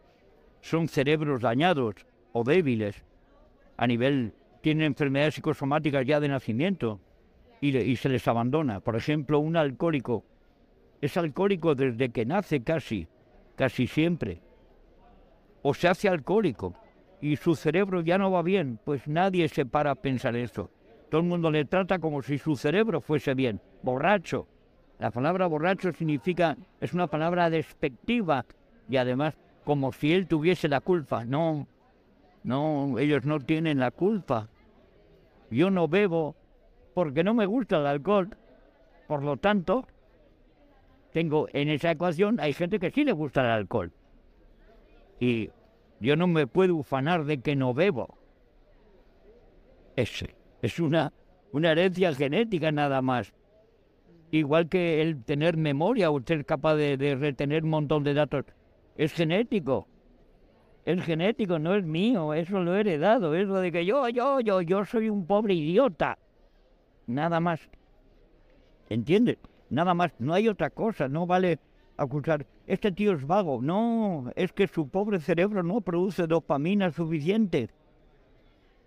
Son 0.61 0.89
cerebros 0.89 1.41
dañados 1.41 1.95
o 2.33 2.45
débiles 2.45 3.05
a 3.77 3.87
nivel, 3.87 4.35
tienen 4.61 4.87
enfermedades 4.87 5.35
psicosomáticas 5.35 6.05
ya 6.05 6.21
de 6.21 6.29
nacimiento 6.29 7.01
y, 7.61 7.97
se 7.97 8.09
les 8.09 8.27
abandona. 8.29 8.81
Por 8.81 8.97
ejemplo, 8.97 9.39
un 9.39 9.57
alcohólico 9.57 10.25
es 11.01 11.17
alcohólico 11.17 11.75
desde 11.75 12.11
que 12.11 12.27
nace 12.27 12.63
casi, 12.63 13.09
casi 13.57 13.87
siempre. 13.87 14.41
O 15.63 15.75
se 15.75 15.89
hace 15.89 16.09
alcohólico 16.09 16.75
y 17.21 17.37
su 17.37 17.55
cerebro 17.55 18.01
ya 18.01 18.19
no 18.19 18.31
va 18.31 18.43
bien, 18.43 18.79
pues 18.85 19.07
nadie 19.09 19.49
se 19.49 19.67
para 19.67 19.93
a 19.93 19.97
pensar 19.97 20.37
eso. 20.37 20.71
Todo 21.11 21.21
el 21.21 21.27
mundo 21.27 21.51
le 21.51 21.65
trata 21.65 21.99
como 21.99 22.23
si 22.23 22.39
su 22.39 22.57
cerebro 22.57 23.01
fuese 23.01 23.35
bien. 23.35 23.61
Borracho. 23.83 24.47
La 24.99 25.11
palabra 25.11 25.47
borracho 25.47 25.93
significa, 25.93 26.57
es 26.81 26.93
una 26.93 27.07
palabra 27.07 27.51
despectiva 27.51 28.45
y 28.89 28.97
además 28.97 29.39
como 29.65 29.93
si 29.93 30.13
él 30.13 30.27
tuviese 30.27 30.69
la 30.69 30.81
culpa. 30.81 31.25
No, 31.25 31.67
no, 32.43 32.99
ellos 32.99 33.25
no 33.25 33.39
tienen 33.39 33.79
la 33.79 33.91
culpa. 33.91 34.49
Yo 35.51 35.71
no 35.71 35.89
bebo 35.89 36.37
porque 36.95 37.23
no 37.23 37.33
me 37.35 37.47
gusta 37.47 37.79
el 37.79 37.87
alcohol. 37.87 38.37
Por 39.07 39.23
lo 39.23 39.37
tanto, 39.37 39.87
tengo 41.13 41.49
en 41.53 41.69
esa 41.69 41.91
ecuación, 41.91 42.39
hay 42.41 42.53
gente 42.53 42.79
que 42.79 42.91
sí 42.91 43.05
le 43.05 43.13
gusta 43.13 43.41
el 43.43 43.51
alcohol. 43.51 43.93
Y 45.21 45.51
yo 46.01 46.17
no 46.17 46.27
me 46.27 46.47
puedo 46.47 46.77
ufanar 46.77 47.25
de 47.25 47.41
que 47.41 47.57
no 47.57 47.75
bebo. 47.75 48.19
Es, 49.97 50.25
es 50.63 50.79
una, 50.79 51.13
una 51.53 51.73
herencia 51.73 52.15
genética 52.15 52.71
nada 52.71 53.03
más. 53.03 53.33
Igual 54.31 54.69
que 54.69 55.01
el 55.01 55.25
tener 55.25 55.57
memoria 55.57 56.11
o 56.11 56.21
ser 56.23 56.45
capaz 56.45 56.77
de, 56.77 57.17
retener 57.19 57.65
un 57.65 57.71
montón 57.71 58.05
de 58.05 58.15
datos. 58.15 58.45
Es 58.97 59.13
genético. 59.13 59.89
Es 60.85 61.03
genético, 61.03 61.59
no 61.59 61.75
es 61.75 61.85
mío, 61.85 62.33
eso 62.33 62.61
lo 62.61 62.75
he 62.75 62.81
heredado, 62.81 63.35
es 63.35 63.47
lo 63.47 63.57
de 63.57 63.71
que 63.71 63.85
yo, 63.85 64.09
yo, 64.09 64.41
yo, 64.41 64.63
yo 64.63 64.85
soy 64.87 65.11
un 65.11 65.27
pobre 65.27 65.53
idiota. 65.53 66.19
Nada 67.07 67.41
más. 67.41 67.61
¿Entiendes? 68.89 69.37
Nada 69.71 69.95
más, 69.95 70.13
no 70.19 70.35
hay 70.35 70.49
otra 70.49 70.71
cosa, 70.71 71.09
no 71.09 71.27
vale 71.27 71.59
acusar, 71.97 72.47
este 72.67 72.93
tío 72.93 73.13
es 73.13 73.27
vago. 73.27 73.61
No, 73.61 74.31
es 74.37 74.53
que 74.53 74.67
su 74.67 74.89
pobre 74.89 75.21
cerebro 75.21 75.63
no 75.63 75.81
produce 75.81 76.27
dopamina 76.27 76.91
suficiente. 76.91 77.69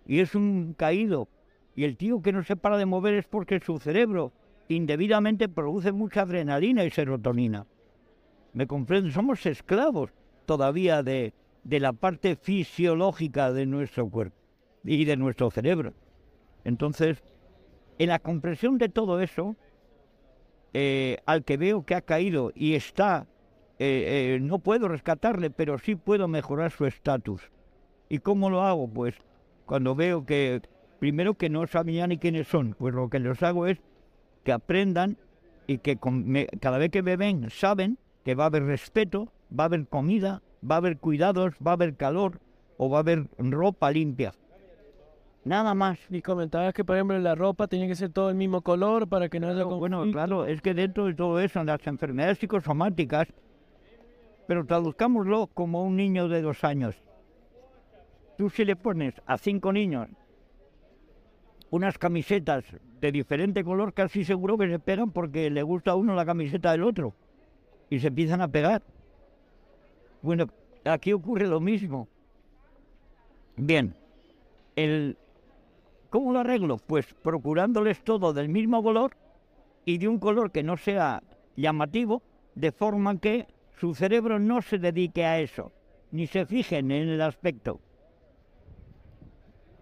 Y 0.06 0.20
es 0.20 0.34
un 0.34 0.74
caído. 0.76 1.28
Y 1.76 1.84
el 1.84 1.96
tío 1.96 2.20
que 2.20 2.32
no 2.32 2.42
se 2.42 2.56
para 2.56 2.76
de 2.76 2.86
mover 2.86 3.14
es 3.14 3.26
porque 3.26 3.60
su 3.60 3.78
cerebro 3.78 4.32
indebidamente 4.68 5.48
produce 5.48 5.92
mucha 5.92 6.22
adrenalina 6.22 6.84
y 6.84 6.90
serotonina. 6.90 7.66
¿Me 8.52 8.66
comprende? 8.66 9.12
Somos 9.12 9.46
esclavos 9.46 10.10
todavía 10.46 11.02
de, 11.02 11.32
de 11.64 11.80
la 11.80 11.92
parte 11.92 12.36
fisiológica 12.36 13.52
de 13.52 13.66
nuestro 13.66 14.08
cuerpo 14.08 14.36
y 14.84 15.04
de 15.04 15.16
nuestro 15.16 15.50
cerebro. 15.50 15.94
Entonces, 16.64 17.22
en 17.98 18.08
la 18.08 18.18
comprensión 18.18 18.78
de 18.78 18.88
todo 18.88 19.20
eso, 19.20 19.56
eh, 20.74 21.18
al 21.26 21.44
que 21.44 21.56
veo 21.56 21.84
que 21.84 21.94
ha 21.94 22.00
caído 22.00 22.52
y 22.54 22.74
está, 22.74 23.26
eh, 23.78 24.36
eh, 24.36 24.40
no 24.40 24.58
puedo 24.58 24.88
rescatarle, 24.88 25.50
pero 25.50 25.78
sí 25.78 25.94
puedo 25.94 26.28
mejorar 26.28 26.70
su 26.70 26.86
estatus. 26.86 27.50
¿Y 28.08 28.18
cómo 28.18 28.50
lo 28.50 28.62
hago? 28.62 28.88
Pues 28.88 29.14
cuando 29.66 29.94
veo 29.94 30.24
que, 30.24 30.62
primero 30.98 31.34
que 31.34 31.50
no 31.50 31.66
sabían 31.66 32.10
ni 32.10 32.18
quiénes 32.18 32.48
son, 32.48 32.74
pues 32.78 32.94
lo 32.94 33.10
que 33.10 33.18
les 33.18 33.42
hago 33.42 33.66
es 33.66 33.78
que 34.44 34.52
aprendan 34.52 35.18
y 35.66 35.78
que 35.78 35.98
cada 36.60 36.78
vez 36.78 36.90
que 36.90 37.02
beben 37.02 37.48
saben 37.50 37.98
que 38.24 38.34
va 38.34 38.44
a 38.44 38.46
haber 38.46 38.64
respeto, 38.64 39.32
va 39.58 39.64
a 39.64 39.66
haber 39.66 39.86
comida, 39.86 40.42
va 40.68 40.76
a 40.76 40.78
haber 40.78 40.98
cuidados, 40.98 41.54
va 41.64 41.72
a 41.72 41.74
haber 41.74 41.96
calor 41.96 42.40
o 42.76 42.88
va 42.88 42.98
a 42.98 43.00
haber 43.00 43.26
ropa 43.38 43.90
limpia. 43.90 44.32
Nada 45.44 45.74
más. 45.74 45.98
Y 46.10 46.22
comentabas 46.22 46.72
que, 46.72 46.84
por 46.84 46.96
ejemplo, 46.96 47.18
la 47.18 47.34
ropa 47.34 47.66
tiene 47.66 47.88
que 47.88 47.96
ser 47.96 48.10
todo 48.10 48.30
el 48.30 48.36
mismo 48.36 48.62
color 48.62 49.08
para 49.08 49.28
que 49.28 49.40
no 49.40 49.48
haya 49.48 49.64
Bueno, 49.64 50.04
claro, 50.12 50.46
es 50.46 50.62
que 50.62 50.74
dentro 50.74 51.06
de 51.06 51.14
todo 51.14 51.40
eso, 51.40 51.60
en 51.60 51.66
las 51.66 51.84
enfermedades 51.86 52.38
psicosomáticas, 52.38 53.28
pero 54.46 54.64
traduzcámoslo 54.64 55.48
como 55.48 55.82
un 55.84 55.96
niño 55.96 56.28
de 56.28 56.42
dos 56.42 56.62
años. 56.64 56.94
Tú 58.38 58.50
si 58.50 58.64
le 58.64 58.76
pones 58.76 59.14
a 59.26 59.36
cinco 59.38 59.72
niños 59.72 60.08
unas 61.70 61.96
camisetas 61.96 62.64
de 63.00 63.12
diferente 63.12 63.64
color, 63.64 63.94
casi 63.94 64.24
seguro 64.24 64.58
que 64.58 64.68
se 64.68 64.78
pegan 64.78 65.10
porque 65.10 65.50
le 65.50 65.62
gusta 65.62 65.92
a 65.92 65.94
uno 65.96 66.14
la 66.14 66.26
camiseta 66.26 66.70
del 66.70 66.82
otro. 66.82 67.14
Y 67.88 67.98
se 67.98 68.08
empiezan 68.08 68.42
a 68.42 68.48
pegar. 68.48 68.82
Bueno, 70.20 70.46
aquí 70.84 71.12
ocurre 71.12 71.46
lo 71.46 71.60
mismo. 71.60 72.08
Bien, 73.56 73.94
el, 74.76 75.16
¿Cómo 76.12 76.34
lo 76.34 76.40
arreglo? 76.40 76.76
Pues 76.76 77.06
procurándoles 77.14 78.04
todo 78.04 78.34
del 78.34 78.50
mismo 78.50 78.82
color 78.82 79.16
y 79.86 79.96
de 79.96 80.08
un 80.08 80.18
color 80.18 80.52
que 80.52 80.62
no 80.62 80.76
sea 80.76 81.22
llamativo, 81.56 82.22
de 82.54 82.70
forma 82.70 83.18
que 83.18 83.46
su 83.78 83.94
cerebro 83.94 84.38
no 84.38 84.60
se 84.60 84.76
dedique 84.76 85.24
a 85.24 85.40
eso, 85.40 85.72
ni 86.10 86.26
se 86.26 86.44
fijen 86.44 86.90
en 86.90 87.08
el 87.08 87.22
aspecto. 87.22 87.80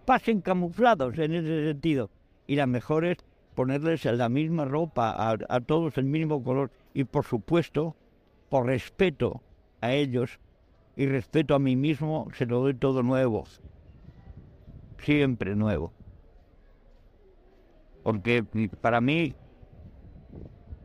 Pasen 0.05 0.39
camuflados 0.39 1.17
en 1.17 1.33
ese 1.33 1.67
sentido. 1.67 2.09
Y 2.47 2.55
la 2.55 2.65
mejor 2.65 3.03
es 3.03 3.17
ponerles 3.53 4.05
la 4.05 4.29
misma 4.29 4.63
ropa, 4.63 5.11
a, 5.11 5.37
a 5.49 5.59
todos 5.59 5.97
el 5.97 6.05
mismo 6.05 6.41
color. 6.41 6.71
Y 6.93 7.03
por 7.03 7.25
supuesto, 7.25 7.97
por 8.47 8.67
respeto 8.67 9.41
a 9.81 9.91
ellos 9.91 10.39
y 10.95 11.07
respeto 11.07 11.55
a 11.55 11.59
mí 11.59 11.75
mismo, 11.75 12.29
se 12.37 12.45
lo 12.45 12.61
doy 12.61 12.73
todo 12.73 13.03
nuevo. 13.03 13.43
Siempre 14.97 15.57
nuevo. 15.57 15.91
Porque 18.03 18.43
para 18.81 19.01
mí 19.01 19.35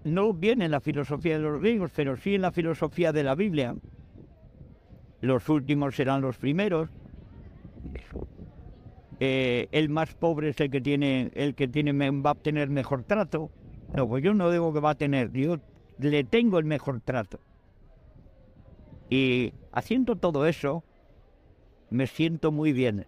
no 0.05 0.33
viene 0.33 0.67
en 0.67 0.71
la 0.71 0.81
filosofía 0.81 1.37
de 1.37 1.43
los 1.43 1.61
griegos, 1.61 1.91
pero 1.95 2.17
sí 2.17 2.35
en 2.35 2.43
la 2.43 2.53
filosofía 2.53 3.13
de 3.13 3.25
la 3.25 3.35
Biblia. 3.35 3.75
Los 5.21 5.49
últimos 5.49 5.97
serán 5.97 6.21
los 6.21 6.37
primeros. 6.37 6.91
Eh, 9.19 9.69
el 9.73 9.89
más 9.89 10.15
pobre 10.15 10.51
es 10.51 10.61
el 10.61 10.71
que 10.71 10.81
tiene, 10.81 11.31
el 11.35 11.55
que 11.55 11.67
tiene 11.69 11.93
va 12.21 12.31
a 12.31 12.35
tener 12.35 12.69
mejor 12.69 13.03
trato. 13.03 13.51
No, 13.95 14.07
pues 14.07 14.23
yo 14.23 14.35
no 14.35 14.51
digo 14.51 14.73
que 14.73 14.81
va 14.81 14.91
a 14.91 14.95
tener, 14.95 15.33
yo 15.33 15.59
le 15.99 16.25
tengo 16.25 16.59
el 16.59 16.67
mejor 16.67 17.01
trato. 17.01 17.41
Y 19.09 19.55
haciendo 19.73 20.17
todo 20.17 20.47
eso, 20.47 20.85
me 21.91 22.07
siento 22.07 22.53
muy 22.53 22.73
bien, 22.73 23.07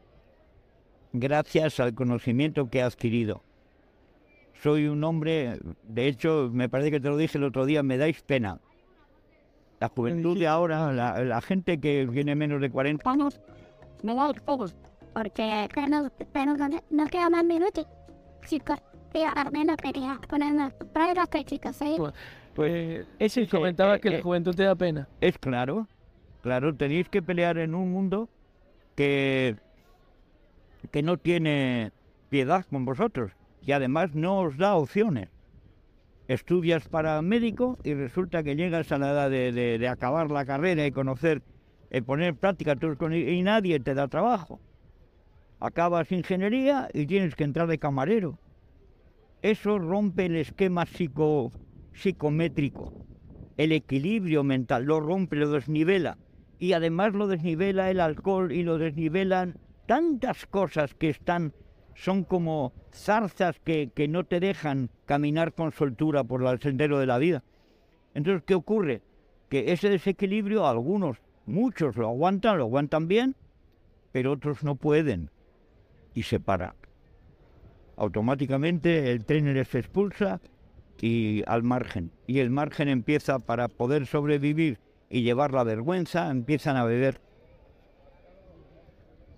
gracias 1.13 1.81
al 1.81 1.95
conocimiento 1.95 2.71
que 2.71 2.79
he 2.79 2.83
adquirido 2.83 3.43
soy 4.63 4.87
un 4.89 5.03
hombre, 5.05 5.59
de 5.85 6.09
hecho, 6.09 6.51
me 6.53 6.69
parece 6.69 6.91
que 6.91 7.01
te 7.01 7.09
lo 7.09 7.17
dije 7.17 7.39
el 7.39 7.45
otro 7.45 7.65
día, 7.67 7.83
me 7.83 7.97
dais 7.97 8.23
pena. 8.23 8.61
La 9.81 9.89
juventud 9.89 10.37
de 10.37 10.49
ahora, 10.49 10.93
la, 10.93 11.41
gente 11.41 11.79
que 11.79 12.09
tiene 12.13 12.35
menos 12.35 12.61
de 12.61 12.71
40 12.71 13.09
años, 13.09 13.41
me 14.03 14.15
dais 14.15 14.41
pena, 14.41 14.67
porque 15.15 15.69
no, 15.89 16.11
pero 16.33 16.57
no 16.91 17.07
queda 17.07 17.31
más 17.31 17.45
minutos. 17.45 17.87
Chicos, 18.47 18.79
Armena 19.37 19.77
quería 19.77 20.19
ponerme 20.29 20.71
pruebas 20.93 21.29
críticas, 21.29 21.77
¿sí? 21.77 21.95
Pues, 21.97 22.15
pues 22.55 23.07
ese 23.19 23.47
comentaba 23.47 23.99
que 23.99 24.11
la 24.11 24.23
juventud 24.23 24.55
te 24.55 24.65
da 24.65 24.75
pena. 24.75 25.09
Es 25.21 25.39
claro, 25.39 25.87
claro, 26.43 26.75
tenéis 26.75 27.09
que 27.09 27.23
pelear 27.23 27.59
en 27.59 27.75
un 27.75 27.93
mundo 27.93 28.29
que, 28.97 29.57
que 30.91 31.03
no 31.03 31.17
tiene 31.17 31.93
piedad 32.29 32.67
con 32.69 32.85
vosotros 32.85 33.38
y 33.69 33.73
además 33.73 34.15
no 34.15 34.41
os 34.41 34.57
da 34.57 34.77
opciones. 34.77 35.29
Estudias 36.27 36.89
para 36.89 37.21
médico 37.21 37.77
y 37.85 37.93
resulta 37.93 38.43
que 38.43 38.57
llegas 38.57 38.91
a 38.93 38.99
la 38.99 39.11
edad 39.11 39.31
de, 39.31 39.89
acabar 39.89 40.31
la 40.31 40.47
carrera 40.47 40.87
y 40.87 40.91
conocer, 40.91 41.43
y 41.91 42.01
poner 42.01 42.35
práctica 42.35 42.79
y 43.13 43.43
nadie 43.43 43.79
te 43.79 43.93
da 43.93 44.09
trabajo. 44.09 44.59
Acabas 45.61 46.11
ingeniería 46.13 46.89
y 46.95 47.05
tienes 47.05 47.35
que 47.35 47.45
entrar 47.45 47.69
de 47.69 47.79
camarero. 47.79 48.39
Eso 49.43 49.79
rompe 49.79 50.25
el 50.25 50.37
esquema 50.37 50.87
psico, 50.87 51.53
psicométrico, 51.93 52.95
el 53.59 53.73
equilibrio 53.73 54.45
mental, 54.45 54.85
lo 54.85 54.99
rompe, 54.99 55.37
lo 55.37 55.51
desnivela. 55.51 56.17
Y 56.59 56.73
además 56.73 57.13
lo 57.13 57.27
desnivela 57.27 57.91
el 57.91 58.01
alcohol 58.01 58.51
y 58.51 58.63
lo 58.63 58.79
desnivelan 58.79 59.59
tantas 59.85 60.47
cosas 60.47 60.95
que 60.95 61.11
están 61.11 61.53
son 61.99 62.23
como 62.23 62.73
zarzas 62.93 63.59
que, 63.59 63.91
no 64.09 64.25
te 64.25 64.39
dejan 64.39 64.89
caminar 65.05 65.53
con 65.53 65.73
soltura 65.73 66.23
por 66.23 66.47
el 66.47 66.61
sendero 66.61 67.01
de 67.01 67.07
la 67.07 67.19
vida. 67.19 67.43
Entonces, 68.15 68.45
¿qué 68.47 68.55
ocurre? 68.55 69.03
Que 69.49 69.73
ese 69.73 69.91
desequilibrio, 69.91 70.67
algunos, 70.67 71.19
muchos 71.45 71.97
lo 71.97 72.07
aguantan, 72.07 72.59
lo 72.59 72.65
aguantan 72.65 73.09
bien, 73.09 73.35
pero 74.13 74.33
otros 74.33 74.63
no 74.63 74.77
pueden 74.77 75.31
y 76.15 76.23
se 76.23 76.39
para. 76.39 76.77
Automáticamente 77.97 79.11
el 79.11 79.25
tren 79.25 79.53
les 79.53 79.75
expulsa 79.75 80.41
y 81.01 81.43
al 81.49 81.65
margen. 81.65 82.13
Y 82.29 82.39
el 82.39 82.51
margen 82.51 82.89
empieza 82.89 83.41
para 83.41 83.67
poder 83.67 84.07
sobrevivir 84.07 84.79
y 85.11 85.23
llevar 85.23 85.53
la 85.53 85.65
vergüenza, 85.65 86.31
empiezan 86.31 86.77
a 86.77 86.85
beber. 86.85 87.21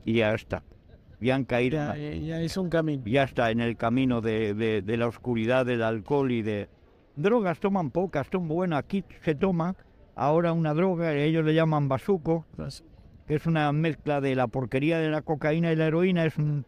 Y 0.05 0.15
ya 0.15 0.35
está 0.35 0.63
ya 1.21 1.35
han 1.35 1.45
caído. 1.45 1.79
Ya, 1.95 2.41
es 2.41 2.57
un 2.57 2.71
camino. 2.71 3.03
Ya 3.07 3.25
está 3.25 3.51
en 3.51 3.61
el 3.61 3.77
camino 3.77 4.21
de, 4.21 4.83
la 4.87 5.07
oscuridad 5.07 5.67
del 5.67 5.83
alcohol 5.83 6.31
y 6.33 6.43
de 6.43 6.69
drogas. 7.17 7.61
Toman 7.61 7.91
pocas, 7.91 8.27
son 8.31 8.49
buenas. 8.49 8.81
Aquí 8.81 9.05
se 9.23 9.35
toma 9.35 9.77
ahora 10.15 10.53
una 10.53 10.75
droga, 10.75 11.15
ellos 11.15 11.45
le 11.45 11.55
llaman 11.55 11.89
basuco, 11.89 12.47
que 13.27 13.35
es 13.35 13.47
una 13.47 13.71
mezcla 13.73 14.21
de 14.21 14.35
la 14.35 14.49
porquería 14.49 14.99
de 14.99 15.11
la 15.11 15.23
cocaína 15.23 15.73
y 15.73 15.77
la 15.77 15.87
heroína. 15.87 16.25
Es 16.25 16.37
un, 16.39 16.67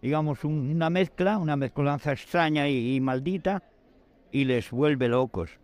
digamos, 0.00 0.44
una 0.44 0.90
mezcla, 0.90 1.38
una 1.38 1.56
mezcolanza 1.56 2.12
extraña 2.12 2.68
y 2.68 3.00
maldita, 3.00 3.62
y 4.30 4.44
les 4.44 4.70
vuelve 4.70 5.08
locos. 5.08 5.58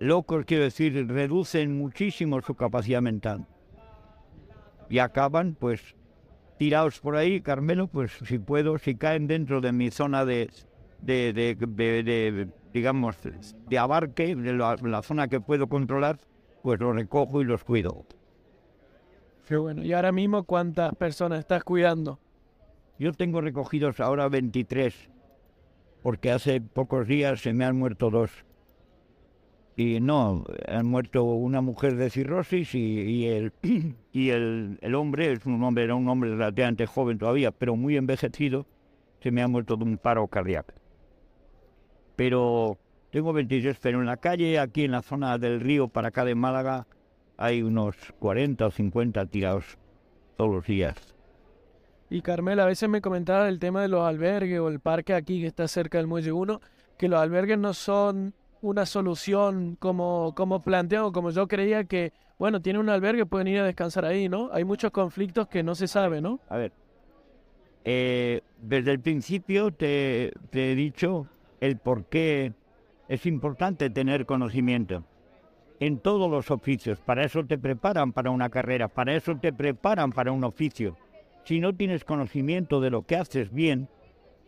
Locos 0.00 0.44
quiero 0.44 0.64
decir, 0.64 1.08
reducen 1.08 1.76
muchísimo 1.76 2.40
su 2.40 2.54
capacidad 2.54 3.02
mental. 3.02 3.46
Y 4.88 5.00
acaban, 5.00 5.56
pues, 5.58 5.96
tirados 6.58 7.00
por 7.00 7.16
ahí, 7.16 7.40
Carmelo, 7.40 7.86
pues 7.86 8.12
si 8.24 8.38
puedo, 8.38 8.78
si 8.78 8.96
caen 8.96 9.26
dentro 9.26 9.60
de 9.60 9.72
mi 9.72 9.90
zona 9.90 10.24
de, 10.24 10.50
de, 11.00 12.48
digamos, 12.72 13.16
de 13.68 13.78
abarque, 13.78 14.34
de 14.36 14.52
la, 14.52 15.02
zona 15.02 15.28
que 15.28 15.40
puedo 15.40 15.68
controlar, 15.68 16.18
pues 16.62 16.80
los 16.80 16.94
recojo 16.94 17.40
y 17.40 17.44
los 17.44 17.64
cuido. 17.64 18.04
Qué 19.46 19.56
bueno. 19.56 19.82
¿Y 19.82 19.92
ahora 19.92 20.12
mismo 20.12 20.44
cuántas 20.44 20.94
personas 20.96 21.38
estás 21.38 21.64
cuidando? 21.64 22.18
Yo 22.98 23.12
tengo 23.12 23.40
recogidos 23.40 24.00
ahora 24.00 24.28
23, 24.28 25.10
porque 26.02 26.32
hace 26.32 26.60
pocos 26.60 27.06
días 27.06 27.40
se 27.40 27.52
me 27.54 27.64
han 27.64 27.78
muerto 27.78 28.10
dos. 28.10 28.30
Y 29.78 30.00
no, 30.00 30.44
han 30.66 30.86
muerto 30.86 31.22
una 31.22 31.60
mujer 31.60 31.94
de 31.94 32.10
cirrosis 32.10 32.74
y, 32.74 33.28
el, 33.28 33.52
y 34.12 34.30
el, 34.30 34.76
el 34.82 34.94
hombre, 34.96 35.30
es 35.30 35.46
un 35.46 35.62
hombre, 35.62 35.84
era 35.84 35.94
un 35.94 36.08
hombre 36.08 36.30
relativamente 36.30 36.84
joven 36.84 37.16
todavía, 37.16 37.52
pero 37.52 37.76
muy 37.76 37.96
envejecido, 37.96 38.66
se 39.22 39.30
me 39.30 39.40
ha 39.40 39.46
muerto 39.46 39.76
de 39.76 39.84
un 39.84 39.96
paro 39.96 40.26
cardíaco. 40.26 40.74
Pero 42.16 42.76
tengo 43.12 43.32
26, 43.32 43.78
pero 43.80 44.00
en 44.00 44.06
la 44.06 44.16
calle, 44.16 44.58
aquí 44.58 44.82
en 44.82 44.90
la 44.90 45.00
zona 45.00 45.38
del 45.38 45.60
río, 45.60 45.86
para 45.86 46.08
acá 46.08 46.24
de 46.24 46.34
Málaga, 46.34 46.88
hay 47.36 47.62
unos 47.62 47.94
40 48.18 48.66
o 48.66 48.70
50 48.72 49.26
tirados 49.26 49.78
todos 50.36 50.50
los 50.50 50.66
días. 50.66 51.14
Y 52.10 52.22
Carmela, 52.22 52.64
a 52.64 52.66
veces 52.66 52.88
me 52.88 53.00
comentaba 53.00 53.48
el 53.48 53.60
tema 53.60 53.82
de 53.82 53.86
los 53.86 54.02
albergues 54.02 54.58
o 54.58 54.70
el 54.70 54.80
parque 54.80 55.14
aquí 55.14 55.40
que 55.40 55.46
está 55.46 55.68
cerca 55.68 55.98
del 55.98 56.08
Muelle 56.08 56.32
1, 56.32 56.60
que 56.98 57.06
los 57.06 57.20
albergues 57.20 57.60
no 57.60 57.74
son 57.74 58.34
una 58.62 58.86
solución 58.86 59.76
como, 59.78 60.34
como 60.34 60.62
planteado, 60.62 61.12
como 61.12 61.30
yo 61.30 61.48
creía 61.48 61.84
que, 61.84 62.12
bueno, 62.38 62.60
tiene 62.60 62.78
un 62.78 62.88
albergue, 62.88 63.26
pueden 63.26 63.48
ir 63.48 63.60
a 63.60 63.64
descansar 63.64 64.04
ahí, 64.04 64.28
¿no? 64.28 64.50
Hay 64.52 64.64
muchos 64.64 64.90
conflictos 64.90 65.48
que 65.48 65.62
no 65.62 65.74
se 65.74 65.88
sabe, 65.88 66.20
¿no? 66.20 66.40
A 66.48 66.56
ver, 66.56 66.72
eh, 67.84 68.42
desde 68.60 68.90
el 68.90 69.00
principio 69.00 69.70
te, 69.70 70.32
te 70.50 70.72
he 70.72 70.74
dicho 70.74 71.26
el 71.60 71.78
por 71.78 72.04
qué 72.06 72.52
es 73.08 73.24
importante 73.26 73.90
tener 73.90 74.26
conocimiento 74.26 75.04
en 75.80 75.98
todos 75.98 76.30
los 76.30 76.50
oficios. 76.50 77.00
Para 77.00 77.24
eso 77.24 77.44
te 77.44 77.58
preparan 77.58 78.12
para 78.12 78.30
una 78.30 78.50
carrera, 78.50 78.88
para 78.88 79.14
eso 79.14 79.36
te 79.36 79.52
preparan 79.52 80.12
para 80.12 80.32
un 80.32 80.44
oficio. 80.44 80.96
Si 81.44 81.60
no 81.60 81.74
tienes 81.74 82.04
conocimiento 82.04 82.80
de 82.80 82.90
lo 82.90 83.06
que 83.06 83.16
haces 83.16 83.52
bien, 83.52 83.88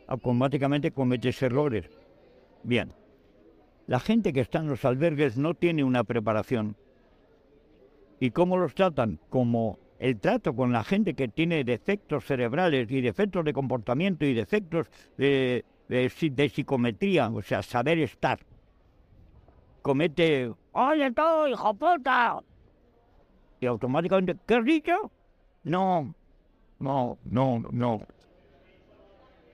automáticamente 0.06 0.90
cometes 0.90 1.40
errores. 1.42 1.88
Bien, 2.62 2.92
la 3.90 3.98
gente 3.98 4.32
que 4.32 4.38
está 4.38 4.60
en 4.60 4.68
los 4.68 4.84
albergues 4.84 5.36
no 5.36 5.54
tiene 5.54 5.82
una 5.82 6.04
preparación. 6.04 6.76
¿Y 8.20 8.30
cómo 8.30 8.56
los 8.56 8.72
tratan? 8.72 9.18
Como 9.28 9.80
el 9.98 10.20
trato 10.20 10.54
con 10.54 10.70
la 10.70 10.84
gente 10.84 11.14
que 11.14 11.26
tiene 11.26 11.64
defectos 11.64 12.24
cerebrales 12.24 12.88
y 12.88 13.00
defectos 13.00 13.44
de 13.44 13.52
comportamiento 13.52 14.24
y 14.24 14.32
defectos 14.32 14.86
de, 15.16 15.64
psicometría, 16.54 17.30
o 17.30 17.42
sea, 17.42 17.64
saber 17.64 17.98
estar. 17.98 18.38
Comete, 19.82 20.52
oye 20.70 21.10
tú, 21.10 21.48
hijo 21.48 21.74
puta. 21.74 22.38
Y 23.58 23.66
automáticamente, 23.66 24.36
¿qué 24.46 24.54
has 24.54 24.64
dicho? 24.64 25.10
No, 25.64 26.14
no, 26.78 27.18
no, 27.24 27.58
no. 27.72 28.02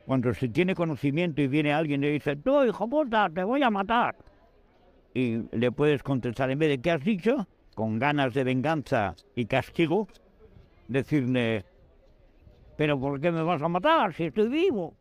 Cuando 0.04 0.34
se 0.34 0.48
tiene 0.50 0.74
conocimiento 0.74 1.40
y 1.40 1.48
viene 1.48 1.72
alguien 1.72 2.04
y 2.04 2.08
dice, 2.08 2.36
tú, 2.36 2.64
hijo 2.64 2.86
puta, 2.86 3.30
te 3.30 3.42
voy 3.42 3.62
a 3.62 3.70
matar. 3.70 4.25
Y 5.16 5.48
le 5.50 5.72
puedes 5.72 6.02
contestar, 6.02 6.50
en 6.50 6.58
vez 6.58 6.68
de 6.68 6.78
¿qué 6.78 6.90
has 6.90 7.02
dicho? 7.02 7.48
Con 7.74 7.98
ganas 7.98 8.34
de 8.34 8.44
venganza 8.44 9.14
y 9.34 9.46
castigo, 9.46 10.08
decirle, 10.88 11.64
pero 12.76 13.00
¿por 13.00 13.18
qué 13.18 13.32
me 13.32 13.42
vas 13.42 13.62
a 13.62 13.68
matar 13.68 14.12
si 14.12 14.24
estoy 14.24 14.50
vivo? 14.50 14.94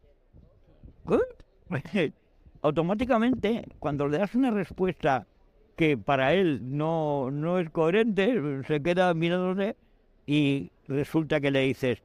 ¿Qué? 1.05 2.13
Automáticamente, 2.61 3.65
cuando 3.77 4.07
le 4.07 4.19
das 4.19 4.33
una 4.35 4.51
respuesta 4.51 5.27
que 5.75 5.97
para 5.97 6.33
él 6.33 6.61
no, 6.63 7.29
no 7.29 7.59
es 7.59 7.69
coherente, 7.69 8.63
se 8.65 8.81
queda 8.81 9.13
mirándose 9.13 9.75
y 10.25 10.71
resulta 10.87 11.41
que 11.41 11.51
le 11.51 11.59
dices, 11.59 12.01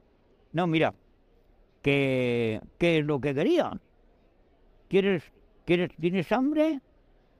no, 0.51 0.67
mira, 0.67 0.93
que, 1.81 2.59
¿qué 2.77 2.97
es 2.97 3.05
lo 3.05 3.21
que 3.21 3.33
quería? 3.33 3.71
¿Quieres, 4.89 5.23
quieres, 5.63 5.91
¿Tienes 5.97 6.29
hambre? 6.33 6.81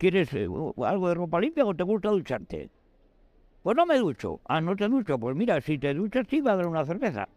¿Quieres 0.02 0.34
eh, 0.34 0.48
algo 0.84 1.10
de 1.10 1.14
ropa 1.14 1.40
limpia 1.40 1.64
o 1.64 1.76
te 1.76 1.84
gusta 1.84 2.10
ducharte? 2.10 2.72
Pues 3.62 3.78
no 3.78 3.86
me 3.86 4.00
ducho. 4.00 4.40
Ah, 4.46 4.60
no 4.60 4.76
te 4.76 4.88
ducho. 4.88 5.20
Pues 5.20 5.36
mira, 5.36 5.62
si 5.62 5.78
te 5.78 5.94
duchas, 5.94 6.26
sí 6.28 6.42
va 6.42 6.54
a 6.54 6.56
dar 6.56 6.66
una 6.66 6.84
cerveza. 6.88 7.30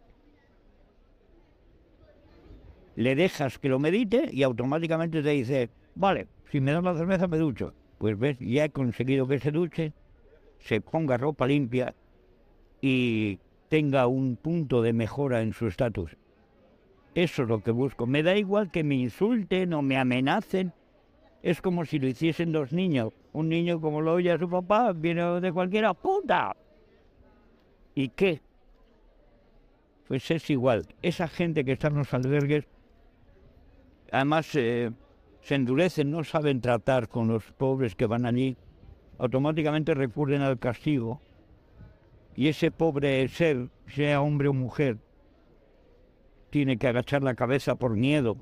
Le 2.96 3.14
dejas 3.16 3.58
que 3.58 3.68
lo 3.68 3.78
medite 3.78 4.30
y 4.32 4.42
automáticamente 4.44 5.22
te 5.22 5.28
dice, 5.28 5.68
vale, 5.94 6.26
si 6.50 6.58
me 6.62 6.72
das 6.72 6.82
la 6.82 6.94
cerveza 6.94 7.28
me 7.28 7.36
ducho. 7.36 7.74
Pues 7.98 8.18
ves, 8.18 8.38
ya 8.40 8.64
he 8.64 8.70
conseguido 8.70 9.28
que 9.28 9.40
se 9.40 9.50
duche, 9.50 9.92
se 10.58 10.80
ponga 10.80 11.18
ropa 11.18 11.46
limpia 11.46 11.94
y 12.80 13.40
tenga 13.68 14.06
un 14.06 14.36
punto 14.36 14.80
de 14.80 14.94
mejora 14.94 15.42
en 15.42 15.52
su 15.52 15.66
estatus. 15.66 16.16
Eso 17.14 17.42
es 17.42 17.48
lo 17.50 17.62
que 17.62 17.72
busco. 17.72 18.06
Me 18.06 18.22
da 18.22 18.34
igual 18.38 18.70
que 18.70 18.84
me 18.84 18.94
insulten 18.94 19.74
o 19.74 19.82
me 19.82 19.98
amenacen. 19.98 20.72
Es 21.44 21.60
como 21.60 21.84
si 21.84 21.98
lo 21.98 22.06
hiciesen 22.06 22.52
dos 22.52 22.72
niños. 22.72 23.12
Un 23.34 23.50
niño 23.50 23.78
como 23.78 24.00
lo 24.00 24.14
oye 24.14 24.32
a 24.32 24.38
su 24.38 24.48
papá, 24.48 24.94
viene 24.94 25.42
de 25.42 25.52
cualquiera, 25.52 25.92
puta. 25.92 26.56
¿Y 27.94 28.08
qué? 28.08 28.40
Pues 30.08 30.30
es 30.30 30.48
igual. 30.48 30.86
Esa 31.02 31.28
gente 31.28 31.62
que 31.62 31.72
está 31.72 31.88
en 31.88 31.96
los 31.96 32.14
albergues, 32.14 32.64
además 34.10 34.54
eh, 34.54 34.90
se 35.42 35.54
endurecen, 35.54 36.10
no 36.10 36.24
saben 36.24 36.62
tratar 36.62 37.10
con 37.10 37.28
los 37.28 37.44
pobres 37.52 37.94
que 37.94 38.06
van 38.06 38.24
allí, 38.24 38.56
automáticamente 39.18 39.92
recurren 39.92 40.40
al 40.40 40.58
castigo. 40.58 41.20
Y 42.34 42.48
ese 42.48 42.70
pobre 42.70 43.28
ser, 43.28 43.68
sea 43.88 44.22
hombre 44.22 44.48
o 44.48 44.54
mujer, 44.54 44.96
tiene 46.48 46.78
que 46.78 46.88
agachar 46.88 47.22
la 47.22 47.34
cabeza 47.34 47.74
por 47.74 47.96
miedo. 47.96 48.38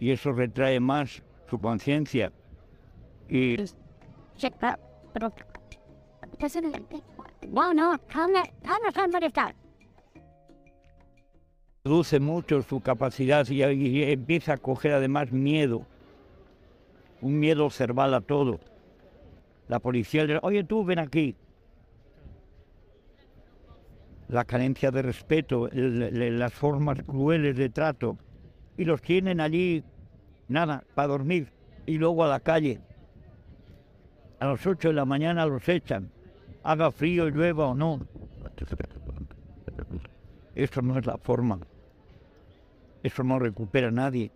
Y 0.00 0.10
eso 0.12 0.32
retrae 0.32 0.80
más 0.80 1.22
su 1.48 1.58
conciencia. 1.58 2.32
Y 3.28 3.56
reduce 11.88 12.20
mucho 12.20 12.60
su 12.62 12.80
capacidad 12.80 13.46
y, 13.48 13.62
empieza 14.02 14.54
a 14.54 14.56
coger 14.58 14.92
además 14.92 15.32
miedo. 15.32 15.86
Un 17.22 17.40
miedo 17.40 17.70
cerval 17.70 18.12
a 18.14 18.20
todo. 18.20 18.60
La 19.68 19.80
policía 19.80 20.24
le 20.24 20.38
oye 20.42 20.64
tú, 20.64 20.84
ven 20.84 20.98
aquí. 20.98 21.34
La 24.28 24.44
carencia 24.44 24.90
de 24.90 25.02
respeto, 25.02 25.68
las 25.72 26.52
formas 26.52 27.02
crueles 27.02 27.56
de 27.56 27.70
trato. 27.70 28.18
Y 28.76 28.84
los 28.84 29.00
tienen 29.00 29.40
allí, 29.40 29.82
nada, 30.48 30.84
para 30.94 31.08
dormir. 31.08 31.52
Y 31.86 31.98
luego 31.98 32.24
a 32.24 32.28
la 32.28 32.40
calle. 32.40 32.80
A 34.40 34.46
las 34.46 34.66
8 34.66 34.88
de 34.88 34.94
la 34.94 35.04
mañana 35.04 35.46
los 35.46 35.68
echan. 35.68 36.10
Haga 36.62 36.90
frío, 36.90 37.28
llueva 37.28 37.68
o 37.68 37.74
no. 37.74 38.00
Eso 40.54 40.82
no 40.82 40.98
es 40.98 41.06
la 41.06 41.16
forma. 41.18 41.60
Eso 43.02 43.22
no 43.22 43.38
recupera 43.38 43.88
a 43.88 43.92
nadie. 43.92 44.32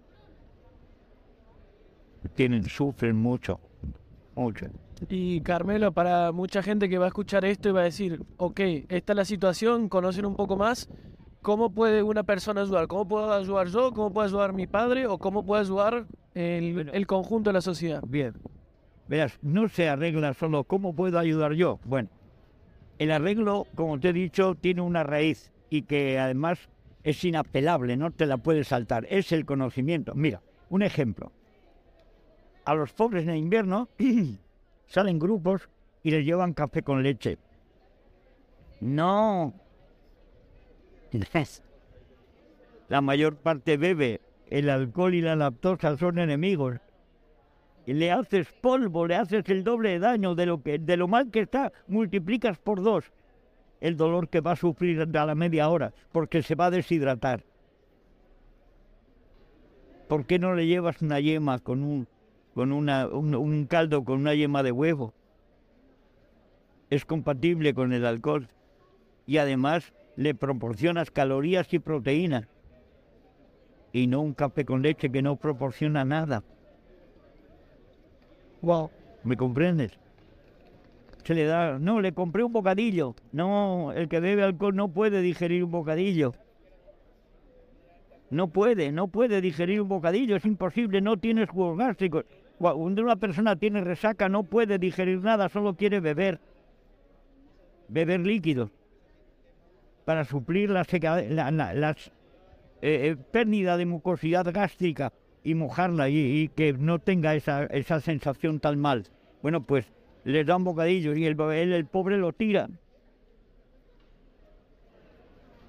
Tienen, 2.35 2.65
sufren 2.65 3.17
mucho, 3.17 3.59
mucho. 4.37 4.67
Y 5.09 5.41
Carmelo, 5.41 5.93
para 5.93 6.31
mucha 6.31 6.63
gente 6.63 6.89
que 6.89 6.99
va 6.99 7.07
a 7.07 7.09
escuchar 7.09 7.45
esto 7.45 7.69
y 7.69 7.73
va 7.73 7.81
a 7.81 7.85
decir, 7.85 8.23
ok, 8.37 8.61
esta 8.89 9.13
es 9.13 9.17
la 9.17 9.25
situación, 9.25 9.89
conocen 9.89 10.25
un 10.25 10.37
poco 10.37 10.57
más, 10.57 10.89
¿cómo 11.43 11.71
puede 11.71 12.03
una 12.03 12.23
persona 12.23 12.63
ayudar? 12.63 12.87
¿Cómo 12.87 13.07
puedo 13.07 13.33
ayudar 13.33 13.69
yo? 13.69 13.93
¿Cómo 13.93 14.13
puede 14.13 14.29
ayudar 14.29 14.53
mi 14.53 14.67
padre? 14.67 15.07
¿O 15.07 15.19
cómo 15.19 15.45
puede 15.45 15.63
ayudar 15.63 16.07
el, 16.35 16.73
Bueno. 16.75 16.93
el 16.95 17.07
conjunto 17.07 17.51
de 17.51 17.55
la 17.55 17.61
sociedad? 17.61 18.03
Bien. 18.07 18.35
Verás, 19.09 19.39
no 19.43 19.69
se 19.69 19.89
arregla 19.89 20.33
solo 20.35 20.65
cómo 20.65 20.95
puedo 20.95 21.19
ayudar 21.19 21.53
yo. 21.53 21.79
Bueno, 21.85 22.09
el 22.99 23.11
arreglo, 23.11 23.67
como 23.75 23.99
te 24.01 24.11
he 24.11 24.13
dicho, 24.13 24.55
tiene 24.55 24.81
una 24.81 25.03
raíz 25.03 25.53
y 25.69 25.83
que 25.83 26.19
además 26.19 26.71
es 27.03 27.23
inapelable, 27.25 27.97
no 27.97 28.11
te 28.11 28.27
la 28.27 28.39
puedes 28.39 28.69
saltar. 28.69 29.07
Es 29.11 29.33
el 29.33 29.45
conocimiento. 29.45 30.15
Mira, 30.15 30.41
un 30.71 30.83
ejemplo. 30.83 31.33
A 32.65 32.75
los 32.75 32.93
pobres 32.93 33.27
en 33.27 33.37
invierno 33.37 33.89
salen 34.87 35.19
grupos 35.19 35.69
y 36.05 36.13
les 36.13 36.25
llevan 36.25 36.55
café 36.55 36.83
con 36.83 37.03
leche. 37.03 37.39
No. 38.81 39.53
La 42.89 43.01
mayor 43.01 43.37
parte 43.37 43.77
bebe. 43.77 44.21
El 44.49 44.69
alcohol 44.69 45.15
y 45.15 45.23
la 45.23 45.35
lactosa 45.35 45.97
son 45.97 46.19
enemigos 46.19 46.79
y 47.87 47.95
le 47.95 48.13
haces 48.13 48.53
polvo, 48.61 49.07
le 49.07 49.17
haces 49.17 49.49
el 49.49 49.65
doble 49.65 49.91
de 49.91 49.99
daño 49.99 50.35
de 50.35 50.97
lo 50.97 51.09
mal 51.09 51.31
que 51.31 51.41
está, 51.41 51.73
multiplicas 51.89 52.59
por 52.59 52.83
dos 52.83 53.11
el 53.83 53.97
dolor 53.97 54.29
que 54.29 54.41
va 54.41 54.53
a 54.53 54.57
sufrir 54.57 55.01
a 55.01 55.27
la 55.27 55.35
media 55.35 55.69
hora, 55.69 55.93
porque 56.13 56.43
se 56.43 56.55
va 56.55 56.67
a 56.67 56.71
deshidratar. 56.71 57.43
¿Por 60.09 60.25
qué 60.25 60.39
no 60.39 60.55
le 60.55 60.69
llevas 60.69 61.03
una 61.03 61.19
yema 61.19 61.59
con 61.59 61.83
un 61.83 62.07
con 62.55 62.71
un, 62.71 62.89
un 62.89 63.67
caldo 63.67 64.05
con 64.05 64.21
una 64.21 64.35
yema 64.35 64.63
de 64.63 64.71
huevo? 64.71 65.15
Es 66.91 67.05
compatible 67.05 67.75
con 67.75 67.93
el 67.93 68.07
alcohol 68.07 68.49
y 69.27 69.39
además 69.39 69.93
le 70.17 70.35
proporcionas 70.35 71.11
calorías 71.11 71.73
y 71.73 71.79
proteínas 71.79 72.47
y 73.93 74.07
no 74.07 74.21
un 74.21 74.35
café 74.35 74.65
con 74.65 74.83
leche 74.83 75.11
que 75.11 75.23
no 75.23 75.37
proporciona 75.37 76.05
nada. 76.05 76.43
Wow. 78.63 78.91
¿Me 79.25 79.37
comprendes? 79.37 79.99
se 81.25 81.35
le 81.35 81.45
da, 81.45 81.79
no, 81.79 82.01
le 82.01 82.13
compré 82.13 82.43
un 82.43 82.53
bocadillo. 82.53 83.15
No, 83.31 83.93
el 83.93 84.09
que 84.09 84.19
bebe 84.19 84.43
alcohol 84.43 84.75
no 84.75 84.89
puede 84.89 85.21
digerir 85.21 85.63
un 85.63 85.71
bocadillo. 85.71 86.35
No 88.31 88.49
puede, 88.49 88.91
no 88.93 89.09
puede 89.09 89.41
digerir 89.41 89.83
un 89.83 89.89
bocadillo, 89.89 90.37
es 90.37 90.45
imposible, 90.47 91.01
no 91.01 91.19
tienes 91.19 91.51
jugos 91.51 91.79
gástricos. 91.79 92.25
Cuando 92.59 93.03
una 93.03 93.17
persona 93.17 93.57
tiene 93.57 93.83
resaca 93.83 94.29
no 94.29 94.45
puede 94.45 94.79
digerir 94.79 95.21
nada, 95.21 95.49
solo 95.49 95.77
quiere 95.77 96.01
beber. 96.01 96.41
Beber 97.89 98.21
líquidos 98.21 98.71
para 100.05 100.25
suplir 100.25 100.71
la, 100.71 100.85
seca, 100.85 101.23
la, 101.23 101.51
la- 101.51 101.75
las 101.75 102.09
eh, 102.83 103.11
eh, 103.13 103.17
pérdida 103.31 103.77
de 103.77 103.87
mucosidad 103.87 104.47
gástrica 104.53 105.13
y 105.45 105.55
mojarla 105.55 106.09
y, 106.09 106.17
y 106.19 106.49
que 106.49 106.73
no 106.73 106.99
tenga 106.99 107.35
esa, 107.35 107.65
esa 107.67 108.01
sensación 108.01 108.61
tan 108.61 108.79
mal. 108.79 109.05
Bueno, 109.43 109.63
pues 109.63 109.87
les 110.25 110.47
da 110.47 110.57
un 110.57 110.65
bocadillo 110.65 111.15
y 111.15 111.27
el, 111.27 111.41
el, 111.41 111.73
el 111.73 111.87
pobre 111.87 112.17
lo 112.17 112.33
tira. 112.33 112.69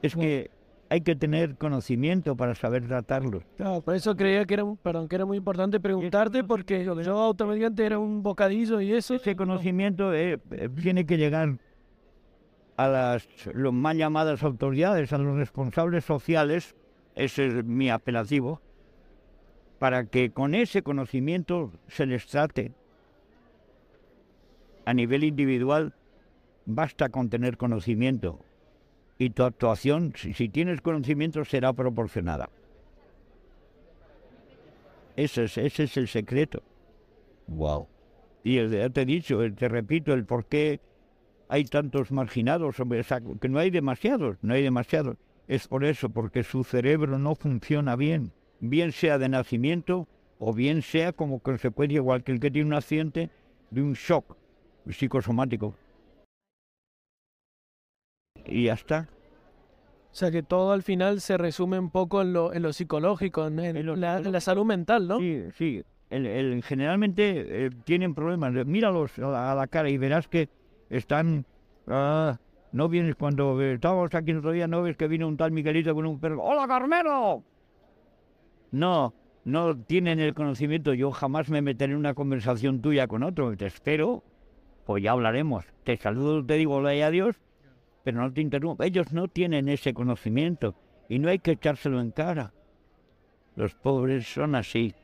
Es 0.02 0.16
que 0.16 0.50
hay 0.90 1.02
que 1.02 1.16
tener 1.16 1.56
conocimiento 1.56 2.36
para 2.36 2.54
saber 2.56 2.86
tratarlo. 2.88 3.42
Claro, 3.58 3.82
por 3.82 3.96
eso 3.96 4.16
creía 4.16 4.46
que 4.46 4.54
era, 4.56 4.64
perdón, 4.84 5.08
que 5.08 5.16
era 5.16 5.26
muy 5.26 5.38
importante 5.38 5.80
preguntarte 5.80 6.44
porque 6.44 6.84
yo 6.84 7.20
automáticamente 7.20 7.86
era 7.86 7.98
un 7.98 8.22
bocadillo 8.22 8.80
y 8.82 8.94
eso. 8.94 9.16
Ese 9.16 9.36
conocimiento 9.36 10.14
eh, 10.14 10.40
eh, 10.52 10.70
tiene 10.82 11.06
que 11.06 11.18
llegar 11.18 11.58
a 12.78 12.88
las 12.88 13.28
los 13.54 13.74
mal 13.74 13.98
llamadas 13.98 14.44
autoridades, 14.44 15.14
a 15.14 15.18
los 15.18 15.36
responsables 15.36 16.06
sociales, 16.06 16.76
ese 17.16 17.48
es 17.48 17.66
mi 17.66 17.90
apelativo, 17.90 18.62
para 19.80 20.06
que 20.06 20.32
con 20.32 20.56
ese 20.56 20.82
conocimiento 20.82 21.72
se 21.88 22.06
les 22.06 22.26
trate. 22.28 22.72
A 24.86 24.94
nivel 24.94 25.24
individual, 25.24 25.94
basta 26.66 27.10
con 27.10 27.30
tener 27.30 27.58
conocimiento 27.58 28.40
y 29.18 29.30
tu 29.30 29.44
actuación, 29.44 30.14
si, 30.18 30.50
tienes 30.50 30.82
conocimiento, 30.82 31.46
será 31.46 31.72
proporcionada. 31.74 32.50
Ese 35.16 35.46
es, 35.46 35.58
ese 35.58 35.84
es 35.84 35.98
el 35.98 36.08
secreto. 36.08 36.64
Wow. 37.48 37.88
Y 38.44 38.56
ya 38.68 38.90
te 38.90 39.02
he 39.02 39.06
dicho, 39.06 39.40
te 39.54 39.70
repito, 39.70 40.14
el 40.14 40.26
por 40.26 40.46
qué 40.46 40.82
hay 41.54 41.66
tantos 41.66 42.12
marginados, 42.12 42.80
o 42.80 43.04
sea, 43.04 43.22
que 43.40 43.48
no 43.48 43.60
hay 43.60 43.70
demasiados, 43.70 44.38
no 44.42 44.56
hay 44.56 44.64
demasiados. 44.64 45.18
Es 45.48 45.68
por 45.68 45.84
eso, 45.84 46.10
porque 46.10 46.42
su 46.44 46.64
cerebro 46.64 47.20
no 47.20 47.36
funciona 47.36 47.96
bien, 47.96 48.32
bien 48.60 48.92
sea 48.92 49.20
de 49.20 49.30
nacimiento 49.30 50.08
o 50.40 50.52
bien 50.52 50.82
sea 50.82 51.14
como 51.14 51.40
consecuencia, 51.40 51.98
igual 51.98 52.24
que 52.24 52.32
el 52.32 52.40
que 52.40 52.50
tiene 52.50 52.68
un 52.70 52.74
accidente, 52.74 53.30
de 53.70 53.82
un 53.84 53.94
shock 53.94 54.36
psicosomático. 54.90 55.76
Y 58.46 58.66
ya 58.66 58.74
está. 58.74 59.08
O 60.12 60.16
sea 60.16 60.32
que 60.32 60.42
todo 60.42 60.72
al 60.72 60.82
final 60.82 61.22
se 61.22 61.38
resume 61.38 61.78
un 61.78 61.92
poco 61.92 62.22
en 62.24 62.34
lo, 62.34 62.52
en 62.52 62.64
lo 62.64 62.74
psicológico, 62.74 63.46
en, 63.46 63.60
en 63.60 63.78
En 63.78 63.86
lo 63.86 63.96
la, 63.96 64.20
la 64.20 64.42
salud 64.42 64.66
mental, 64.66 65.08
¿no? 65.08 65.20
Sí, 65.20 65.44
sí. 65.56 65.84
El, 66.10 66.26
el- 66.26 66.64
generalmente 66.64 67.66
eh, 67.66 67.70
tienen 67.84 68.16
problemas. 68.16 68.54
Míralos 68.66 69.18
a 69.20 69.54
la 69.56 69.68
cara 69.68 69.90
y 69.90 69.98
verás 69.98 70.28
que 70.28 70.50
están... 70.90 71.46
ah, 71.88 72.38
no 72.72 72.90
vienes 72.90 73.16
cuando 73.16 73.62
eh, 73.62 73.74
estábamos 73.74 74.14
aquí 74.16 74.32
el 74.32 74.38
otro 74.38 74.52
día, 74.52 74.68
no 74.68 74.82
ves 74.82 74.98
que 74.98 75.08
vino 75.08 75.28
un 75.28 75.38
tal 75.38 75.52
Miguelito 75.52 75.94
con 75.94 76.08
un 76.08 76.20
perro. 76.20 76.42
¡Hola, 76.42 76.68
Carmelo! 76.68 77.44
No, 78.72 79.14
no 79.46 79.78
tienen 79.78 80.20
el 80.20 80.34
conocimiento. 80.34 80.94
Yo 80.96 81.12
jamás 81.12 81.50
me 81.50 81.62
meteré 81.62 81.94
en 81.94 82.00
una 82.00 82.16
conversación 82.16 82.82
tuya 82.82 83.08
con 83.08 83.22
otro. 83.22 83.56
Te 83.56 83.68
espero, 83.68 84.24
pues 84.86 85.04
ya 85.04 85.12
hablaremos. 85.12 85.66
Te 85.84 85.98
saludo, 85.98 86.44
te 86.44 86.56
digo 86.56 86.76
hola 86.76 86.96
y 86.96 87.02
adiós, 87.02 87.40
pero 88.04 88.20
no 88.20 88.34
te 88.34 88.42
interrumpo. 88.42 88.84
Ellos 88.84 89.14
no 89.14 89.28
tienen 89.28 89.70
ese 89.70 89.94
conocimiento 89.94 90.74
y 91.10 91.20
no 91.20 91.30
hay 91.30 91.38
que 91.38 91.52
echárselo 91.52 92.02
en 92.02 92.10
cara. 92.10 92.54
Los 93.56 93.76
pobres 93.76 94.26
son 94.28 94.56
así. 94.56 94.96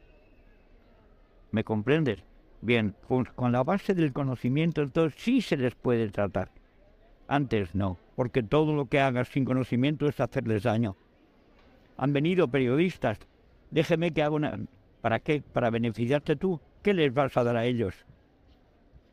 ¿Me 1.52 1.64
comprendes? 1.64 2.24
Bien, 2.62 2.94
pues 3.08 3.30
con 3.32 3.52
la 3.52 3.64
base 3.64 3.94
del 3.96 4.12
conocimiento 4.12 4.82
entonces 4.82 5.22
sí 5.22 5.42
se 5.42 5.58
les 5.58 5.76
puede 5.76 6.10
tratar. 6.10 6.52
Antes 7.28 7.74
no, 7.74 7.98
porque 8.16 8.44
todo 8.44 8.74
lo 8.76 8.88
que 8.88 9.00
hagas 9.00 9.30
sin 9.30 9.46
conocimiento 9.46 10.08
es 10.08 10.20
hacerles 10.20 10.64
daño. 10.64 10.98
Han 11.98 12.12
venido 12.12 12.48
periodistas. 12.48 13.20
Déjeme 13.72 14.12
que 14.12 14.24
haga 14.24 14.36
una... 14.36 14.60
¿Para 15.02 15.20
qué? 15.20 15.42
¿Para 15.42 15.70
beneficiarte 15.70 16.36
tú? 16.36 16.60
¿Qué 16.82 16.94
les 16.94 17.14
vas 17.14 17.36
a 17.38 17.44
dar 17.44 17.56
a 17.56 17.66
ellos? 17.66 18.06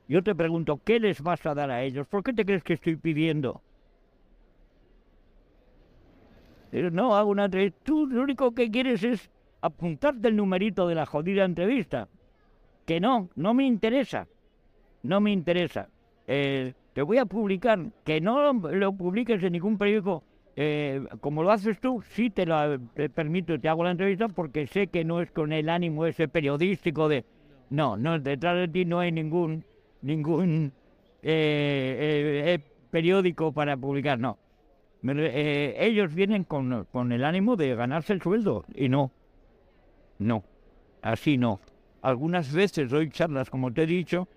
Yo 0.09 0.23
te 0.23 0.35
pregunto, 0.35 0.81
¿qué 0.85 0.99
les 0.99 1.21
vas 1.21 1.45
a 1.47 1.55
dar 1.55 1.71
a 1.71 1.83
ellos? 1.83 2.07
¿Por 2.07 2.23
qué 2.23 2.33
te 2.33 2.45
crees 2.45 2.63
que 2.63 2.75
estoy 2.75 2.97
pidiendo? 2.97 3.61
Eh, 6.73 6.91
No, 6.91 7.17
hago 7.17 7.31
una 7.31 7.47
entrevista. 7.47 7.79
Tú 7.85 8.07
lo 8.07 8.23
único 8.23 8.55
que 8.55 8.71
quieres 8.71 9.03
es 9.03 9.31
apuntarte 9.61 10.29
el 10.29 10.37
numerito 10.37 10.87
de 10.89 10.95
la 10.95 11.07
jodida 11.07 11.45
entrevista. 11.45 12.09
Que 12.87 13.01
no, 13.01 13.29
no 13.35 13.53
me 13.53 13.67
interesa. 13.67 14.29
No 15.03 15.21
me 15.21 15.33
interesa. 15.33 15.89
Eh, 16.27 16.73
te 16.95 17.03
voy 17.03 17.19
a 17.19 17.27
publicar. 17.27 17.79
Que 18.05 18.21
no 18.21 18.53
lo 18.53 18.93
publiques 18.93 19.43
en 19.43 19.53
ningún 19.53 19.77
periódico. 19.77 20.25
Eh, 20.59 21.05
como 21.21 21.43
lo 21.43 21.51
haces 21.51 21.79
tú, 21.81 22.03
sí 22.13 22.31
te 22.31 22.47
lo 22.47 22.79
permito 23.15 23.61
te 23.61 23.69
hago 23.69 23.85
la 23.85 23.91
entrevista 23.91 24.27
porque 24.29 24.67
sé 24.67 24.87
que 24.87 25.05
no 25.05 25.21
es 25.21 25.31
con 25.31 25.53
el 25.53 25.69
ánimo 25.69 26.07
ese 26.07 26.29
periodístico 26.29 27.09
de... 27.09 27.27
No, 27.69 27.99
no, 27.99 28.19
detrás 28.19 28.57
de 28.57 28.69
ti 28.69 28.87
no 28.87 29.01
hay 29.01 29.13
ningún, 29.13 29.67
ningún 30.01 30.73
eh, 31.23 32.59
periódico 32.91 33.53
para 33.53 33.77
publicar, 33.77 34.19
no. 34.19 34.39
Ellos 35.03 36.15
vienen 36.15 36.45
con, 36.45 36.87
con 36.91 37.13
el 37.13 37.25
ánimo 37.25 37.57
de 37.57 37.75
ganarse 37.75 38.15
el 38.15 38.23
sueldo 38.23 38.65
y 38.75 38.89
no, 38.89 39.13
no, 40.19 40.43
así 41.03 41.37
no. 41.37 41.61
Algunas 42.07 42.53
veces 42.53 42.89
doy 42.89 43.11
charlas, 43.11 43.51
como 43.51 43.73
te 43.73 43.83
he 43.83 43.87
dicho, 43.87 44.29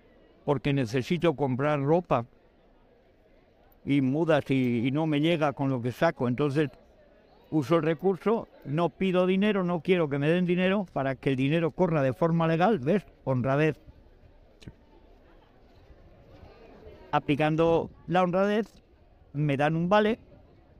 porque 0.44 0.72
necesito 0.72 1.36
comprar 1.36 1.80
ropa 1.80 2.26
y 3.84 4.00
mudas 4.00 4.50
y, 4.50 4.88
y 4.88 4.90
no 4.90 5.06
me 5.06 5.20
llega 5.20 5.52
con 5.52 5.70
lo 5.70 5.80
que 5.80 5.92
saco. 5.92 6.26
Entonces 6.26 6.70
uso 7.48 7.76
el 7.76 7.82
recurso, 7.82 8.48
no 8.64 8.88
pido 8.88 9.24
dinero, 9.24 9.62
no 9.62 9.82
quiero 9.82 10.08
que 10.08 10.18
me 10.18 10.28
den 10.28 10.46
dinero 10.46 10.84
para 10.92 11.14
que 11.14 11.30
el 11.30 11.36
dinero 11.36 11.70
corra 11.70 12.02
de 12.02 12.12
forma 12.12 12.48
legal, 12.48 12.80
¿ves? 12.80 13.06
Honradez. 13.22 13.78
Aplicando 17.12 17.88
la 18.08 18.24
honradez, 18.24 18.66
me 19.32 19.56
dan 19.56 19.76
un 19.76 19.88
vale 19.88 20.18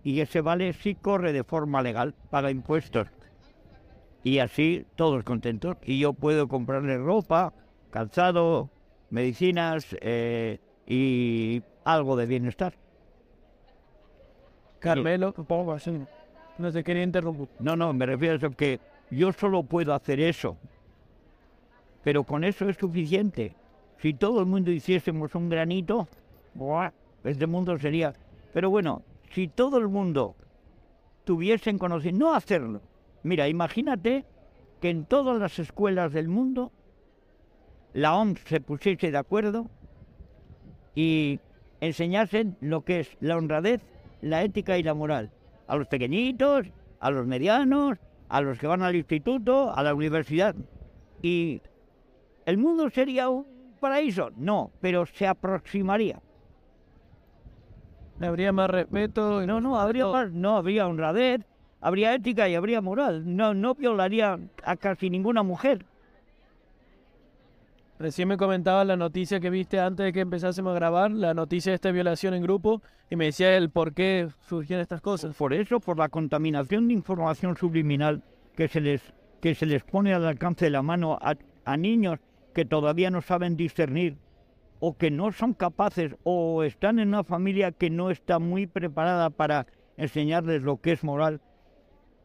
y 0.02 0.18
ese 0.18 0.40
vale 0.40 0.72
sí 0.72 0.96
corre 0.96 1.32
de 1.32 1.44
forma 1.44 1.82
legal, 1.82 2.16
paga 2.30 2.50
impuestos. 2.50 3.06
Y 4.22 4.38
así 4.38 4.86
todos 4.96 5.24
contentos. 5.24 5.76
Y 5.84 5.98
yo 5.98 6.12
puedo 6.12 6.48
comprarle 6.48 6.98
ropa, 6.98 7.52
calzado, 7.90 8.70
medicinas 9.10 9.96
eh, 10.00 10.58
y 10.86 11.62
algo 11.84 12.16
de 12.16 12.26
bienestar. 12.26 12.74
Carmelo. 14.78 15.34
No 16.58 16.72
te 16.72 16.84
quería 16.84 17.02
interrumpir. 17.02 17.48
No, 17.58 17.76
no, 17.76 17.92
me 17.92 18.06
refiero 18.06 18.34
a 18.34 18.36
eso 18.36 18.50
que 18.50 18.80
yo 19.10 19.32
solo 19.32 19.62
puedo 19.62 19.94
hacer 19.94 20.20
eso. 20.20 20.56
Pero 22.02 22.24
con 22.24 22.44
eso 22.44 22.68
es 22.68 22.76
suficiente. 22.76 23.54
Si 23.98 24.14
todo 24.14 24.40
el 24.40 24.46
mundo 24.46 24.70
hiciésemos 24.70 25.34
un 25.34 25.48
granito, 25.48 26.08
¡buah! 26.54 26.92
este 27.24 27.46
mundo 27.46 27.78
sería... 27.78 28.14
Pero 28.52 28.70
bueno, 28.70 29.02
si 29.30 29.48
todo 29.48 29.78
el 29.78 29.88
mundo 29.88 30.34
tuviesen 31.24 31.78
conocimiento, 31.78 32.26
no 32.26 32.34
hacerlo. 32.34 32.80
Mira, 33.22 33.48
imagínate 33.48 34.24
que 34.80 34.90
en 34.90 35.04
todas 35.04 35.38
las 35.38 35.58
escuelas 35.58 36.12
del 36.12 36.28
mundo 36.28 36.72
la 37.92 38.16
OMS 38.16 38.40
se 38.46 38.60
pusiese 38.60 39.10
de 39.10 39.18
acuerdo 39.18 39.66
y 40.94 41.40
enseñasen 41.80 42.56
lo 42.60 42.84
que 42.84 43.00
es 43.00 43.16
la 43.20 43.36
honradez, 43.36 43.82
la 44.22 44.42
ética 44.42 44.78
y 44.78 44.82
la 44.82 44.94
moral. 44.94 45.30
A 45.66 45.76
los 45.76 45.86
pequeñitos, 45.88 46.66
a 46.98 47.10
los 47.10 47.26
medianos, 47.26 47.98
a 48.28 48.40
los 48.40 48.58
que 48.58 48.66
van 48.66 48.82
al 48.82 48.96
instituto, 48.96 49.74
a 49.74 49.82
la 49.82 49.94
universidad. 49.94 50.54
Y 51.22 51.60
el 52.46 52.58
mundo 52.58 52.88
sería 52.90 53.28
un 53.28 53.46
paraíso. 53.80 54.30
No, 54.36 54.70
pero 54.80 55.06
se 55.06 55.26
aproximaría. 55.26 56.20
Habría 58.20 58.52
más 58.52 58.70
respeto. 58.70 59.42
y 59.42 59.46
No, 59.46 59.60
no, 59.60 59.78
habría 59.78 60.06
más, 60.06 60.30
no 60.32 60.56
habría 60.56 60.86
honradez, 60.86 61.40
habría 61.80 62.14
ética 62.14 62.48
y 62.48 62.54
habría 62.54 62.80
moral. 62.80 63.36
No, 63.36 63.54
no 63.54 63.74
violaría 63.74 64.38
a 64.64 64.76
casi 64.76 65.10
ninguna 65.10 65.42
mujer. 65.42 65.84
Recién 67.98 68.28
me 68.28 68.38
comentabas 68.38 68.86
la 68.86 68.96
noticia 68.96 69.40
que 69.40 69.50
viste 69.50 69.78
antes 69.78 70.04
de 70.04 70.12
que 70.14 70.20
empezásemos 70.20 70.72
a 70.72 70.74
grabar, 70.74 71.10
la 71.10 71.34
noticia 71.34 71.72
de 71.72 71.74
esta 71.74 71.90
violación 71.90 72.32
en 72.32 72.42
grupo, 72.42 72.80
y 73.10 73.16
me 73.16 73.26
decía 73.26 73.54
el 73.54 73.68
por 73.68 73.92
qué 73.92 74.28
surgían 74.48 74.80
estas 74.80 75.02
cosas. 75.02 75.36
Por 75.36 75.52
eso, 75.52 75.80
por 75.80 75.98
la 75.98 76.08
contaminación 76.08 76.88
de 76.88 76.94
información 76.94 77.58
subliminal 77.58 78.22
que 78.56 78.68
se 78.68 78.80
les, 78.80 79.02
que 79.42 79.54
se 79.54 79.66
les 79.66 79.84
pone 79.84 80.14
al 80.14 80.24
alcance 80.24 80.64
de 80.64 80.70
la 80.70 80.80
mano 80.80 81.18
a, 81.20 81.34
a 81.66 81.76
niños 81.76 82.20
que 82.54 82.64
todavía 82.64 83.10
no 83.10 83.20
saben 83.20 83.56
discernir 83.56 84.16
o 84.78 84.96
que 84.96 85.10
no 85.10 85.30
son 85.30 85.52
capaces 85.52 86.16
o 86.24 86.62
están 86.62 87.00
en 87.00 87.08
una 87.08 87.22
familia 87.22 87.70
que 87.70 87.90
no 87.90 88.10
está 88.10 88.38
muy 88.38 88.66
preparada 88.66 89.28
para 89.28 89.66
enseñarles 89.98 90.62
lo 90.62 90.78
que 90.80 90.92
es 90.92 91.04
moral, 91.04 91.42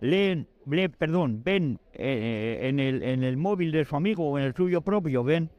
leen, 0.02 0.48
leen 0.66 0.92
perdón, 0.92 1.42
ven 1.44 1.80
eh, 1.94 2.60
en, 2.64 2.80
el, 2.80 3.04
en 3.04 3.24
el 3.24 3.38
móvil 3.38 3.72
de 3.72 3.86
su 3.86 3.96
amigo 3.96 4.30
o 4.30 4.38
en 4.38 4.46
el 4.46 4.56
suyo 4.56 4.82
propio, 4.82 5.24
ven 5.24 5.50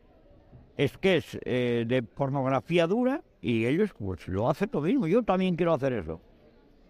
es 0.77 0.99
eh, 1.45 1.85
de 1.87 2.03
pornografía 2.03 2.87
dura 2.87 3.23
y 3.41 3.67
ellos 3.67 3.95
pues 3.99 4.29
lo 4.29 4.49
hacen 4.51 4.69
lo 4.73 4.81
mismo. 4.81 5.07
Yo 5.07 5.23
también 5.23 5.57
quiero 5.57 5.73
hacer 5.73 5.93
eso. 5.93 6.21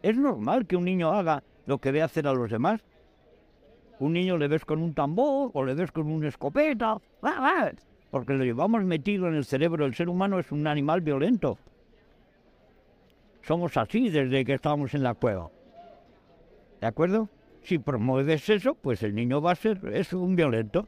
Es 0.03 0.16
normal 0.16 0.66
que 0.66 0.76
un 0.76 0.84
niño 0.84 1.11
haga 1.11 1.42
lo 1.66 1.78
que 1.78 1.92
ve 1.92 2.03
hacer 2.03 2.26
a 2.26 2.34
los 2.34 2.51
demás. 2.51 2.84
Un 3.99 4.12
niño 4.12 4.36
le 4.36 4.49
ves 4.49 4.64
con 4.64 4.82
un 4.82 4.92
tambor 4.92 5.51
o 5.55 5.64
le 5.64 5.74
ves 5.74 5.90
con 5.90 6.11
una 6.11 6.28
escopeta, 6.28 6.99
porque 8.11 8.34
lo 8.34 8.44
llevamos 8.44 8.84
metido 8.84 9.26
en 9.28 9.34
el 9.34 9.44
cerebro. 9.44 9.86
El 9.86 9.94
ser 9.94 10.09
humano 10.09 10.38
es 10.38 10.53
un 10.53 10.66
animal 10.66 11.01
violento. 11.01 11.59
Somos 13.42 13.76
así 13.76 14.11
desde 14.11 14.44
que 14.44 14.55
estamos 14.55 14.92
en 14.94 15.03
la 15.03 15.14
cueva. 15.14 15.51
¿De 16.80 16.86
acuerdo? 16.86 17.28
Si 17.66 17.80
promueves 17.80 18.48
eso, 18.48 18.76
pues 18.76 19.02
el 19.02 19.12
niño 19.12 19.40
va 19.40 19.50
a 19.50 19.56
ser 19.56 19.80
es 19.92 20.12
un 20.12 20.36
violento. 20.36 20.86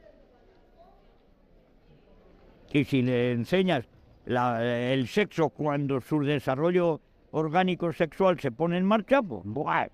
Y 2.71 2.85
si 2.85 3.01
le 3.01 3.33
enseñas 3.33 3.85
la- 4.25 4.63
el 4.93 5.05
sexo 5.09 5.49
cuando 5.49 5.99
su 5.99 6.21
desarrollo 6.23 7.01
orgánico 7.31 7.91
sexual 7.91 8.39
se 8.39 8.53
pone 8.53 8.77
en 8.77 8.85
marcha, 8.85 9.21
pues 9.21 9.41
¡buah! 9.43 9.87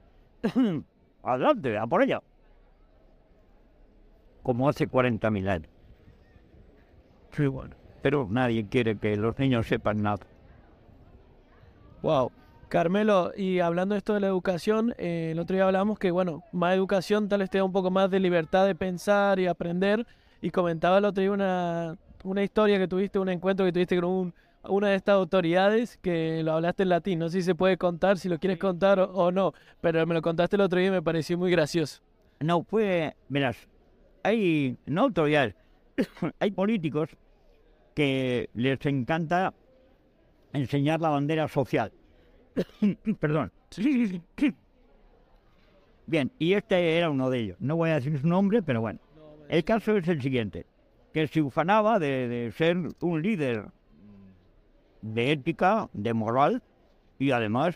adelante, 1.23 1.75
a 1.75 1.88
por 1.88 2.03
ella. 2.03 2.21
Como 4.43 4.69
hace 4.69 4.86
40.000 4.88 5.49
años. 5.49 5.71
Sí, 7.31 7.47
bueno. 7.47 7.75
Pero 8.03 8.27
nadie 8.29 8.67
quiere 8.69 8.95
que 8.99 9.15
los 9.17 9.39
niños 9.39 9.65
sepan 9.65 10.03
nada. 10.03 10.27
Wow. 12.03 12.31
Carmelo, 12.68 13.32
y 13.36 13.59
hablando 13.59 13.93
de 13.95 13.99
esto 13.99 14.13
de 14.13 14.20
la 14.20 14.28
educación, 14.28 14.93
eh, 14.97 15.30
el 15.32 15.39
otro 15.39 15.55
día 15.55 15.66
hablamos 15.66 15.99
que, 15.99 16.11
bueno, 16.11 16.43
más 16.51 16.74
educación 16.76 17.30
tal 17.30 17.39
vez 17.39 17.49
te 17.49 17.57
da 17.59 17.63
un 17.63 17.72
poco 17.72 17.91
más 17.91 18.09
de 18.09 18.20
libertad 18.20 18.66
de 18.66 18.76
pensar 18.76 19.39
y 19.39 19.47
aprender. 19.47 20.05
Y 20.41 20.49
comentaba 20.51 20.97
el 20.97 21.05
otro 21.05 21.22
día 21.22 21.32
una, 21.32 21.97
una 22.24 22.43
historia 22.43 22.78
que 22.78 22.88
tuviste, 22.88 23.20
un 23.20 23.30
encuentro 23.30 23.66
que 23.66 23.72
tuviste 23.72 23.95
con 23.99 24.05
un- 24.05 24.34
una 24.68 24.89
de 24.89 24.95
estas 24.95 25.13
autoridades 25.16 25.97
que 26.01 26.41
lo 26.43 26.53
hablaste 26.53 26.84
en 26.84 26.89
latín. 26.89 27.20
No 27.20 27.30
sé 27.30 27.39
si 27.41 27.43
se 27.43 27.55
puede 27.55 27.78
contar, 27.78 28.18
si 28.18 28.30
lo 28.30 28.39
quieres 28.39 28.57
contar 28.57 28.99
o, 28.99 29.11
o 29.13 29.32
no, 29.32 29.53
pero 29.80 30.05
me 30.07 30.16
lo 30.16 30.22
contaste 30.22 30.55
el 30.55 30.61
otro 30.63 30.80
día 30.80 30.88
y 30.88 30.91
me 30.91 31.01
pareció 31.03 31.38
muy 31.38 31.51
gracioso. 31.51 32.01
No, 32.39 32.63
fue, 32.63 33.16
verás, 33.30 33.57
hay, 34.24 34.76
no 34.88 35.01
autoridades, 35.03 35.55
hay 36.39 36.51
políticos 36.51 37.09
que 37.93 38.49
les 38.55 38.84
encanta 38.86 39.53
enseñar 40.53 40.99
la 40.99 41.09
bandera 41.09 41.47
social. 41.47 41.91
Perdón. 43.20 43.51
Bien, 46.08 46.32
y 46.38 46.53
este 46.53 46.97
era 46.97 47.10
uno 47.10 47.30
de 47.30 47.39
ellos. 47.39 47.58
No 47.60 47.76
voy 47.76 47.89
a 47.89 47.95
decir 47.95 48.20
su 48.20 48.28
nombre, 48.28 48.62
pero 48.62 48.82
bueno. 48.82 48.99
El 49.49 49.64
caso 49.64 49.95
es 49.97 50.08
el 50.08 50.22
siguiente, 50.22 50.66
que 51.14 51.28
se 51.28 51.41
ufanaba 51.41 51.99
de, 51.99 52.28
de 52.28 52.51
ser 52.51 52.78
un 52.99 53.22
líder 53.22 53.66
de 55.01 55.32
ética, 55.32 55.89
de 55.93 56.14
moral 56.14 56.64
y 57.20 57.32
además 57.32 57.76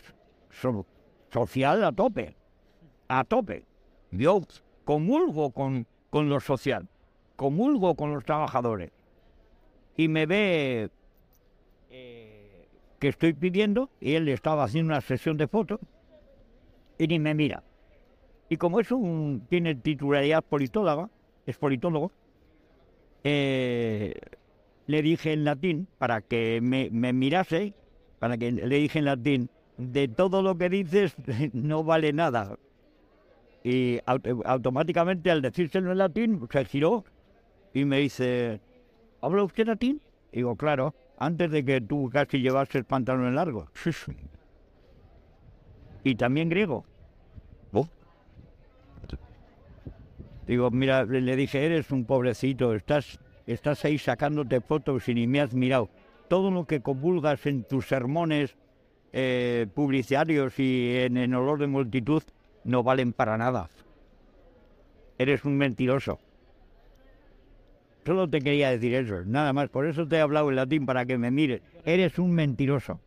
so- 0.50 0.86
social 1.30 1.84
a 1.84 1.92
tope, 1.92 2.34
a 3.08 3.24
tope. 3.24 3.64
Yo 4.10 4.42
comulgo 4.84 5.50
con, 5.52 5.86
con 6.10 6.28
lo 6.28 6.40
social, 6.40 6.88
comulgo 7.36 7.94
con 7.94 8.12
los 8.12 8.24
trabajadores 8.24 8.90
y 9.96 10.08
me 10.08 10.26
ve 10.26 10.90
eh, 11.90 12.29
que 13.00 13.08
estoy 13.08 13.32
pidiendo 13.32 13.90
y 14.00 14.14
él 14.14 14.28
estaba 14.28 14.64
haciendo 14.64 14.92
una 14.92 15.00
sesión 15.00 15.36
de 15.38 15.48
fotos 15.48 15.80
y 16.98 17.06
ni 17.08 17.18
me 17.18 17.34
mira. 17.34 17.62
Y 18.48 18.56
como 18.58 18.80
es 18.80 18.90
un, 18.92 19.46
tiene 19.48 19.74
titularidad 19.74 20.42
politóloga, 20.44 21.08
es 21.46 21.56
politólogo, 21.56 22.12
eh, 23.24 24.14
le 24.86 25.02
dije 25.02 25.32
en 25.32 25.44
latín 25.44 25.88
para 25.98 26.20
que 26.20 26.60
me, 26.62 26.90
me 26.90 27.12
mirase, 27.12 27.74
para 28.18 28.36
que 28.36 28.52
le 28.52 28.76
dije 28.76 28.98
en 28.98 29.04
latín, 29.06 29.50
de 29.78 30.08
todo 30.08 30.42
lo 30.42 30.58
que 30.58 30.68
dices 30.68 31.14
no 31.52 31.84
vale 31.84 32.12
nada. 32.12 32.56
Y 33.62 33.98
au- 34.06 34.42
automáticamente 34.46 35.30
al 35.30 35.42
decírselo 35.42 35.92
en 35.92 35.98
latín 35.98 36.40
se 36.50 36.64
giró 36.64 37.04
y 37.74 37.84
me 37.84 37.98
dice, 37.98 38.60
¿habla 39.20 39.44
usted 39.44 39.66
latín? 39.66 40.00
Digo, 40.32 40.56
claro, 40.56 40.94
antes 41.20 41.50
de 41.50 41.64
que 41.64 41.80
tú 41.82 42.10
casi 42.10 42.40
llevases 42.40 42.84
pantalones 42.84 43.34
largos. 43.34 43.68
y 46.02 46.14
también 46.14 46.48
griego. 46.48 46.84
"Oh". 47.72 47.86
Digo, 50.46 50.70
mira, 50.70 51.04
le 51.04 51.36
dije, 51.36 51.64
eres 51.64 51.90
un 51.90 52.06
pobrecito, 52.06 52.74
estás, 52.74 53.20
estás 53.46 53.84
ahí 53.84 53.98
sacándote 53.98 54.60
fotos 54.62 55.08
y 55.08 55.14
ni 55.14 55.26
me 55.26 55.40
has 55.40 55.54
mirado. 55.54 55.90
Todo 56.28 56.50
lo 56.50 56.64
que 56.64 56.80
comulgas 56.80 57.44
en 57.46 57.64
tus 57.64 57.86
sermones 57.86 58.56
eh, 59.12 59.66
publicitarios 59.74 60.58
y 60.58 60.96
en, 60.96 61.18
en 61.18 61.34
olor 61.34 61.58
de 61.58 61.66
multitud 61.66 62.22
no 62.64 62.82
valen 62.82 63.12
para 63.12 63.36
nada. 63.36 63.68
Eres 65.18 65.44
un 65.44 65.58
mentiroso. 65.58 66.18
Solo 68.04 68.28
te 68.28 68.40
quería 68.40 68.70
decir 68.70 68.94
eso, 68.94 69.22
nada 69.26 69.52
más. 69.52 69.68
Por 69.68 69.86
eso 69.86 70.06
te 70.08 70.16
he 70.16 70.20
hablado 70.20 70.48
en 70.50 70.56
latín 70.56 70.86
para 70.86 71.04
que 71.04 71.18
me 71.18 71.30
mires. 71.30 71.60
Eres 71.84 72.18
un 72.18 72.32
mentiroso. 72.32 73.00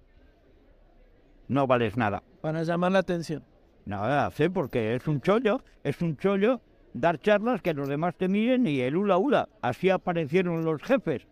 No 1.48 1.68
vales 1.68 1.98
nada. 1.98 2.24
Para 2.42 2.64
llamar 2.64 2.92
la 2.92 3.00
atención. 3.00 3.44
Nada, 3.86 4.30
sé 4.32 4.50
porque 4.50 4.96
es 4.96 5.08
un 5.08 5.20
chollo, 5.20 5.62
es 5.84 6.02
un 6.02 6.16
chollo 6.16 6.62
dar 6.94 7.20
charlas 7.20 7.62
que 7.62 7.74
los 7.74 7.88
demás 7.90 8.16
te 8.16 8.28
miren 8.28 8.66
y 8.68 8.80
el 8.82 8.96
hula 8.96 9.18
hula. 9.18 9.50
Así 9.62 9.90
aparecieron 9.90 10.64
los 10.64 10.82
jefes. 10.84 11.28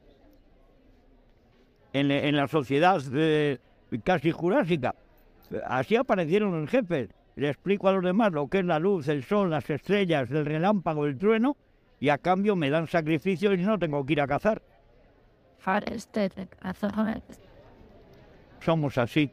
En, 1.94 2.08
la- 2.08 2.24
en 2.28 2.36
la 2.36 2.48
sociedad 2.48 3.02
eh, 3.14 3.60
casi 4.04 4.32
jurásica. 4.32 4.96
Así 5.66 5.96
aparecieron 5.96 6.60
los 6.60 6.70
jefes. 6.70 7.10
Le 7.36 7.50
explico 7.50 7.88
a 7.88 7.94
los 7.94 8.04
demás 8.04 8.32
lo 8.34 8.48
que 8.48 8.60
es 8.60 8.66
la 8.66 8.80
luz, 8.80 9.08
el 9.08 9.24
sol, 9.24 9.50
las 9.50 9.70
estrellas, 9.70 10.30
el 10.32 10.46
relámpago, 10.46 11.06
el 11.06 11.18
trueno, 11.18 11.56
y 12.02 12.10
a 12.10 12.18
cambio 12.18 12.56
me 12.56 12.70
dan 12.72 12.88
sacrificios 12.88 13.54
y 13.54 13.62
no 13.62 13.78
tengo 13.78 14.04
que 14.04 14.14
ir 14.14 14.22
a 14.22 14.28
cazar. 14.28 14.62
Somos 18.60 18.98
así. 18.98 19.32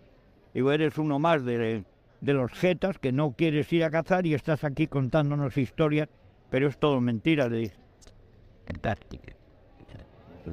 Digo, 0.52 0.70
eres 0.70 0.98
uno 0.98 1.18
más 1.18 1.44
de, 1.46 1.82
de 2.20 2.32
los 2.34 2.52
jetas 2.52 2.98
que 2.98 3.10
no 3.10 3.32
quieres 3.32 3.72
ir 3.72 3.84
a 3.84 3.90
cazar 3.90 4.26
y 4.26 4.34
estás 4.34 4.64
aquí 4.64 4.86
contándonos 4.86 5.56
historias, 5.56 6.10
pero 6.50 6.68
es 6.68 6.78
todo 6.78 7.00
mentira, 7.00 7.48
le 7.48 7.56
dije. 7.56 7.76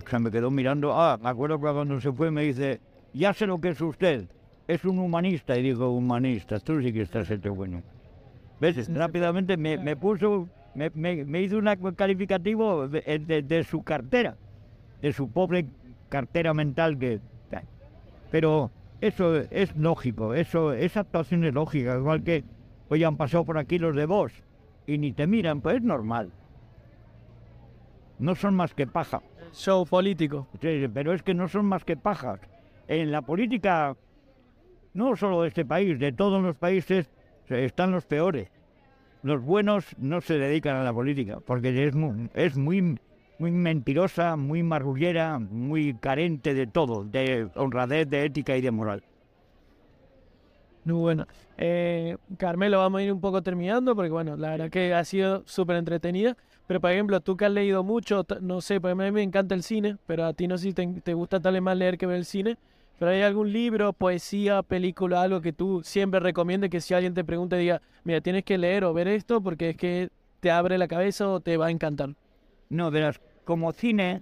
Se 0.09 0.19
me 0.19 0.31
quedó 0.31 0.49
mirando, 0.49 0.93
ah, 0.93 1.19
me 1.21 1.29
acuerdo 1.29 1.57
que 1.57 1.63
cuando 1.63 1.99
se 1.99 2.13
fue 2.13 2.31
me 2.31 2.43
dice, 2.43 2.79
ya 3.13 3.33
sé 3.33 3.45
lo 3.45 3.59
que 3.59 3.69
es 3.69 3.81
usted, 3.81 4.25
es 4.69 4.85
un 4.85 4.99
humanista. 4.99 5.57
Y 5.57 5.63
digo, 5.63 5.89
humanista, 5.89 6.61
tú 6.61 6.81
sí 6.81 6.93
que 6.93 7.01
estás 7.01 7.29
hecho 7.29 7.53
bueno. 7.53 7.83
¿Ves? 8.61 8.93
Rápidamente 8.93 9.57
me, 9.57 9.77
me 9.77 9.97
puso, 9.97 10.47
me, 10.75 10.89
me- 10.93 11.25
me 11.25 11.41
hizo 11.41 11.57
un 11.57 11.65
calificativo 11.95 12.87
de, 12.87 13.19
de- 13.19 13.41
de 13.41 13.63
su 13.63 13.83
cartera, 13.83 14.35
de 15.01 15.11
su 15.13 15.29
pobre 15.31 15.65
cartera 16.09 16.53
mental 16.53 16.97
que... 16.97 17.19
Pero 18.31 18.71
eso 19.01 19.35
es 19.37 19.75
lógico, 19.77 20.33
eso, 20.33 20.73
esa 20.73 21.01
actuación 21.01 21.43
es 21.45 21.53
lógica, 21.53 21.95
igual 21.95 22.23
que 22.23 22.43
hoy 22.89 23.03
han 23.03 23.15
pasado 23.17 23.45
por 23.45 23.57
aquí 23.57 23.77
los 23.79 23.95
de 23.95 24.05
vos 24.05 24.33
y 24.87 24.97
ni 24.97 25.13
te 25.13 25.25
miran, 25.27 25.61
pues 25.61 25.77
es 25.77 25.83
normal. 25.83 26.31
No 28.19 28.35
son 28.35 28.55
más 28.55 28.73
que 28.73 28.87
paja. 28.87 29.21
Show 29.53 29.85
político. 29.85 30.47
Sí, 30.61 30.85
pero 30.93 31.13
es 31.13 31.23
que 31.23 31.33
no 31.33 31.47
son 31.47 31.65
más 31.65 31.83
que 31.85 31.95
pajas. 31.97 32.39
En 32.87 33.11
la 33.11 33.21
política, 33.21 33.95
no 34.93 35.15
solo 35.15 35.41
de 35.43 35.49
este 35.49 35.65
país, 35.65 35.97
de 35.99 36.11
todos 36.11 36.41
los 36.41 36.55
países, 36.55 37.09
se- 37.47 37.65
están 37.65 37.91
los 37.91 38.05
peores. 38.05 38.49
Los 39.25 39.41
buenos 39.41 39.85
no 39.97 40.21
se 40.21 40.37
dedican 40.37 40.75
a 40.75 40.83
la 40.83 40.93
política, 40.93 41.39
porque 41.43 41.87
es 41.87 41.95
muy, 41.95 42.29
es 42.35 42.55
muy, 42.57 42.95
mentirosa, 43.39 44.35
muy 44.35 44.61
marrullera, 44.61 45.39
muy 45.39 45.95
carente 45.95 46.53
de 46.53 46.67
todo, 46.67 47.03
de 47.03 47.49
honradez, 47.55 48.07
de 48.07 48.23
ética 48.25 48.55
y 48.55 48.61
de 48.61 48.69
moral. 48.69 49.01
Muy 50.83 50.99
bueno. 50.99 51.25
Eh, 51.57 52.17
Carmelo, 52.37 52.77
vamos 52.77 52.99
a 52.99 53.03
ir 53.03 53.11
un 53.11 53.19
poco 53.19 53.41
terminando 53.41 53.95
porque, 53.95 54.11
bueno, 54.11 54.37
la 54.37 54.51
verdad 54.51 54.69
que 54.69 54.93
ha 54.93 55.03
sido 55.03 55.41
súper 55.47 55.77
entretenida. 55.77 56.37
Pero, 56.67 56.79
por 56.79 56.91
ejemplo, 56.91 57.19
tú 57.19 57.35
que 57.35 57.45
has 57.45 57.51
leído 57.51 57.83
mucho, 57.83 58.27
no 58.41 58.61
sé, 58.61 58.79
porque 58.79 58.91
a 58.91 59.05
mí 59.05 59.11
me 59.11 59.23
encanta 59.23 59.55
el 59.55 59.63
cine, 59.63 59.97
pero 60.05 60.25
a 60.25 60.33
ti 60.33 60.47
no 60.47 60.59
sé 60.59 60.65
si 60.65 60.73
te, 60.73 60.85
te 61.01 61.15
gusta 61.15 61.39
tal 61.39 61.53
vez 61.53 61.63
más 61.63 61.75
leer 61.75 61.97
que 61.97 62.05
ver 62.05 62.17
el 62.17 62.25
cine. 62.25 62.57
Pero 62.97 63.11
hay 63.11 63.21
algún 63.21 63.51
libro, 63.51 63.93
poesía, 63.93 64.63
película, 64.63 65.21
algo 65.21 65.41
que 65.41 65.53
tú 65.53 65.81
siempre 65.83 66.19
recomiendes 66.19 66.69
que 66.69 66.81
si 66.81 66.93
alguien 66.93 67.13
te 67.13 67.23
pregunte, 67.23 67.57
diga, 67.57 67.81
mira, 68.03 68.21
tienes 68.21 68.45
que 68.45 68.57
leer 68.57 68.85
o 68.85 68.93
ver 68.93 69.07
esto 69.07 69.41
porque 69.41 69.71
es 69.71 69.77
que 69.77 70.09
te 70.39 70.51
abre 70.51 70.77
la 70.77 70.87
cabeza 70.87 71.27
o 71.29 71.39
te 71.39 71.57
va 71.57 71.67
a 71.67 71.71
encantar. 71.71 72.15
No, 72.69 72.91
verás, 72.91 73.19
como 73.43 73.73
cine, 73.73 74.21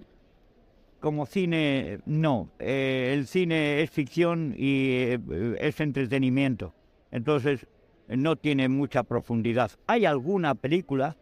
como 1.00 1.26
cine, 1.26 2.00
no. 2.06 2.50
Eh, 2.58 3.12
el 3.12 3.26
cine 3.26 3.82
es 3.82 3.90
ficción 3.90 4.54
y 4.56 4.88
eh, 4.90 5.20
es 5.60 5.80
entretenimiento. 5.80 6.74
Entonces, 7.10 7.66
no 8.08 8.36
tiene 8.36 8.68
mucha 8.68 9.02
profundidad. 9.02 9.70
Hay 9.86 10.04
alguna 10.04 10.54
película, 10.54 11.16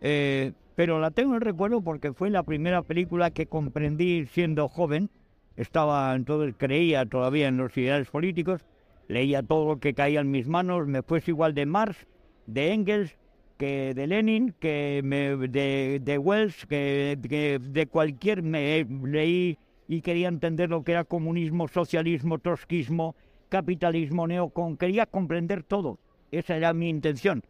eh, 0.00 0.52
pero 0.74 0.98
la 0.98 1.10
tengo 1.10 1.34
en 1.34 1.40
recuerdo 1.40 1.82
porque 1.82 2.12
fue 2.12 2.30
la 2.30 2.42
primera 2.42 2.82
película 2.82 3.30
que 3.30 3.46
comprendí 3.46 4.26
siendo 4.26 4.68
joven. 4.68 5.10
Estaba 5.56 6.14
entonces, 6.14 6.54
creía 6.56 7.06
todavía 7.06 7.48
en 7.48 7.56
los 7.56 7.76
ideales 7.76 8.10
políticos, 8.10 8.64
leía 9.08 9.42
todo 9.42 9.66
lo 9.66 9.80
que 9.80 9.94
caía 9.94 10.20
en 10.20 10.30
mis 10.30 10.48
manos, 10.48 10.86
me 10.86 11.02
fuese 11.02 11.30
igual 11.30 11.54
de 11.54 11.66
Marx, 11.66 12.06
de 12.46 12.72
Engels, 12.72 13.16
que 13.56 13.94
de 13.94 14.06
Lenin, 14.06 14.54
que 14.58 15.00
me, 15.04 15.36
de, 15.36 16.00
de 16.02 16.18
Wells, 16.18 16.66
que, 16.66 17.18
que 17.28 17.60
de 17.60 17.86
cualquier 17.86 18.42
me 18.42 18.84
leí 19.04 19.58
y 19.86 20.00
quería 20.00 20.28
entender 20.28 20.70
lo 20.70 20.82
que 20.82 20.92
era 20.92 21.04
comunismo, 21.04 21.68
socialismo, 21.68 22.38
trotskismo, 22.38 23.14
capitalismo, 23.48 24.26
neocon, 24.26 24.76
quería 24.76 25.06
comprender 25.06 25.62
todo. 25.62 25.98
Esa 26.32 26.56
era 26.56 26.72
mi 26.72 26.88
intención. 26.88 27.42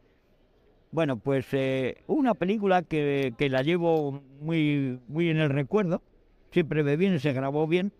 Bueno, 0.91 1.17
pues 1.17 1.47
eh, 1.53 2.03
una 2.07 2.35
película 2.35 2.83
que, 2.83 3.35
que, 3.39 3.49
la 3.49 3.63
llevo 3.63 4.23
muy, 4.41 5.01
muy 5.09 5.29
en 5.29 5.39
el 5.39 5.51
recuerdo, 5.51 6.03
siempre 6.55 6.85
me 6.85 6.97
viene, 6.97 7.19
se 7.19 7.33
grabó 7.33 7.67
bien, 7.67 7.93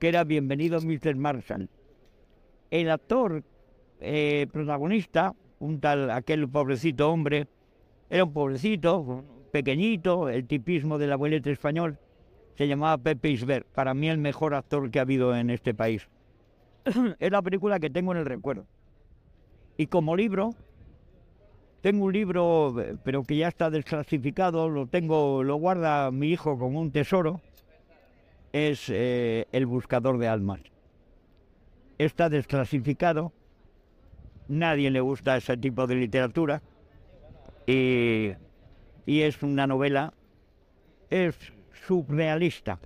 que 0.00 0.08
era 0.08 0.24
Bienvenido 0.24 0.80
Mr. 0.80 1.14
Marshall. 1.14 1.68
El 2.68 2.90
actor 2.90 3.44
eh, 4.00 4.48
protagonista, 4.52 5.32
un 5.60 5.78
tal, 5.78 6.10
aquel 6.10 6.48
pobrecito 6.48 7.08
hombre, 7.08 7.46
era 8.10 8.24
un 8.24 8.32
pobrecito, 8.32 9.24
pequeñito, 9.52 10.28
el 10.28 10.44
tipismo 10.48 10.98
del 10.98 11.12
abuelete 11.12 11.52
español, 11.52 11.98
se 12.56 12.66
llamaba 12.66 12.98
Pepe 12.98 13.30
Isbert, 13.30 13.68
para 13.68 13.94
mí 13.94 14.08
el 14.08 14.18
mejor 14.18 14.54
actor 14.54 14.90
que 14.90 14.98
ha 14.98 15.02
habido 15.02 15.36
en 15.36 15.48
este 15.48 15.72
país. 15.72 16.08
es 17.20 17.30
la 17.30 17.42
película 17.42 17.78
que 17.78 17.90
tengo 17.90 18.10
en 18.10 18.18
el 18.18 18.26
recuerdo. 18.26 18.66
Y 19.76 19.86
como 19.86 20.16
libro, 20.16 20.50
tengo 21.80 22.06
un 22.06 22.12
libro, 22.12 22.74
pero 23.04 23.22
que 23.22 23.36
ya 23.36 23.46
está 23.46 23.70
desclasificado, 23.70 24.68
lo 24.68 24.88
tengo, 24.88 25.44
lo 25.44 25.54
guarda 25.54 26.10
mi 26.10 26.30
hijo 26.30 26.58
como 26.58 26.80
un 26.80 26.90
tesoro, 26.90 27.40
es 28.52 28.88
eh, 28.88 29.46
El 29.52 29.66
Buscador 29.66 30.18
de 30.18 30.28
Almas. 30.28 30.60
Está 31.98 32.28
desclasificado, 32.28 33.32
nadie 34.48 34.90
le 34.90 35.00
gusta 35.00 35.36
ese 35.36 35.56
tipo 35.56 35.86
de 35.86 35.94
literatura 35.96 36.62
y, 37.66 38.32
y 39.06 39.20
es 39.22 39.42
una 39.42 39.66
novela, 39.66 40.14
es 41.10 41.36
surrealista 41.86 42.78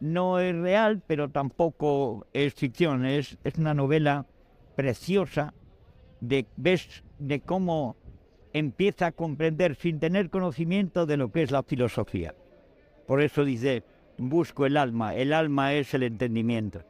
no 0.00 0.38
es 0.38 0.54
real, 0.54 1.02
pero 1.06 1.28
tampoco 1.28 2.26
es 2.32 2.54
ficción, 2.54 3.04
es, 3.04 3.38
es 3.44 3.56
una 3.56 3.74
novela 3.74 4.26
preciosa 4.76 5.54
de, 6.20 6.46
ves, 6.56 7.02
de 7.18 7.40
cómo 7.40 7.96
empieza 8.52 9.06
a 9.06 9.12
comprender 9.12 9.74
sin 9.74 9.98
tener 9.98 10.30
conocimiento 10.30 11.06
de 11.06 11.16
lo 11.16 11.30
que 11.32 11.42
es 11.42 11.50
la 11.50 11.62
filosofía. 11.62 12.34
Por 13.06 13.22
eso 13.22 13.44
dice, 13.44 13.82
busco 14.18 14.66
el 14.66 14.76
alma, 14.76 15.14
el 15.14 15.32
alma 15.32 15.72
es 15.74 15.94
el 15.94 16.02
entendimiento. 16.02 16.82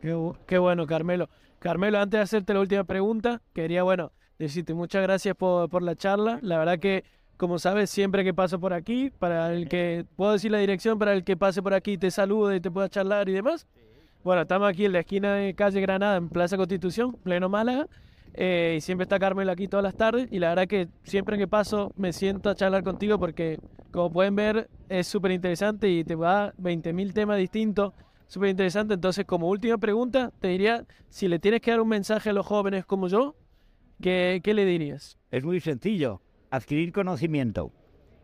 Qué, 0.00 0.58
bueno, 0.58 0.86
Carmelo. 0.86 1.28
Carmelo, 1.58 1.98
antes 1.98 2.18
de 2.18 2.22
hacerte 2.22 2.54
la 2.54 2.60
última 2.60 2.84
pregunta, 2.84 3.42
quería, 3.52 3.82
bueno, 3.82 4.12
decirte 4.38 4.74
muchas 4.74 5.02
gracias 5.02 5.34
por, 5.36 5.68
por 5.68 5.82
la 5.82 5.96
charla. 5.96 6.38
La 6.42 6.58
verdad 6.58 6.78
que 6.78 7.04
como 7.36 7.58
sabes, 7.58 7.90
siempre 7.90 8.24
que 8.24 8.32
paso 8.32 8.58
por 8.58 8.72
aquí, 8.72 9.10
para 9.10 9.52
el 9.52 9.68
que 9.68 10.06
puedo 10.16 10.32
decir 10.32 10.50
la 10.50 10.58
dirección, 10.58 10.98
para 10.98 11.12
el 11.12 11.22
que 11.22 11.36
pase 11.36 11.62
por 11.62 11.74
aquí 11.74 11.98
te 11.98 12.10
salude 12.10 12.56
y 12.56 12.60
te 12.60 12.70
pueda 12.70 12.88
charlar 12.88 13.28
y 13.28 13.32
demás. 13.32 13.66
Bueno, 14.24 14.42
estamos 14.42 14.68
aquí 14.68 14.86
en 14.86 14.92
la 14.92 15.00
esquina 15.00 15.34
de 15.34 15.54
calle 15.54 15.80
Granada, 15.80 16.16
en 16.16 16.28
Plaza 16.28 16.56
Constitución, 16.56 17.12
pleno 17.22 17.48
Málaga. 17.48 17.88
Eh, 18.36 18.74
y 18.76 18.80
siempre 18.82 19.04
está 19.04 19.18
Carmelo 19.18 19.50
aquí 19.50 19.66
todas 19.66 19.82
las 19.82 19.96
tardes. 19.96 20.28
Y 20.30 20.38
la 20.38 20.50
verdad 20.50 20.68
que 20.68 20.88
siempre 21.04 21.38
que 21.38 21.48
paso 21.48 21.92
me 21.96 22.12
siento 22.12 22.50
a 22.50 22.54
charlar 22.54 22.84
contigo 22.84 23.18
porque, 23.18 23.58
como 23.90 24.12
pueden 24.12 24.36
ver, 24.36 24.68
es 24.88 25.06
súper 25.06 25.32
interesante 25.32 25.88
y 25.88 26.04
te 26.04 26.14
va 26.14 26.52
20.000 26.54 27.12
temas 27.12 27.38
distintos. 27.38 27.92
Súper 28.26 28.50
interesante. 28.50 28.94
Entonces, 28.94 29.24
como 29.24 29.48
última 29.48 29.78
pregunta, 29.78 30.32
te 30.40 30.48
diría, 30.48 30.84
si 31.08 31.28
le 31.28 31.38
tienes 31.38 31.60
que 31.60 31.70
dar 31.70 31.80
un 31.80 31.88
mensaje 31.88 32.30
a 32.30 32.32
los 32.32 32.46
jóvenes 32.46 32.84
como 32.84 33.08
yo, 33.08 33.36
¿qué, 34.00 34.40
qué 34.42 34.52
le 34.52 34.64
dirías? 34.64 35.18
Es 35.30 35.44
muy 35.44 35.60
sencillo 35.60 36.20
adquirir 36.50 36.92
conocimiento 36.92 37.72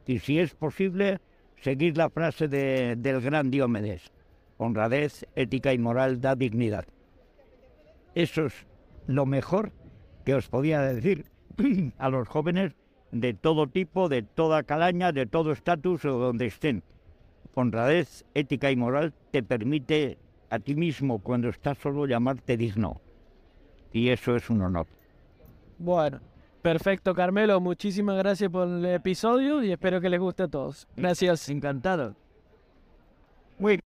y 0.06 0.18
si 0.18 0.38
es 0.38 0.54
posible 0.54 1.20
seguir 1.60 1.96
la 1.96 2.10
frase 2.10 2.48
de, 2.48 2.96
del 2.96 3.20
gran 3.20 3.50
Diomedes, 3.50 4.10
honradez, 4.58 5.26
ética 5.36 5.72
y 5.72 5.78
moral 5.78 6.20
da 6.20 6.34
dignidad. 6.34 6.84
Eso 8.14 8.46
es 8.46 8.66
lo 9.06 9.26
mejor 9.26 9.72
que 10.24 10.34
os 10.34 10.48
podía 10.48 10.80
decir 10.80 11.26
a 11.98 12.08
los 12.08 12.28
jóvenes 12.28 12.72
de 13.10 13.34
todo 13.34 13.66
tipo, 13.66 14.08
de 14.08 14.22
toda 14.22 14.62
calaña, 14.62 15.12
de 15.12 15.26
todo 15.26 15.52
estatus 15.52 16.04
o 16.04 16.18
donde 16.18 16.46
estén. 16.46 16.82
Honradez, 17.54 18.24
ética 18.34 18.70
y 18.70 18.76
moral 18.76 19.12
te 19.30 19.42
permite 19.42 20.18
a 20.48 20.58
ti 20.58 20.74
mismo 20.74 21.18
cuando 21.18 21.48
estás 21.48 21.78
solo 21.78 22.06
llamarte 22.06 22.56
digno. 22.56 23.00
Y 23.92 24.08
eso 24.08 24.36
es 24.36 24.48
un 24.48 24.62
honor. 24.62 24.86
Bueno, 25.78 26.20
Perfecto, 26.62 27.12
Carmelo. 27.12 27.60
Muchísimas 27.60 28.16
gracias 28.16 28.48
por 28.48 28.68
el 28.68 28.84
episodio 28.84 29.64
y 29.64 29.72
espero 29.72 30.00
que 30.00 30.08
les 30.08 30.20
guste 30.20 30.44
a 30.44 30.48
todos. 30.48 30.86
Gracias. 30.96 31.48
Encantado. 31.48 32.14